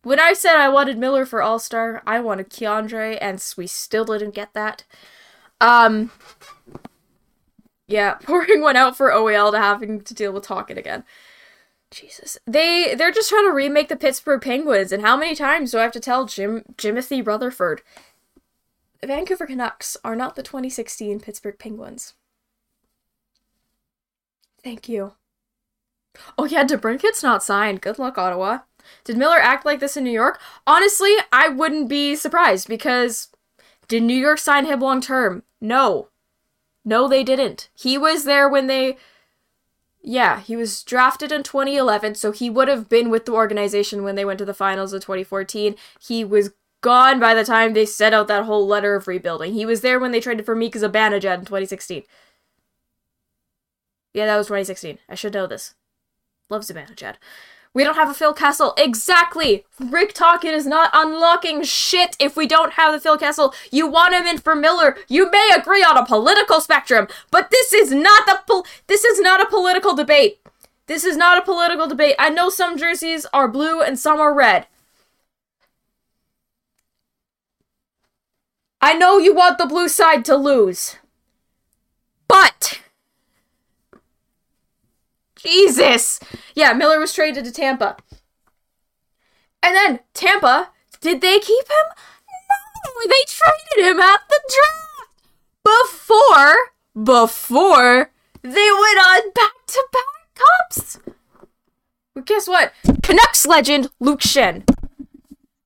When 0.04 0.20
I 0.20 0.34
said 0.34 0.58
I 0.58 0.70
wanted 0.70 0.98
Miller 0.98 1.26
for 1.26 1.42
All 1.42 1.60
Star, 1.60 2.04
I 2.06 2.20
wanted 2.20 2.50
Keandre, 2.50 3.18
and 3.22 3.44
we 3.58 3.68
still 3.68 4.06
didn't 4.06 4.36
get 4.36 4.54
that. 4.54 4.84
Um. 5.60 6.12
Yeah, 7.88 8.14
pouring 8.24 8.62
one 8.62 8.76
out 8.76 8.96
for 8.98 9.10
OEL 9.10 9.52
to 9.52 9.58
having 9.60 10.02
to 10.02 10.14
deal 10.14 10.32
with 10.32 10.44
talking 10.44 10.78
again. 10.78 11.04
Jesus. 11.90 12.38
They 12.46 12.96
they're 12.96 13.12
just 13.12 13.30
trying 13.30 13.46
to 13.46 13.54
remake 13.54 13.88
the 13.88 13.96
Pittsburgh 13.96 14.42
Penguins, 14.42 14.92
and 14.92 15.04
how 15.04 15.16
many 15.16 15.36
times 15.36 15.72
do 15.72 15.80
I 15.80 15.84
have 15.84 15.92
to 15.94 16.00
tell 16.00 16.26
Jim 16.26 16.64
Jimothy 16.76 17.26
Rutherford? 17.26 17.82
The 19.00 19.08
Vancouver 19.08 19.46
Canucks 19.46 19.98
are 20.04 20.16
not 20.16 20.36
the 20.36 20.44
2016 20.44 21.20
Pittsburgh 21.20 21.60
Penguins. 21.60 22.14
Thank 24.64 24.90
you. 24.90 25.14
Oh 26.38 26.46
yeah, 26.46 26.64
DeBrincat's 26.64 27.22
not 27.22 27.44
signed. 27.44 27.82
Good 27.82 28.00
luck, 28.00 28.18
Ottawa. 28.18 28.60
Did 29.04 29.18
Miller 29.18 29.38
act 29.38 29.66
like 29.66 29.80
this 29.80 29.98
in 29.98 30.04
New 30.04 30.12
York? 30.12 30.40
Honestly, 30.66 31.14
I 31.32 31.50
wouldn't 31.50 31.90
be 31.90 32.16
surprised 32.16 32.68
because 32.68 33.30
did 33.88 34.04
New 34.04 34.18
York 34.18 34.40
sign 34.40 34.66
him 34.66 34.80
long 34.80 35.02
term? 35.02 35.44
No. 35.62 36.10
No, 36.86 37.08
they 37.08 37.24
didn't. 37.24 37.70
He 37.74 37.98
was 37.98 38.24
there 38.26 38.50
when 38.50 38.68
they 38.68 38.98
yeah, 40.06 40.42
he 40.42 40.58
was 40.58 40.84
drafted 40.84 41.32
in 41.32 41.44
2011, 41.44 42.16
so 42.16 42.34
he 42.34 42.50
would 42.50 42.68
have 42.68 42.90
been 42.90 43.10
with 43.10 43.26
the 43.26 43.32
organization 43.32 44.04
when 44.04 44.16
they 44.16 44.26
went 44.26 44.38
to 44.40 44.46
the 44.46 44.54
finals 44.54 44.92
of 44.92 45.02
2014. 45.02 45.76
He 46.06 46.26
was 46.26 46.52
gone 46.82 47.22
by 47.22 47.34
the 47.34 47.46
time 47.46 47.72
they 47.72 47.86
set 47.86 48.14
out 48.14 48.28
that 48.28 48.44
whole 48.44 48.68
letter 48.68 48.96
of 48.96 49.08
rebuilding. 49.08 49.54
He 49.54 49.66
was 49.66 49.80
there 49.80 50.00
when 50.00 50.12
they 50.12 50.20
traded 50.20 50.46
for 50.46 50.56
Mika 50.56 50.78
Zibanejad 50.78 51.36
in 51.36 51.46
2016. 51.46 52.04
Yeah, 54.14 54.26
that 54.26 54.36
was 54.36 54.48
2016. 54.48 55.00
I 55.08 55.16
should 55.16 55.34
know 55.34 55.48
this. 55.48 55.74
Love 56.50 56.64
Zibanejad. 56.64 57.16
We 57.74 57.84
don't 57.84 57.96
have 57.96 58.10
a 58.10 58.14
Phil 58.14 58.34
Kessel. 58.34 58.74
Exactly! 58.78 59.66
Rick 59.80 60.14
Tocchet 60.14 60.54
is 60.54 60.68
not 60.68 60.92
unlocking 60.94 61.64
shit 61.64 62.16
if 62.20 62.36
we 62.36 62.46
don't 62.46 62.74
have 62.74 62.94
the 62.94 63.00
Phil 63.00 63.18
Kessel. 63.18 63.54
You 63.72 63.88
want 63.88 64.14
him 64.14 64.28
in 64.28 64.38
for 64.38 64.56
Miller. 64.56 64.96
You 65.08 65.32
may 65.32 65.50
agree 65.56 65.84
on 65.84 65.98
a 65.98 66.06
political 66.06 66.62
spectrum, 66.62 67.08
but 67.32 67.50
this 67.50 67.74
is 67.74 67.92
not 67.92 68.28
the 68.28 68.42
pol- 68.46 68.68
this 68.88 69.04
is 69.04 69.20
not 69.20 69.42
a 69.42 69.50
political 69.50 69.96
debate. 69.96 70.40
This 70.86 71.04
is 71.04 71.18
not 71.18 71.38
a 71.38 71.46
political 71.46 71.88
debate. 71.88 72.16
I 72.20 72.30
know 72.30 72.50
some 72.50 72.78
jerseys 72.78 73.26
are 73.34 73.48
blue 73.48 73.82
and 73.82 73.98
some 73.98 74.20
are 74.20 74.34
red. 74.34 74.68
I 78.82 78.94
know 78.94 79.18
you 79.18 79.34
want 79.34 79.58
the 79.58 79.66
blue 79.66 79.88
side 79.88 80.26
to 80.26 80.36
lose. 80.36 80.98
But 82.28 82.82
Jesus. 85.44 86.20
Yeah, 86.56 86.74
Miller 86.74 87.00
was 87.00 87.14
traded 87.14 87.46
to 87.46 87.52
Tampa. 87.52 87.98
And 89.62 89.76
then 89.76 90.00
Tampa, 90.14 90.72
did 91.02 91.22
they 91.22 91.40
keep 91.40 91.66
him? 91.66 91.88
No, 92.86 92.92
they 93.06 93.24
traded 93.28 93.92
him 93.92 94.00
at 94.00 94.22
the 94.30 94.40
draft. 94.50 94.84
Before, 95.64 96.56
before 97.02 98.12
they 98.42 98.50
went 98.50 98.98
on 99.00 99.32
back-to-back 99.34 100.36
cups. 100.36 101.00
But 102.14 102.26
guess 102.26 102.48
what? 102.48 102.74
Canucks 103.02 103.46
legend 103.46 103.90
Luke 104.00 104.20
Schenn. 104.20 104.68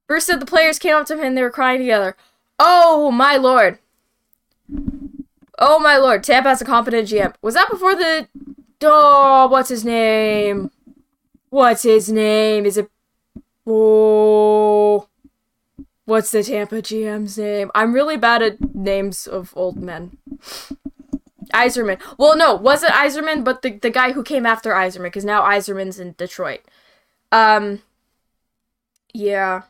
Bruce 0.07 0.28
said 0.28 0.39
the 0.39 0.45
players 0.45 0.80
came 0.80 0.95
up 0.95 1.07
to 1.07 1.15
him 1.15 1.23
and 1.23 1.38
they 1.38 1.41
were 1.41 1.49
crying 1.49 1.80
together. 1.80 2.15
Oh 2.59 3.11
my 3.11 3.36
lord. 3.36 3.80
Oh 5.59 5.80
my 5.80 5.97
lord, 5.97 6.23
Tampa 6.23 6.49
has 6.49 6.61
a 6.61 6.65
competent 6.65 7.09
GM. 7.09 7.34
Was 7.41 7.55
that 7.55 7.69
before 7.69 7.95
the 7.95 8.28
Oh, 8.82 9.47
what's 9.47 9.69
his 9.69 9.84
name? 9.84 10.71
What's 11.49 11.84
his 11.84 12.11
name? 12.11 12.65
Is 12.65 12.78
it 12.78 12.89
Oh 13.65 15.07
What's 16.05 16.32
the 16.32 16.41
Tampa 16.41 16.75
GM's 16.75 17.38
name? 17.38 17.69
I'm 17.75 17.91
really 17.91 18.15
bad 18.15 18.41
at 18.41 18.73
names 18.73 19.28
of 19.28 19.51
old 19.57 19.75
men. 19.75 20.17
Yzerman. 21.53 21.99
Well, 22.17 22.38
no, 22.38 22.55
wasn't 22.55 22.93
Yzerman, 22.93 23.43
but 23.43 23.61
the, 23.61 23.71
the 23.71 23.89
guy 23.89 24.13
who 24.13 24.23
came 24.23 24.45
after 24.45 24.71
Yzerman, 24.71 25.03
because 25.03 25.25
now 25.25 25.41
Yzerman's 25.41 25.99
in 25.99 26.15
Detroit. 26.17 26.61
Um, 27.34 27.82
yeah. 29.13 29.63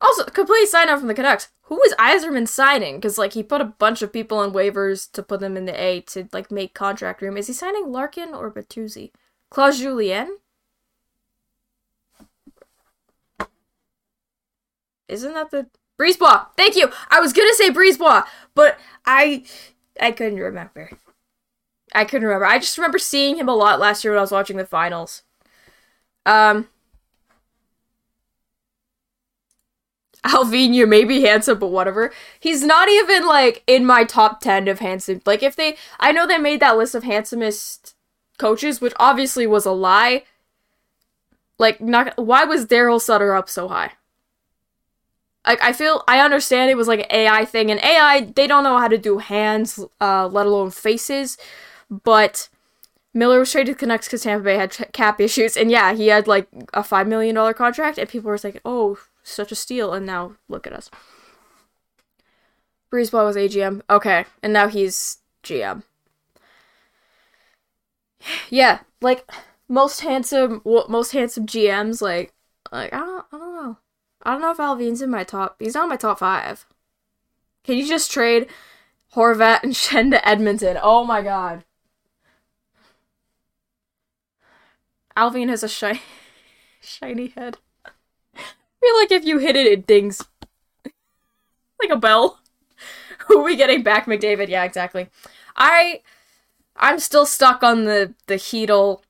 Also, 0.00 0.24
complete 0.26 0.68
sign 0.68 0.88
off 0.88 1.00
from 1.00 1.08
the 1.08 1.14
Canucks 1.14 1.48
who 1.72 1.78
was 1.78 1.94
Yzerman 1.98 2.46
signing? 2.46 2.96
Because 2.96 3.16
like 3.16 3.32
he 3.32 3.42
put 3.42 3.62
a 3.62 3.64
bunch 3.64 4.02
of 4.02 4.12
people 4.12 4.36
on 4.36 4.52
waivers 4.52 5.10
to 5.12 5.22
put 5.22 5.40
them 5.40 5.56
in 5.56 5.64
the 5.64 5.82
A 5.82 6.02
to 6.02 6.28
like 6.30 6.50
make 6.50 6.74
contract 6.74 7.22
room. 7.22 7.38
Is 7.38 7.46
he 7.46 7.54
signing 7.54 7.90
Larkin 7.90 8.34
or 8.34 8.52
Bertuzzi? 8.52 9.10
Claude 9.48 9.76
Julien? 9.76 10.36
Isn't 15.08 15.32
that 15.32 15.50
the 15.50 15.68
Brisebois? 15.98 16.48
Thank 16.58 16.76
you. 16.76 16.90
I 17.08 17.20
was 17.20 17.32
gonna 17.32 17.54
say 17.54 17.70
Brisebois, 17.70 18.26
but 18.54 18.78
I 19.06 19.44
I 19.98 20.12
couldn't 20.12 20.40
remember. 20.40 20.90
I 21.94 22.04
couldn't 22.04 22.28
remember. 22.28 22.44
I 22.44 22.58
just 22.58 22.76
remember 22.76 22.98
seeing 22.98 23.36
him 23.36 23.48
a 23.48 23.54
lot 23.54 23.80
last 23.80 24.04
year 24.04 24.12
when 24.12 24.18
I 24.18 24.22
was 24.22 24.30
watching 24.30 24.58
the 24.58 24.66
finals. 24.66 25.22
Um, 26.26 26.68
Alvino 30.24 30.88
may 30.88 31.04
be 31.04 31.22
handsome, 31.22 31.58
but 31.58 31.68
whatever. 31.68 32.12
He's 32.38 32.62
not 32.62 32.88
even 32.88 33.26
like 33.26 33.62
in 33.66 33.84
my 33.84 34.04
top 34.04 34.40
ten 34.40 34.68
of 34.68 34.78
handsome. 34.78 35.20
Like 35.26 35.42
if 35.42 35.56
they, 35.56 35.76
I 35.98 36.12
know 36.12 36.26
they 36.26 36.38
made 36.38 36.60
that 36.60 36.76
list 36.76 36.94
of 36.94 37.02
handsomest 37.02 37.94
coaches, 38.38 38.80
which 38.80 38.94
obviously 38.98 39.46
was 39.46 39.66
a 39.66 39.72
lie. 39.72 40.24
Like, 41.58 41.80
not 41.80 42.16
why 42.16 42.44
was 42.44 42.66
Darryl 42.66 43.00
Sutter 43.00 43.34
up 43.34 43.48
so 43.48 43.68
high? 43.68 43.92
Like 45.46 45.62
I 45.62 45.72
feel 45.72 46.04
I 46.06 46.20
understand 46.20 46.70
it 46.70 46.76
was 46.76 46.88
like 46.88 47.00
an 47.00 47.06
AI 47.10 47.44
thing, 47.44 47.70
and 47.70 47.80
AI 47.80 48.20
they 48.20 48.46
don't 48.46 48.62
know 48.64 48.78
how 48.78 48.88
to 48.88 48.98
do 48.98 49.18
hands, 49.18 49.84
uh, 50.00 50.28
let 50.28 50.46
alone 50.46 50.70
faces. 50.70 51.36
But 51.90 52.48
Miller 53.12 53.40
was 53.40 53.50
traded 53.50 53.74
to 53.74 53.78
Canucks 53.78 54.06
because 54.06 54.22
Tampa 54.22 54.44
Bay 54.44 54.56
had 54.56 54.76
cap 54.92 55.20
issues, 55.20 55.56
and 55.56 55.68
yeah, 55.70 55.94
he 55.94 56.08
had 56.08 56.28
like 56.28 56.46
a 56.72 56.84
five 56.84 57.08
million 57.08 57.34
dollar 57.34 57.54
contract, 57.54 57.98
and 57.98 58.08
people 58.08 58.30
were 58.30 58.38
like, 58.42 58.60
"Oh, 58.64 58.98
such 59.22 59.52
a 59.52 59.56
steal!" 59.56 59.92
And 59.92 60.06
now 60.06 60.36
look 60.48 60.66
at 60.66 60.72
us. 60.72 60.90
Brisebois 62.92 63.24
was 63.24 63.36
AGM, 63.36 63.80
okay, 63.88 64.26
and 64.42 64.52
now 64.52 64.68
he's 64.68 65.18
GM. 65.42 65.82
Yeah, 68.50 68.80
like 69.00 69.28
most 69.68 70.00
handsome, 70.02 70.60
most 70.64 71.12
handsome 71.12 71.46
GMs, 71.46 72.00
like, 72.02 72.32
like 72.70 72.92
I 72.92 72.98
don't, 72.98 73.26
I 73.32 73.38
don't 73.38 73.54
know, 73.54 73.76
I 74.22 74.30
don't 74.32 74.40
know 74.42 74.50
if 74.52 74.58
Allvin's 74.58 75.02
in 75.02 75.10
my 75.10 75.24
top. 75.24 75.56
He's 75.58 75.74
not 75.74 75.84
in 75.84 75.88
my 75.90 75.96
top 75.96 76.18
five. 76.18 76.66
Can 77.64 77.78
you 77.78 77.86
just 77.86 78.10
trade 78.12 78.48
Horvat 79.14 79.62
and 79.62 79.72
Schenn 79.74 80.10
to 80.10 80.28
Edmonton? 80.28 80.78
Oh 80.80 81.04
my 81.04 81.22
god. 81.22 81.64
Allvin 85.16 85.48
has 85.48 85.62
a 85.62 85.68
shi- 85.68 86.02
shiny 86.80 87.28
head. 87.28 87.58
Feel 88.82 88.96
like 88.98 89.12
if 89.12 89.24
you 89.24 89.38
hit 89.38 89.54
it, 89.54 89.66
it 89.66 89.86
dings. 89.86 90.24
like 90.84 91.90
a 91.90 91.96
bell. 91.96 92.40
Who 93.28 93.40
are 93.40 93.44
we 93.44 93.56
getting 93.56 93.82
back, 93.82 94.06
McDavid? 94.06 94.48
Yeah, 94.48 94.64
exactly. 94.64 95.08
I 95.56 96.00
I'm 96.76 96.98
still 96.98 97.26
stuck 97.26 97.62
on 97.62 97.84
the 97.84 98.14
the 98.26 98.34
Chytil 98.34 99.02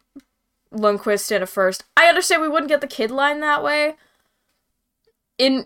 Lundkvist 0.72 1.32
in 1.34 1.42
a 1.42 1.46
first. 1.46 1.84
I 1.96 2.06
understand 2.06 2.42
we 2.42 2.48
wouldn't 2.48 2.68
get 2.68 2.80
the 2.80 2.86
kid 2.86 3.10
line 3.10 3.40
that 3.40 3.64
way 3.64 3.94
in 5.38 5.64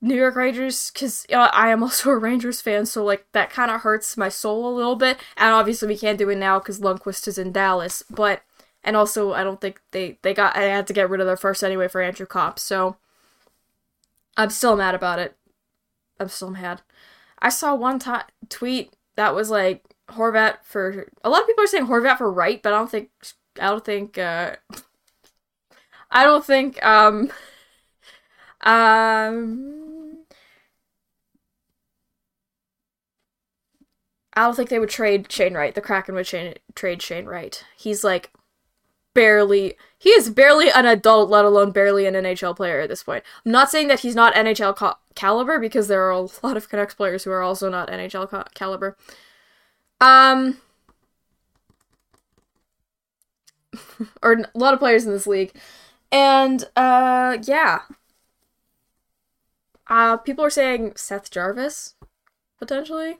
New 0.00 0.16
York 0.16 0.34
Rangers 0.36 0.90
because 0.90 1.24
uh, 1.32 1.48
I 1.52 1.68
am 1.68 1.82
also 1.84 2.10
a 2.10 2.18
Rangers 2.18 2.60
fan, 2.60 2.86
so 2.86 3.04
like 3.04 3.26
that 3.32 3.50
kind 3.50 3.70
of 3.70 3.82
hurts 3.82 4.16
my 4.16 4.28
soul 4.28 4.68
a 4.68 4.74
little 4.74 4.96
bit. 4.96 5.18
And 5.36 5.52
obviously 5.52 5.88
we 5.88 5.98
can't 5.98 6.18
do 6.18 6.28
it 6.30 6.36
now 6.36 6.58
because 6.58 6.80
Lundkvist 6.80 7.28
is 7.28 7.38
in 7.38 7.52
Dallas, 7.52 8.02
but 8.10 8.42
and 8.82 8.96
also 8.96 9.32
I 9.32 9.44
don't 9.44 9.60
think 9.60 9.80
they 9.92 10.18
they 10.22 10.34
got 10.34 10.56
I 10.56 10.62
had 10.62 10.86
to 10.88 10.92
get 10.92 11.10
rid 11.10 11.20
of 11.20 11.26
their 11.26 11.36
first 11.36 11.62
anyway 11.62 11.88
for 11.88 12.00
Andrew 12.00 12.26
Copp, 12.26 12.58
so 12.58 12.96
I'm 14.36 14.50
still 14.50 14.76
mad 14.76 14.94
about 14.94 15.18
it. 15.18 15.36
I'm 16.20 16.28
still 16.28 16.50
mad. 16.50 16.82
I 17.40 17.48
saw 17.50 17.74
one 17.74 17.98
t- 17.98 18.10
tweet 18.48 18.94
that 19.16 19.34
was 19.34 19.50
like 19.50 19.84
Horvat 20.10 20.58
for 20.62 21.08
a 21.24 21.30
lot 21.30 21.42
of 21.42 21.46
people 21.46 21.64
are 21.64 21.66
saying 21.68 21.86
Horvat 21.86 22.18
for 22.18 22.30
right, 22.30 22.62
but 22.62 22.72
I 22.72 22.78
don't 22.78 22.90
think 22.90 23.10
I 23.60 23.66
don't 23.66 23.84
think 23.84 24.18
uh 24.18 24.56
I 26.10 26.24
don't 26.24 26.44
think 26.44 26.84
um 26.84 27.30
um 28.62 30.16
I 34.34 34.42
don't 34.42 34.54
think 34.54 34.68
they 34.68 34.78
would 34.78 34.90
trade 34.90 35.32
Shane 35.32 35.54
Wright. 35.54 35.74
The 35.74 35.80
Kraken 35.80 36.14
would 36.14 36.60
trade 36.74 37.02
Shane 37.02 37.24
Wright. 37.24 37.64
He's 37.76 38.04
like 38.04 38.30
barely 39.16 39.74
he 39.98 40.10
is 40.10 40.30
barely 40.30 40.70
an 40.70 40.86
adult, 40.86 41.30
let 41.30 41.44
alone 41.44 41.72
barely 41.72 42.06
an 42.06 42.14
NHL 42.14 42.54
player 42.54 42.80
at 42.80 42.88
this 42.88 43.02
point. 43.02 43.24
I'm 43.44 43.50
not 43.50 43.70
saying 43.70 43.88
that 43.88 44.00
he's 44.00 44.14
not 44.14 44.34
NHL 44.34 44.76
ca- 44.76 44.98
caliber 45.16 45.58
because 45.58 45.88
there 45.88 46.02
are 46.02 46.10
a 46.10 46.20
lot 46.44 46.56
of 46.56 46.68
Canucks 46.68 46.94
players 46.94 47.24
who 47.24 47.30
are 47.32 47.42
also 47.42 47.68
not 47.70 47.88
NHL 47.90 48.28
ca- 48.28 48.44
caliber. 48.54 48.96
Um 50.00 50.58
or 54.22 54.32
a 54.32 54.58
lot 54.58 54.74
of 54.74 54.80
players 54.80 55.06
in 55.06 55.12
this 55.12 55.26
league. 55.26 55.52
And 56.12 56.64
uh 56.76 57.38
yeah. 57.42 57.80
Uh 59.88 60.18
people 60.18 60.44
are 60.44 60.50
saying 60.50 60.92
Seth 60.96 61.30
Jarvis 61.30 61.94
potentially. 62.58 63.18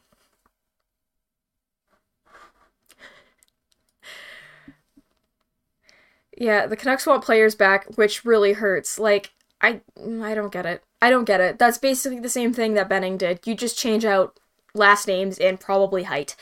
Yeah, 6.36 6.66
the 6.66 6.76
Canucks 6.76 7.06
want 7.06 7.24
players 7.24 7.54
back, 7.54 7.86
which 7.96 8.24
really 8.24 8.52
hurts. 8.54 8.98
Like, 8.98 9.32
I 9.60 9.80
I 10.22 10.34
don't 10.34 10.52
get 10.52 10.66
it. 10.66 10.82
I 11.00 11.10
don't 11.10 11.24
get 11.24 11.40
it. 11.40 11.58
That's 11.58 11.78
basically 11.78 12.20
the 12.20 12.28
same 12.28 12.52
thing 12.52 12.74
that 12.74 12.88
Benning 12.88 13.16
did. 13.16 13.40
You 13.46 13.54
just 13.54 13.78
change 13.78 14.04
out 14.04 14.38
last 14.74 15.08
names 15.08 15.38
and 15.38 15.58
probably 15.58 16.04
height. 16.04 16.36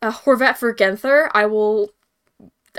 Uh, 0.00 0.12
Horvat 0.12 0.56
for 0.56 0.74
Guenther, 0.74 1.30
I 1.32 1.46
will 1.46 1.90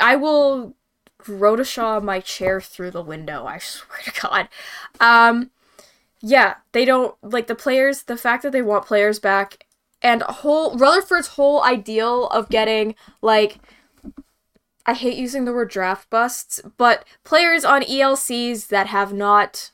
I 0.02 0.16
will 0.16 0.76
Rotoshaw 1.24 2.02
my 2.02 2.20
chair 2.20 2.62
through 2.62 2.92
the 2.92 3.02
window, 3.02 3.46
I 3.46 3.58
swear 3.60 4.00
to 4.06 4.22
God. 4.22 4.50
Um 5.00 5.52
yeah, 6.22 6.56
they 6.74 6.84
don't 6.84 7.16
like 7.22 7.48
the 7.48 7.56
players, 7.56 8.04
the 8.04 8.18
fact 8.18 8.44
that 8.44 8.52
they 8.52 8.62
want 8.62 8.86
players 8.86 9.20
back 9.20 9.66
and 10.02 10.22
whole 10.24 10.78
Rutherford's 10.78 11.30
whole 11.30 11.64
ideal 11.64 12.28
of 12.28 12.50
getting 12.50 12.96
like 13.22 13.60
I 14.90 14.94
hate 14.94 15.18
using 15.18 15.46
the 15.46 15.54
word 15.54 15.70
draft 15.70 16.10
busts, 16.10 16.60
but 16.78 17.06
players 17.24 17.64
on 17.64 17.84
ELCs 17.84 18.70
that 18.70 18.88
have 18.88 19.14
not 19.14 19.70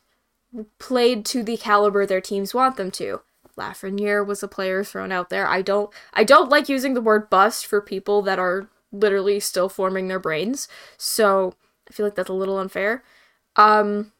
played 0.78 1.24
to 1.24 1.42
the 1.42 1.56
caliber 1.56 2.04
their 2.04 2.20
teams 2.20 2.52
want 2.52 2.76
them 2.76 2.90
to. 2.90 3.22
Lafreniere 3.56 4.26
was 4.26 4.42
a 4.42 4.48
player 4.48 4.84
thrown 4.84 5.10
out 5.12 5.30
there. 5.30 5.48
I 5.48 5.62
don't 5.62 5.90
I 6.12 6.22
don't 6.22 6.50
like 6.50 6.68
using 6.68 6.92
the 6.92 7.00
word 7.00 7.30
bust 7.30 7.64
for 7.64 7.80
people 7.80 8.20
that 8.22 8.38
are 8.38 8.68
literally 8.92 9.40
still 9.40 9.70
forming 9.70 10.08
their 10.08 10.18
brains. 10.18 10.68
So 10.98 11.54
I 11.88 11.94
feel 11.94 12.04
like 12.04 12.14
that's 12.14 12.28
a 12.28 12.34
little 12.34 12.58
unfair. 12.58 13.02
Um 13.56 14.12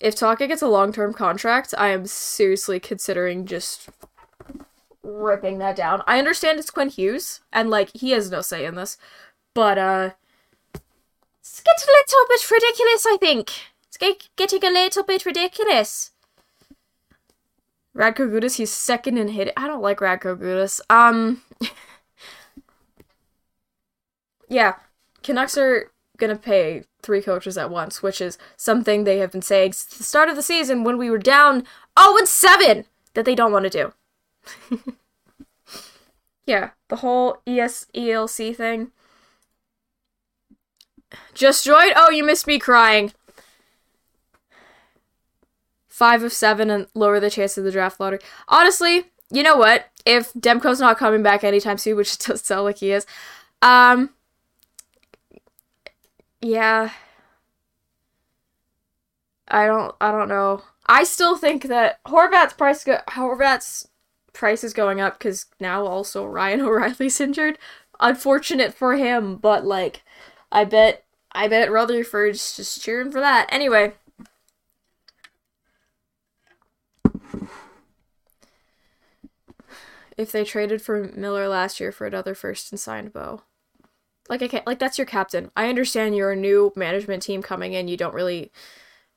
If 0.00 0.14
Taka 0.16 0.46
gets 0.48 0.62
a 0.62 0.66
long-term 0.66 1.12
contract, 1.12 1.74
I 1.76 1.88
am 1.88 2.06
seriously 2.06 2.80
considering 2.80 3.44
just 3.46 3.90
ripping 5.02 5.58
that 5.58 5.76
down. 5.76 6.02
I 6.06 6.18
understand 6.18 6.58
it's 6.58 6.70
Quinn 6.70 6.88
Hughes, 6.88 7.40
and 7.52 7.70
like 7.70 7.90
he 7.94 8.10
has 8.10 8.30
no 8.30 8.40
say 8.40 8.64
in 8.64 8.74
this, 8.74 8.96
but 9.54 9.78
uh, 9.78 10.10
it's 11.40 11.60
getting 11.60 11.88
a 11.88 11.96
little 11.98 12.26
bit 12.28 12.50
ridiculous. 12.50 13.06
I 13.06 13.16
think 13.18 13.50
it's 13.88 13.96
get- 13.96 14.28
getting 14.36 14.64
a 14.64 14.70
little 14.72 15.02
bit 15.02 15.26
ridiculous. 15.26 16.12
Radko 17.96 18.30
Gudas, 18.30 18.56
he's 18.56 18.70
second 18.70 19.18
in 19.18 19.28
hit. 19.28 19.52
I 19.56 19.66
don't 19.66 19.82
like 19.82 19.98
Radko 19.98 20.36
Gudas. 20.36 20.80
Um, 20.88 21.42
yeah, 24.48 24.74
Canucks 25.22 25.58
are 25.58 25.90
gonna 26.18 26.36
pay 26.36 26.84
three 27.02 27.22
coaches 27.22 27.58
at 27.58 27.70
once, 27.70 28.02
which 28.02 28.20
is 28.20 28.38
something 28.56 29.04
they 29.04 29.18
have 29.18 29.32
been 29.32 29.42
saying 29.42 29.72
since 29.72 29.96
the 29.96 30.04
start 30.04 30.28
of 30.28 30.36
the 30.36 30.42
season 30.42 30.84
when 30.84 30.98
we 30.98 31.10
were 31.10 31.18
down 31.18 31.64
0 31.98 32.16
and 32.18 32.28
7 32.28 32.84
that 33.14 33.24
they 33.24 33.34
don't 33.34 33.52
want 33.52 33.64
to 33.64 33.70
do. 33.70 33.92
yeah, 36.46 36.70
the 36.88 36.96
whole 36.96 37.42
ES 37.46 37.86
ELC 37.94 38.54
thing. 38.56 38.90
Just 41.34 41.64
joined? 41.64 41.92
Oh, 41.96 42.10
you 42.10 42.24
missed 42.24 42.46
me 42.46 42.58
crying. 42.58 43.12
Five 45.88 46.22
of 46.22 46.32
seven 46.32 46.70
and 46.70 46.86
lower 46.94 47.20
the 47.20 47.30
chance 47.30 47.58
of 47.58 47.64
the 47.64 47.72
draft 47.72 48.00
lottery. 48.00 48.20
Honestly, 48.48 49.04
you 49.30 49.42
know 49.42 49.56
what? 49.56 49.86
If 50.06 50.32
Demko's 50.32 50.80
not 50.80 50.98
coming 50.98 51.22
back 51.22 51.44
anytime 51.44 51.78
soon, 51.78 51.96
which 51.96 52.14
it 52.14 52.20
does 52.20 52.42
sound 52.42 52.64
like 52.64 52.78
he 52.78 52.92
is, 52.92 53.06
um, 53.62 54.10
yeah. 56.40 56.90
I 59.48 59.66
don't. 59.66 59.94
I 60.00 60.12
don't 60.12 60.28
know. 60.28 60.62
I 60.86 61.04
still 61.04 61.36
think 61.36 61.64
that 61.64 62.02
Horvat's 62.04 62.52
price 62.54 62.84
go- 62.84 63.00
Horvat's 63.08 63.88
price 64.32 64.64
is 64.64 64.72
going 64.72 65.00
up 65.00 65.18
because 65.18 65.46
now 65.58 65.86
also 65.86 66.24
Ryan 66.24 66.60
O'Reilly's 66.62 67.20
injured. 67.20 67.58
Unfortunate 67.98 68.72
for 68.72 68.96
him, 68.96 69.36
but 69.36 69.64
like, 69.64 70.02
I 70.50 70.64
bet 70.64 71.04
I 71.32 71.48
bet 71.48 71.70
Rutherford's 71.70 72.56
just 72.56 72.82
cheering 72.82 73.12
for 73.12 73.20
that. 73.20 73.46
Anyway. 73.50 73.94
If 80.16 80.32
they 80.32 80.44
traded 80.44 80.82
for 80.82 81.04
Miller 81.14 81.48
last 81.48 81.80
year 81.80 81.92
for 81.92 82.06
another 82.06 82.34
first 82.34 82.72
and 82.72 82.80
signed 82.80 83.12
Bo. 83.12 83.42
Like 84.28 84.42
I 84.42 84.48
can't 84.48 84.66
like 84.66 84.78
that's 84.78 84.98
your 84.98 85.06
captain. 85.06 85.50
I 85.56 85.68
understand 85.68 86.14
you're 86.14 86.32
a 86.32 86.36
new 86.36 86.72
management 86.76 87.22
team 87.22 87.42
coming 87.42 87.72
in. 87.72 87.88
You 87.88 87.96
don't 87.96 88.14
really. 88.14 88.52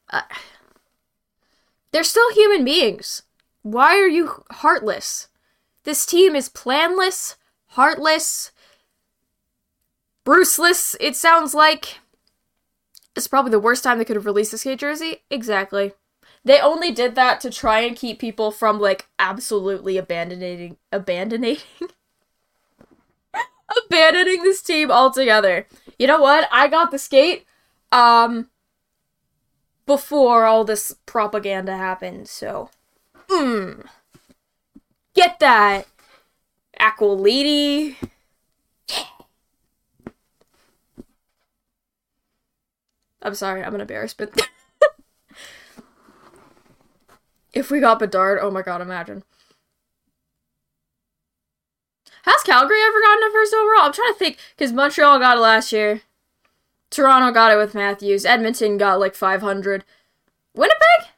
Uh, 0.09 0.22
they're 1.91 2.03
still 2.03 2.34
human 2.34 2.64
beings. 2.64 3.24
Why 3.64 3.97
are 3.97 4.07
you 4.07 4.43
heartless? 4.51 5.30
This 5.84 6.05
team 6.05 6.36
is 6.36 6.49
planless, 6.49 7.36
heartless, 7.70 8.51
Bruceless. 10.26 10.95
It 10.99 11.16
sounds 11.16 11.53
like. 11.53 11.99
It's 13.16 13.28
probably 13.28 13.51
the 13.51 13.59
worst 13.59 13.84
time 13.84 13.97
they 13.97 14.05
could 14.05 14.16
have 14.16 14.26
released 14.26 14.51
this 14.51 14.61
skate 14.61 14.80
jersey. 14.80 15.24
Exactly. 15.30 15.93
They 16.45 16.59
only 16.59 16.91
did 16.91 17.16
that 17.16 17.39
to 17.41 17.49
try 17.49 17.82
and 17.82 17.95
keep 17.95 18.20
people 18.20 18.51
from 18.51 18.80
like 18.80 19.07
absolutely 19.20 19.97
abandoning 19.97 20.78
abandoning 20.91 21.57
abandoning 23.86 24.43
this 24.43 24.61
team 24.61 24.91
altogether. 24.91 25.68
You 25.97 26.07
know 26.07 26.20
what? 26.20 26.47
I 26.51 26.68
got 26.68 26.91
the 26.91 26.99
skate 26.99 27.45
um 27.91 28.49
before 29.86 30.45
all 30.45 30.64
this 30.64 30.95
propaganda 31.05 31.76
happened, 31.78 32.28
so 32.28 32.70
mm. 33.30 33.86
Get 35.13 35.39
that 35.39 35.88
Aqua 36.80 37.05
Lady. 37.05 37.97
I'm 43.21 43.36
sorry, 43.36 43.63
I'm 43.63 43.80
embarrassed, 43.80 44.17
but 44.17 44.32
if 47.53 47.71
we 47.71 47.80
got 47.80 47.99
Bedard, 47.99 48.39
oh 48.41 48.51
my 48.51 48.61
god, 48.61 48.82
imagine. 48.82 49.24
Has 52.24 52.41
Calgary 52.43 52.82
ever 52.82 53.01
gotten 53.01 53.24
a 53.24 53.32
first 53.32 53.53
overall? 53.53 53.86
I'm 53.86 53.93
trying 53.93 54.13
to 54.13 54.19
think, 54.19 54.38
because 54.57 54.74
Montreal 54.74 55.19
got 55.19 55.38
it 55.38 55.41
last 55.41 55.71
year. 55.71 56.01
Toronto 56.89 57.32
got 57.32 57.51
it 57.51 57.57
with 57.57 57.74
Matthews. 57.74 58.26
Edmonton 58.26 58.78
got 58.78 58.99
like 58.99 59.15
500. 59.15 59.84
Winnipeg? 60.53 61.12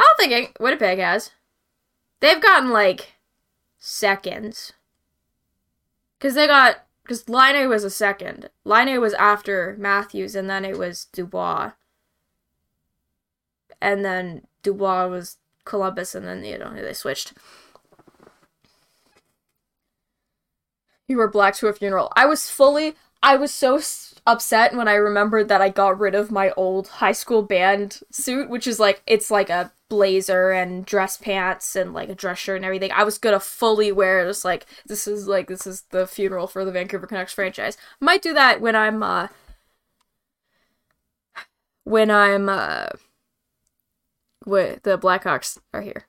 I 0.00 0.14
don't 0.18 0.30
think 0.30 0.56
Winnipeg 0.58 0.98
has. 0.98 1.30
They've 2.20 2.40
gotten 2.40 2.70
like 2.70 3.16
seconds. 3.78 4.72
Because 6.18 6.34
they 6.34 6.46
got. 6.46 6.86
Because 7.02 7.28
Laine 7.28 7.68
was 7.68 7.84
a 7.84 7.90
second. 7.90 8.48
Laine 8.64 8.98
was 9.00 9.12
after 9.14 9.76
Matthews, 9.78 10.34
and 10.34 10.48
then 10.48 10.64
it 10.64 10.78
was 10.78 11.06
Dubois. 11.12 11.72
And 13.82 14.04
then 14.04 14.46
Dubois 14.62 15.06
was 15.06 15.36
Columbus, 15.64 16.14
and 16.14 16.26
then, 16.26 16.44
you 16.44 16.56
know, 16.56 16.72
they 16.72 16.92
switched. 16.94 17.34
You 21.08 21.16
were 21.16 21.28
black 21.28 21.56
to 21.56 21.66
a 21.66 21.72
funeral. 21.72 22.10
I 22.16 22.24
was 22.24 22.48
fully. 22.48 22.94
I 23.22 23.36
was 23.36 23.52
so 23.52 23.80
upset 24.26 24.74
when 24.74 24.88
I 24.88 24.94
remembered 24.94 25.48
that 25.48 25.60
I 25.60 25.68
got 25.68 25.98
rid 25.98 26.14
of 26.14 26.30
my 26.30 26.52
old 26.52 26.88
high 26.88 27.12
school 27.12 27.42
band 27.42 28.00
suit, 28.10 28.48
which 28.48 28.66
is 28.66 28.78
like 28.78 29.02
it's 29.06 29.30
like 29.30 29.50
a 29.50 29.72
blazer 29.90 30.52
and 30.52 30.86
dress 30.86 31.18
pants 31.18 31.76
and 31.76 31.92
like 31.92 32.08
a 32.08 32.14
dress 32.14 32.38
shirt 32.38 32.56
and 32.56 32.64
everything. 32.64 32.92
I 32.92 33.04
was 33.04 33.18
gonna 33.18 33.40
fully 33.40 33.92
wear 33.92 34.24
just 34.26 34.44
like 34.44 34.64
this 34.86 35.06
is 35.06 35.28
like 35.28 35.48
this 35.48 35.66
is 35.66 35.82
the 35.90 36.06
funeral 36.06 36.46
for 36.46 36.64
the 36.64 36.72
Vancouver 36.72 37.06
Canucks 37.06 37.34
franchise. 37.34 37.76
Might 38.00 38.22
do 38.22 38.32
that 38.32 38.62
when 38.62 38.74
I'm 38.74 39.02
uh 39.02 39.28
when 41.84 42.10
I'm 42.10 42.48
uh 42.48 42.86
with 44.46 44.84
the 44.84 44.96
Blackhawks 44.96 45.58
are 45.74 45.82
here. 45.82 46.06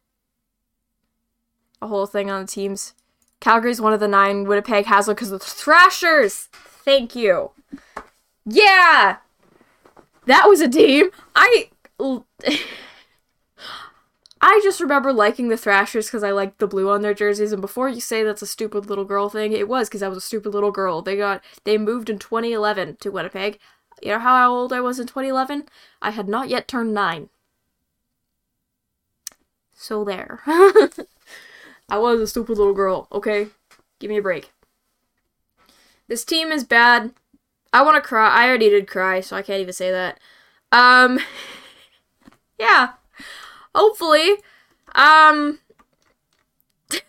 A 1.81 1.87
whole 1.87 2.05
thing 2.05 2.29
on 2.29 2.41
the 2.41 2.47
teams. 2.47 2.93
Calgary's 3.41 3.81
one 3.81 3.91
of 3.91 3.99
the 3.99 4.07
nine. 4.07 4.45
Winnipeg 4.45 4.85
has 4.85 5.07
one 5.07 5.15
because 5.15 5.31
the 5.31 5.39
Thrashers. 5.39 6.47
Thank 6.53 7.15
you. 7.15 7.51
Yeah, 8.45 9.17
that 10.27 10.47
was 10.47 10.61
a 10.61 10.69
team. 10.69 11.09
I. 11.35 11.69
I 14.43 14.59
just 14.63 14.81
remember 14.81 15.13
liking 15.13 15.49
the 15.49 15.57
Thrashers 15.57 16.07
because 16.07 16.23
I 16.23 16.31
liked 16.31 16.57
the 16.57 16.67
blue 16.67 16.89
on 16.89 17.03
their 17.03 17.13
jerseys. 17.13 17.51
And 17.51 17.61
before 17.61 17.87
you 17.87 18.01
say 18.01 18.23
that's 18.23 18.41
a 18.41 18.47
stupid 18.47 18.87
little 18.87 19.05
girl 19.05 19.29
thing, 19.29 19.51
it 19.51 19.67
was 19.67 19.87
because 19.87 20.01
I 20.01 20.07
was 20.07 20.17
a 20.17 20.21
stupid 20.21 20.49
little 20.49 20.71
girl. 20.71 21.03
They 21.03 21.15
got 21.15 21.43
they 21.63 21.77
moved 21.77 22.09
in 22.09 22.17
2011 22.17 22.97
to 23.01 23.11
Winnipeg. 23.11 23.59
You 24.01 24.13
know 24.13 24.19
how 24.19 24.51
old 24.51 24.73
I 24.73 24.81
was 24.81 24.99
in 24.99 25.05
2011? 25.05 25.65
I 26.01 26.09
had 26.09 26.27
not 26.27 26.49
yet 26.49 26.67
turned 26.67 26.93
nine. 26.93 27.29
So 29.73 30.03
there. 30.03 30.41
I 30.45 31.97
was 31.97 32.19
a 32.19 32.27
stupid 32.27 32.57
little 32.57 32.73
girl, 32.73 33.07
okay? 33.11 33.47
Give 33.99 34.09
me 34.09 34.17
a 34.17 34.21
break. 34.21 34.51
This 36.07 36.25
team 36.25 36.51
is 36.51 36.63
bad. 36.63 37.13
I 37.71 37.83
want 37.83 37.95
to 37.95 38.07
cry. 38.07 38.27
I 38.27 38.47
already 38.47 38.69
did 38.69 38.87
cry, 38.87 39.21
so 39.21 39.35
I 39.35 39.43
can't 39.43 39.61
even 39.61 39.73
say 39.73 39.91
that. 39.91 40.19
Um, 40.71 41.19
yeah. 42.59 42.93
Hopefully. 43.73 44.37
Um. 44.93 45.59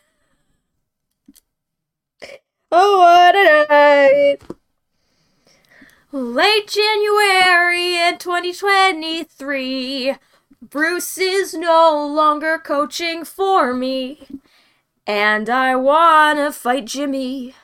oh, 2.73 2.99
what 2.99 3.35
a 3.35 3.67
night! 3.69 4.39
Late 6.13 6.69
January 6.69 7.97
in 7.97 8.19
2023. 8.19 10.17
Bruce 10.61 11.19
is 11.19 11.55
no 11.55 12.07
longer 12.07 12.59
coaching 12.59 13.25
for 13.25 13.73
me. 13.73 14.27
And 15.07 15.49
I 15.51 15.75
wanna 15.75 16.53
fight 16.53 16.85
Jimmy. 16.85 17.55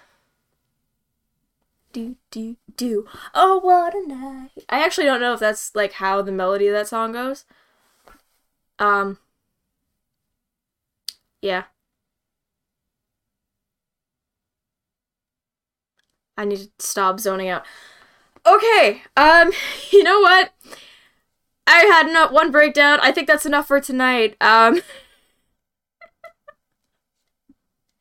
Do, 1.93 2.17
do, 2.31 2.57
do. 2.77 3.07
Oh, 3.35 3.61
what 3.61 3.95
a 3.95 4.07
night. 4.07 4.65
I 4.69 4.85
actually 4.85 5.07
don't 5.07 5.21
know 5.21 5.35
if 5.35 5.41
that's 5.41 5.75
like 5.75 5.93
how 5.93 6.23
the 6.23 6.33
melody 6.33 6.67
of 6.69 6.75
that 6.75 6.89
song 6.89 7.13
goes. 7.13 7.45
Um. 8.79 9.19
Yeah. 11.43 11.65
I 16.37 16.45
need 16.45 16.59
to 16.59 16.71
stop 16.79 17.19
zoning 17.19 17.49
out. 17.49 17.65
Okay, 18.47 19.03
um, 19.17 19.51
you 19.91 20.03
know 20.03 20.21
what? 20.21 20.53
I 21.67 21.81
had 21.81 22.11
not 22.13 22.33
one 22.33 22.51
breakdown. 22.51 22.99
I 23.03 23.13
think 23.13 23.27
that's 23.27 23.45
enough 23.45 23.67
for 23.67 23.81
tonight. 23.81 24.37
Um. 24.41 24.81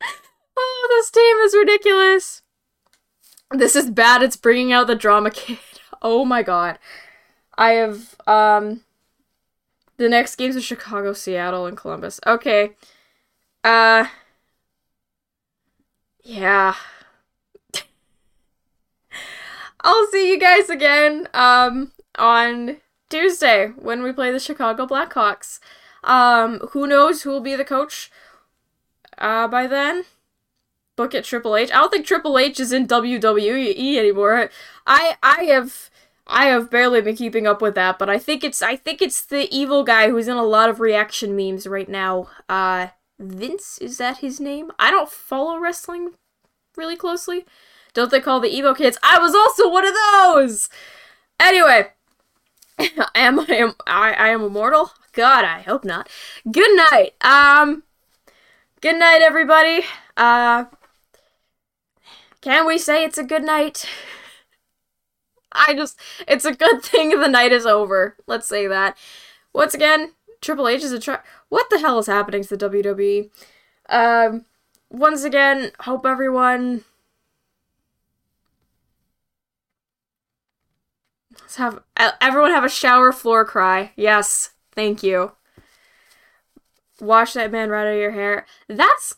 oh, 0.56 0.86
this 0.90 1.10
team 1.10 1.36
is 1.38 1.54
ridiculous. 1.54 2.42
This 3.50 3.74
is 3.76 3.90
bad. 3.90 4.22
It's 4.22 4.36
bringing 4.36 4.72
out 4.72 4.86
the 4.86 4.94
drama 4.94 5.30
kid. 5.30 5.58
Oh 6.00 6.24
my 6.24 6.44
god. 6.44 6.78
I 7.56 7.70
have, 7.70 8.14
um. 8.24 8.82
The 9.98 10.08
next 10.08 10.36
games 10.36 10.56
are 10.56 10.60
Chicago, 10.62 11.12
Seattle, 11.12 11.66
and 11.66 11.76
Columbus. 11.76 12.20
Okay. 12.26 12.72
Uh. 13.64 14.06
Yeah. 16.22 16.74
I'll 19.80 20.06
see 20.08 20.30
you 20.30 20.38
guys 20.38 20.68
again 20.70 21.28
um 21.34 21.92
on 22.16 22.78
Tuesday 23.08 23.68
when 23.76 24.02
we 24.02 24.12
play 24.12 24.30
the 24.30 24.38
Chicago 24.40 24.86
Blackhawks. 24.86 25.60
Um 26.04 26.58
who 26.72 26.86
knows 26.86 27.22
who 27.22 27.30
will 27.30 27.40
be 27.40 27.56
the 27.56 27.64
coach 27.64 28.10
uh 29.18 29.48
by 29.48 29.66
then? 29.66 30.04
Book 30.96 31.14
at 31.14 31.24
Triple 31.24 31.56
H. 31.56 31.70
I 31.70 31.76
don't 31.76 31.90
think 31.90 32.06
Triple 32.06 32.38
H 32.38 32.60
is 32.60 32.72
in 32.72 32.86
WWE 32.86 33.96
anymore. 33.96 34.50
I 34.86 35.16
I 35.22 35.44
have 35.44 35.90
I 36.28 36.46
have 36.46 36.70
barely 36.70 37.00
been 37.00 37.16
keeping 37.16 37.46
up 37.46 37.62
with 37.62 37.74
that, 37.76 37.98
but 37.98 38.10
I 38.10 38.18
think 38.18 38.44
it's 38.44 38.62
I 38.62 38.76
think 38.76 39.00
it's 39.00 39.22
the 39.24 39.48
evil 39.54 39.82
guy 39.84 40.10
who's 40.10 40.28
in 40.28 40.36
a 40.36 40.42
lot 40.44 40.68
of 40.68 40.80
reaction 40.80 41.34
memes 41.36 41.66
right 41.66 41.88
now. 41.88 42.28
Uh 42.48 42.88
Vince 43.18 43.78
is 43.78 43.98
that 43.98 44.18
his 44.18 44.38
name? 44.40 44.70
I 44.78 44.90
don't 44.90 45.10
follow 45.10 45.58
wrestling 45.58 46.12
really 46.76 46.96
closely. 46.96 47.46
Don't 47.94 48.10
they 48.10 48.20
call 48.20 48.40
the 48.40 48.50
Evo 48.50 48.76
kids? 48.76 48.98
I 49.02 49.18
was 49.18 49.34
also 49.34 49.70
one 49.70 49.86
of 49.86 49.94
those. 50.12 50.68
Anyway, 51.40 51.88
am 53.14 53.40
I 53.40 53.44
am 53.50 53.74
I, 53.86 54.12
I 54.12 54.28
am 54.28 54.42
immortal? 54.42 54.92
God, 55.12 55.44
I 55.44 55.60
hope 55.62 55.84
not. 55.84 56.08
Good 56.50 56.76
night. 56.92 57.14
Um 57.22 57.84
Good 58.80 58.96
night 58.98 59.22
everybody. 59.22 59.82
Uh 60.16 60.66
Can 62.40 62.66
we 62.66 62.78
say 62.78 63.04
it's 63.04 63.18
a 63.18 63.24
good 63.24 63.44
night? 63.44 63.86
I 65.66 65.74
just, 65.74 65.98
it's 66.26 66.44
a 66.44 66.54
good 66.54 66.82
thing 66.82 67.10
the 67.10 67.28
night 67.28 67.52
is 67.52 67.66
over. 67.66 68.16
Let's 68.26 68.46
say 68.46 68.66
that. 68.66 68.96
Once 69.52 69.74
again, 69.74 70.12
Triple 70.40 70.68
H 70.68 70.84
is 70.84 70.92
a 70.92 71.00
try. 71.00 71.20
What 71.48 71.68
the 71.70 71.78
hell 71.78 71.98
is 71.98 72.06
happening 72.06 72.42
to 72.44 72.56
the 72.56 72.70
WWE? 72.70 73.30
Um, 73.88 74.44
once 74.90 75.24
again, 75.24 75.72
hope 75.80 76.06
everyone. 76.06 76.84
Let's 81.40 81.56
have 81.56 81.80
everyone 82.20 82.50
have 82.50 82.64
a 82.64 82.68
shower 82.68 83.12
floor 83.12 83.44
cry. 83.44 83.92
Yes, 83.96 84.50
thank 84.72 85.02
you. 85.02 85.32
Wash 87.00 87.32
that 87.34 87.50
man 87.52 87.70
right 87.70 87.86
out 87.86 87.94
of 87.94 87.98
your 87.98 88.10
hair. 88.10 88.46
That's 88.68 89.14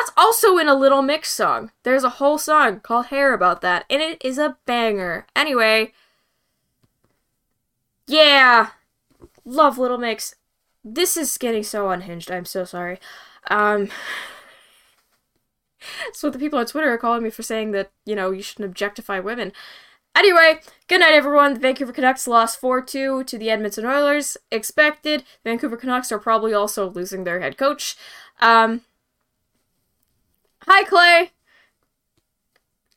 That's 0.00 0.12
also 0.16 0.56
in 0.56 0.66
a 0.66 0.74
Little 0.74 1.02
Mix 1.02 1.30
song. 1.30 1.72
There's 1.82 2.04
a 2.04 2.08
whole 2.08 2.38
song 2.38 2.80
called 2.80 3.06
Hair 3.06 3.34
about 3.34 3.60
that, 3.60 3.84
and 3.90 4.00
it 4.00 4.16
is 4.24 4.38
a 4.38 4.56
banger. 4.64 5.26
Anyway, 5.36 5.92
yeah, 8.06 8.70
love 9.44 9.76
Little 9.76 9.98
Mix. 9.98 10.36
This 10.82 11.18
is 11.18 11.36
getting 11.36 11.62
so 11.62 11.90
unhinged. 11.90 12.30
I'm 12.30 12.46
so 12.46 12.64
sorry. 12.64 12.98
Um, 13.50 13.90
that's 16.06 16.22
what 16.22 16.32
the 16.32 16.38
people 16.38 16.58
on 16.58 16.64
Twitter 16.64 16.90
are 16.90 16.96
calling 16.96 17.22
me 17.22 17.28
for 17.28 17.42
saying 17.42 17.72
that, 17.72 17.90
you 18.06 18.16
know, 18.16 18.30
you 18.30 18.40
shouldn't 18.40 18.70
objectify 18.70 19.20
women. 19.20 19.52
Anyway, 20.16 20.60
good 20.88 21.00
night, 21.00 21.12
everyone. 21.12 21.52
The 21.52 21.60
Vancouver 21.60 21.92
Canucks 21.92 22.26
lost 22.26 22.58
4 22.58 22.80
2 22.80 23.24
to 23.24 23.38
the 23.38 23.50
Edmonton 23.50 23.84
Oilers. 23.84 24.38
Expected. 24.50 25.24
Vancouver 25.44 25.76
Canucks 25.76 26.10
are 26.10 26.18
probably 26.18 26.54
also 26.54 26.88
losing 26.88 27.24
their 27.24 27.40
head 27.40 27.58
coach. 27.58 27.96
Um, 28.40 28.80
hi, 30.66 30.84
Clay. 30.84 31.32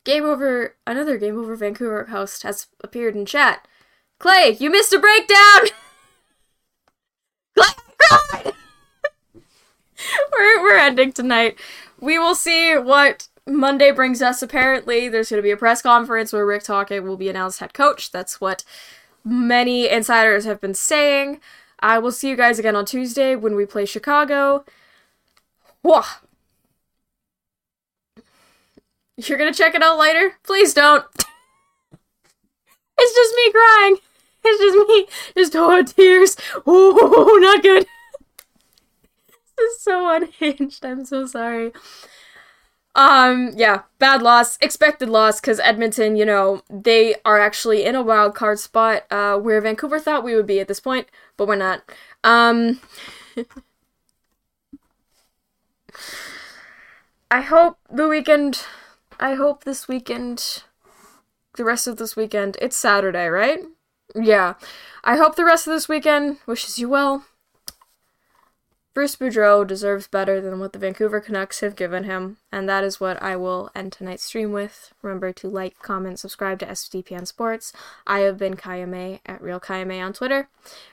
Game 0.04 0.24
over. 0.24 0.76
Another 0.86 1.16
Game 1.16 1.38
Over 1.38 1.56
Vancouver 1.56 2.04
host 2.06 2.42
has 2.42 2.66
appeared 2.82 3.16
in 3.16 3.24
chat. 3.26 3.66
Clay, 4.18 4.56
you 4.58 4.70
missed 4.70 4.92
a 4.92 4.98
breakdown! 4.98 5.68
Clay, 7.58 8.52
we're, 10.32 10.62
we're 10.62 10.76
ending 10.76 11.12
tonight. 11.12 11.58
We 12.00 12.18
will 12.18 12.34
see 12.34 12.76
what 12.76 13.28
Monday 13.46 13.90
brings 13.90 14.22
us. 14.22 14.42
Apparently, 14.42 15.08
there's 15.08 15.30
going 15.30 15.38
to 15.38 15.42
be 15.42 15.50
a 15.50 15.56
press 15.56 15.82
conference 15.82 16.32
where 16.32 16.46
Rick 16.46 16.64
Tocchet 16.64 17.02
will 17.02 17.16
be 17.16 17.28
announced 17.28 17.60
head 17.60 17.74
coach. 17.74 18.12
That's 18.12 18.40
what 18.40 18.64
many 19.24 19.88
insiders 19.88 20.44
have 20.44 20.60
been 20.60 20.74
saying. 20.74 21.40
I 21.80 21.98
will 21.98 22.12
see 22.12 22.28
you 22.28 22.36
guys 22.36 22.58
again 22.58 22.76
on 22.76 22.86
Tuesday 22.86 23.34
when 23.36 23.54
we 23.56 23.66
play 23.66 23.84
Chicago. 23.84 24.64
Whoa. 25.82 26.02
You're 29.16 29.38
gonna 29.38 29.54
check 29.54 29.74
it 29.74 29.82
out 29.82 29.98
later? 29.98 30.34
Please 30.42 30.74
don't. 30.74 31.04
it's 32.98 33.14
just 33.14 33.34
me 33.36 33.52
crying. 33.52 33.96
It's 34.44 34.60
just 34.60 34.88
me. 34.88 35.06
Just 35.36 35.56
oh 35.56 35.82
tears. 35.82 36.36
Oh, 36.66 37.38
not 37.40 37.62
good. 37.62 37.86
this 39.56 39.72
is 39.72 39.80
so 39.80 40.14
unhinged. 40.14 40.84
I'm 40.84 41.04
so 41.04 41.26
sorry. 41.26 41.72
Um, 42.96 43.52
yeah, 43.56 43.82
bad 43.98 44.22
loss, 44.22 44.56
expected 44.60 45.08
loss, 45.08 45.40
because 45.40 45.58
Edmonton, 45.60 46.14
you 46.16 46.24
know, 46.24 46.62
they 46.70 47.16
are 47.24 47.40
actually 47.40 47.84
in 47.84 47.96
a 47.96 48.02
wild 48.02 48.36
card 48.36 48.60
spot, 48.60 49.02
uh, 49.10 49.36
where 49.36 49.60
Vancouver 49.60 49.98
thought 49.98 50.22
we 50.22 50.36
would 50.36 50.46
be 50.46 50.60
at 50.60 50.68
this 50.68 50.78
point, 50.78 51.08
but 51.36 51.48
we're 51.48 51.56
not. 51.56 51.82
Um, 52.22 52.80
I 57.30 57.40
hope 57.40 57.78
the 57.90 58.06
weekend, 58.08 58.64
I 59.18 59.34
hope 59.34 59.64
this 59.64 59.88
weekend, 59.88 60.64
the 61.56 61.64
rest 61.64 61.86
of 61.86 61.96
this 61.96 62.16
weekend, 62.16 62.56
it's 62.60 62.76
Saturday, 62.76 63.28
right? 63.28 63.60
Yeah. 64.14 64.54
I 65.02 65.16
hope 65.16 65.36
the 65.36 65.44
rest 65.44 65.66
of 65.66 65.72
this 65.72 65.88
weekend 65.88 66.38
wishes 66.46 66.78
you 66.78 66.88
well. 66.88 67.24
Bruce 68.94 69.16
Boudreau 69.16 69.66
deserves 69.66 70.06
better 70.06 70.40
than 70.40 70.60
what 70.60 70.72
the 70.72 70.78
Vancouver 70.78 71.20
Canucks 71.20 71.58
have 71.60 71.74
given 71.74 72.04
him, 72.04 72.36
and 72.52 72.68
that 72.68 72.84
is 72.84 73.00
what 73.00 73.20
I 73.20 73.34
will 73.34 73.68
end 73.74 73.90
tonight's 73.90 74.22
stream 74.22 74.52
with. 74.52 74.92
Remember 75.02 75.32
to 75.32 75.48
like, 75.48 75.80
comment, 75.80 76.20
subscribe 76.20 76.60
to 76.60 76.66
SDPN 76.66 77.26
Sports. 77.26 77.72
I 78.06 78.20
have 78.20 78.38
been 78.38 78.54
Kaja 78.54 78.86
Mae 78.86 79.20
at 79.26 79.42
Real 79.42 79.58
Kaja 79.58 79.84
Mae 79.84 80.00
on 80.00 80.12
Twitter. 80.12 80.48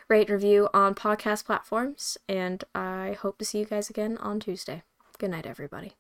Rate 0.08 0.32
review 0.32 0.68
on 0.74 0.96
podcast 0.96 1.46
platforms, 1.46 2.18
and 2.28 2.64
I 2.74 3.18
hope 3.22 3.38
to 3.38 3.46
see 3.46 3.60
you 3.60 3.66
guys 3.66 3.92
again 3.92 4.18
on 4.18 4.40
Tuesday. 4.40 4.82
Good 5.20 5.30
night, 5.30 5.46
everybody. 5.46 5.94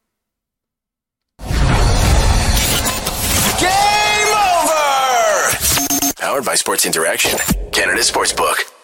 Game 3.61 4.27
over! 4.27 6.13
Powered 6.17 6.45
by 6.45 6.55
Sports 6.55 6.85
Interaction, 6.85 7.39
Canada 7.71 8.01
Sportsbook. 8.01 8.80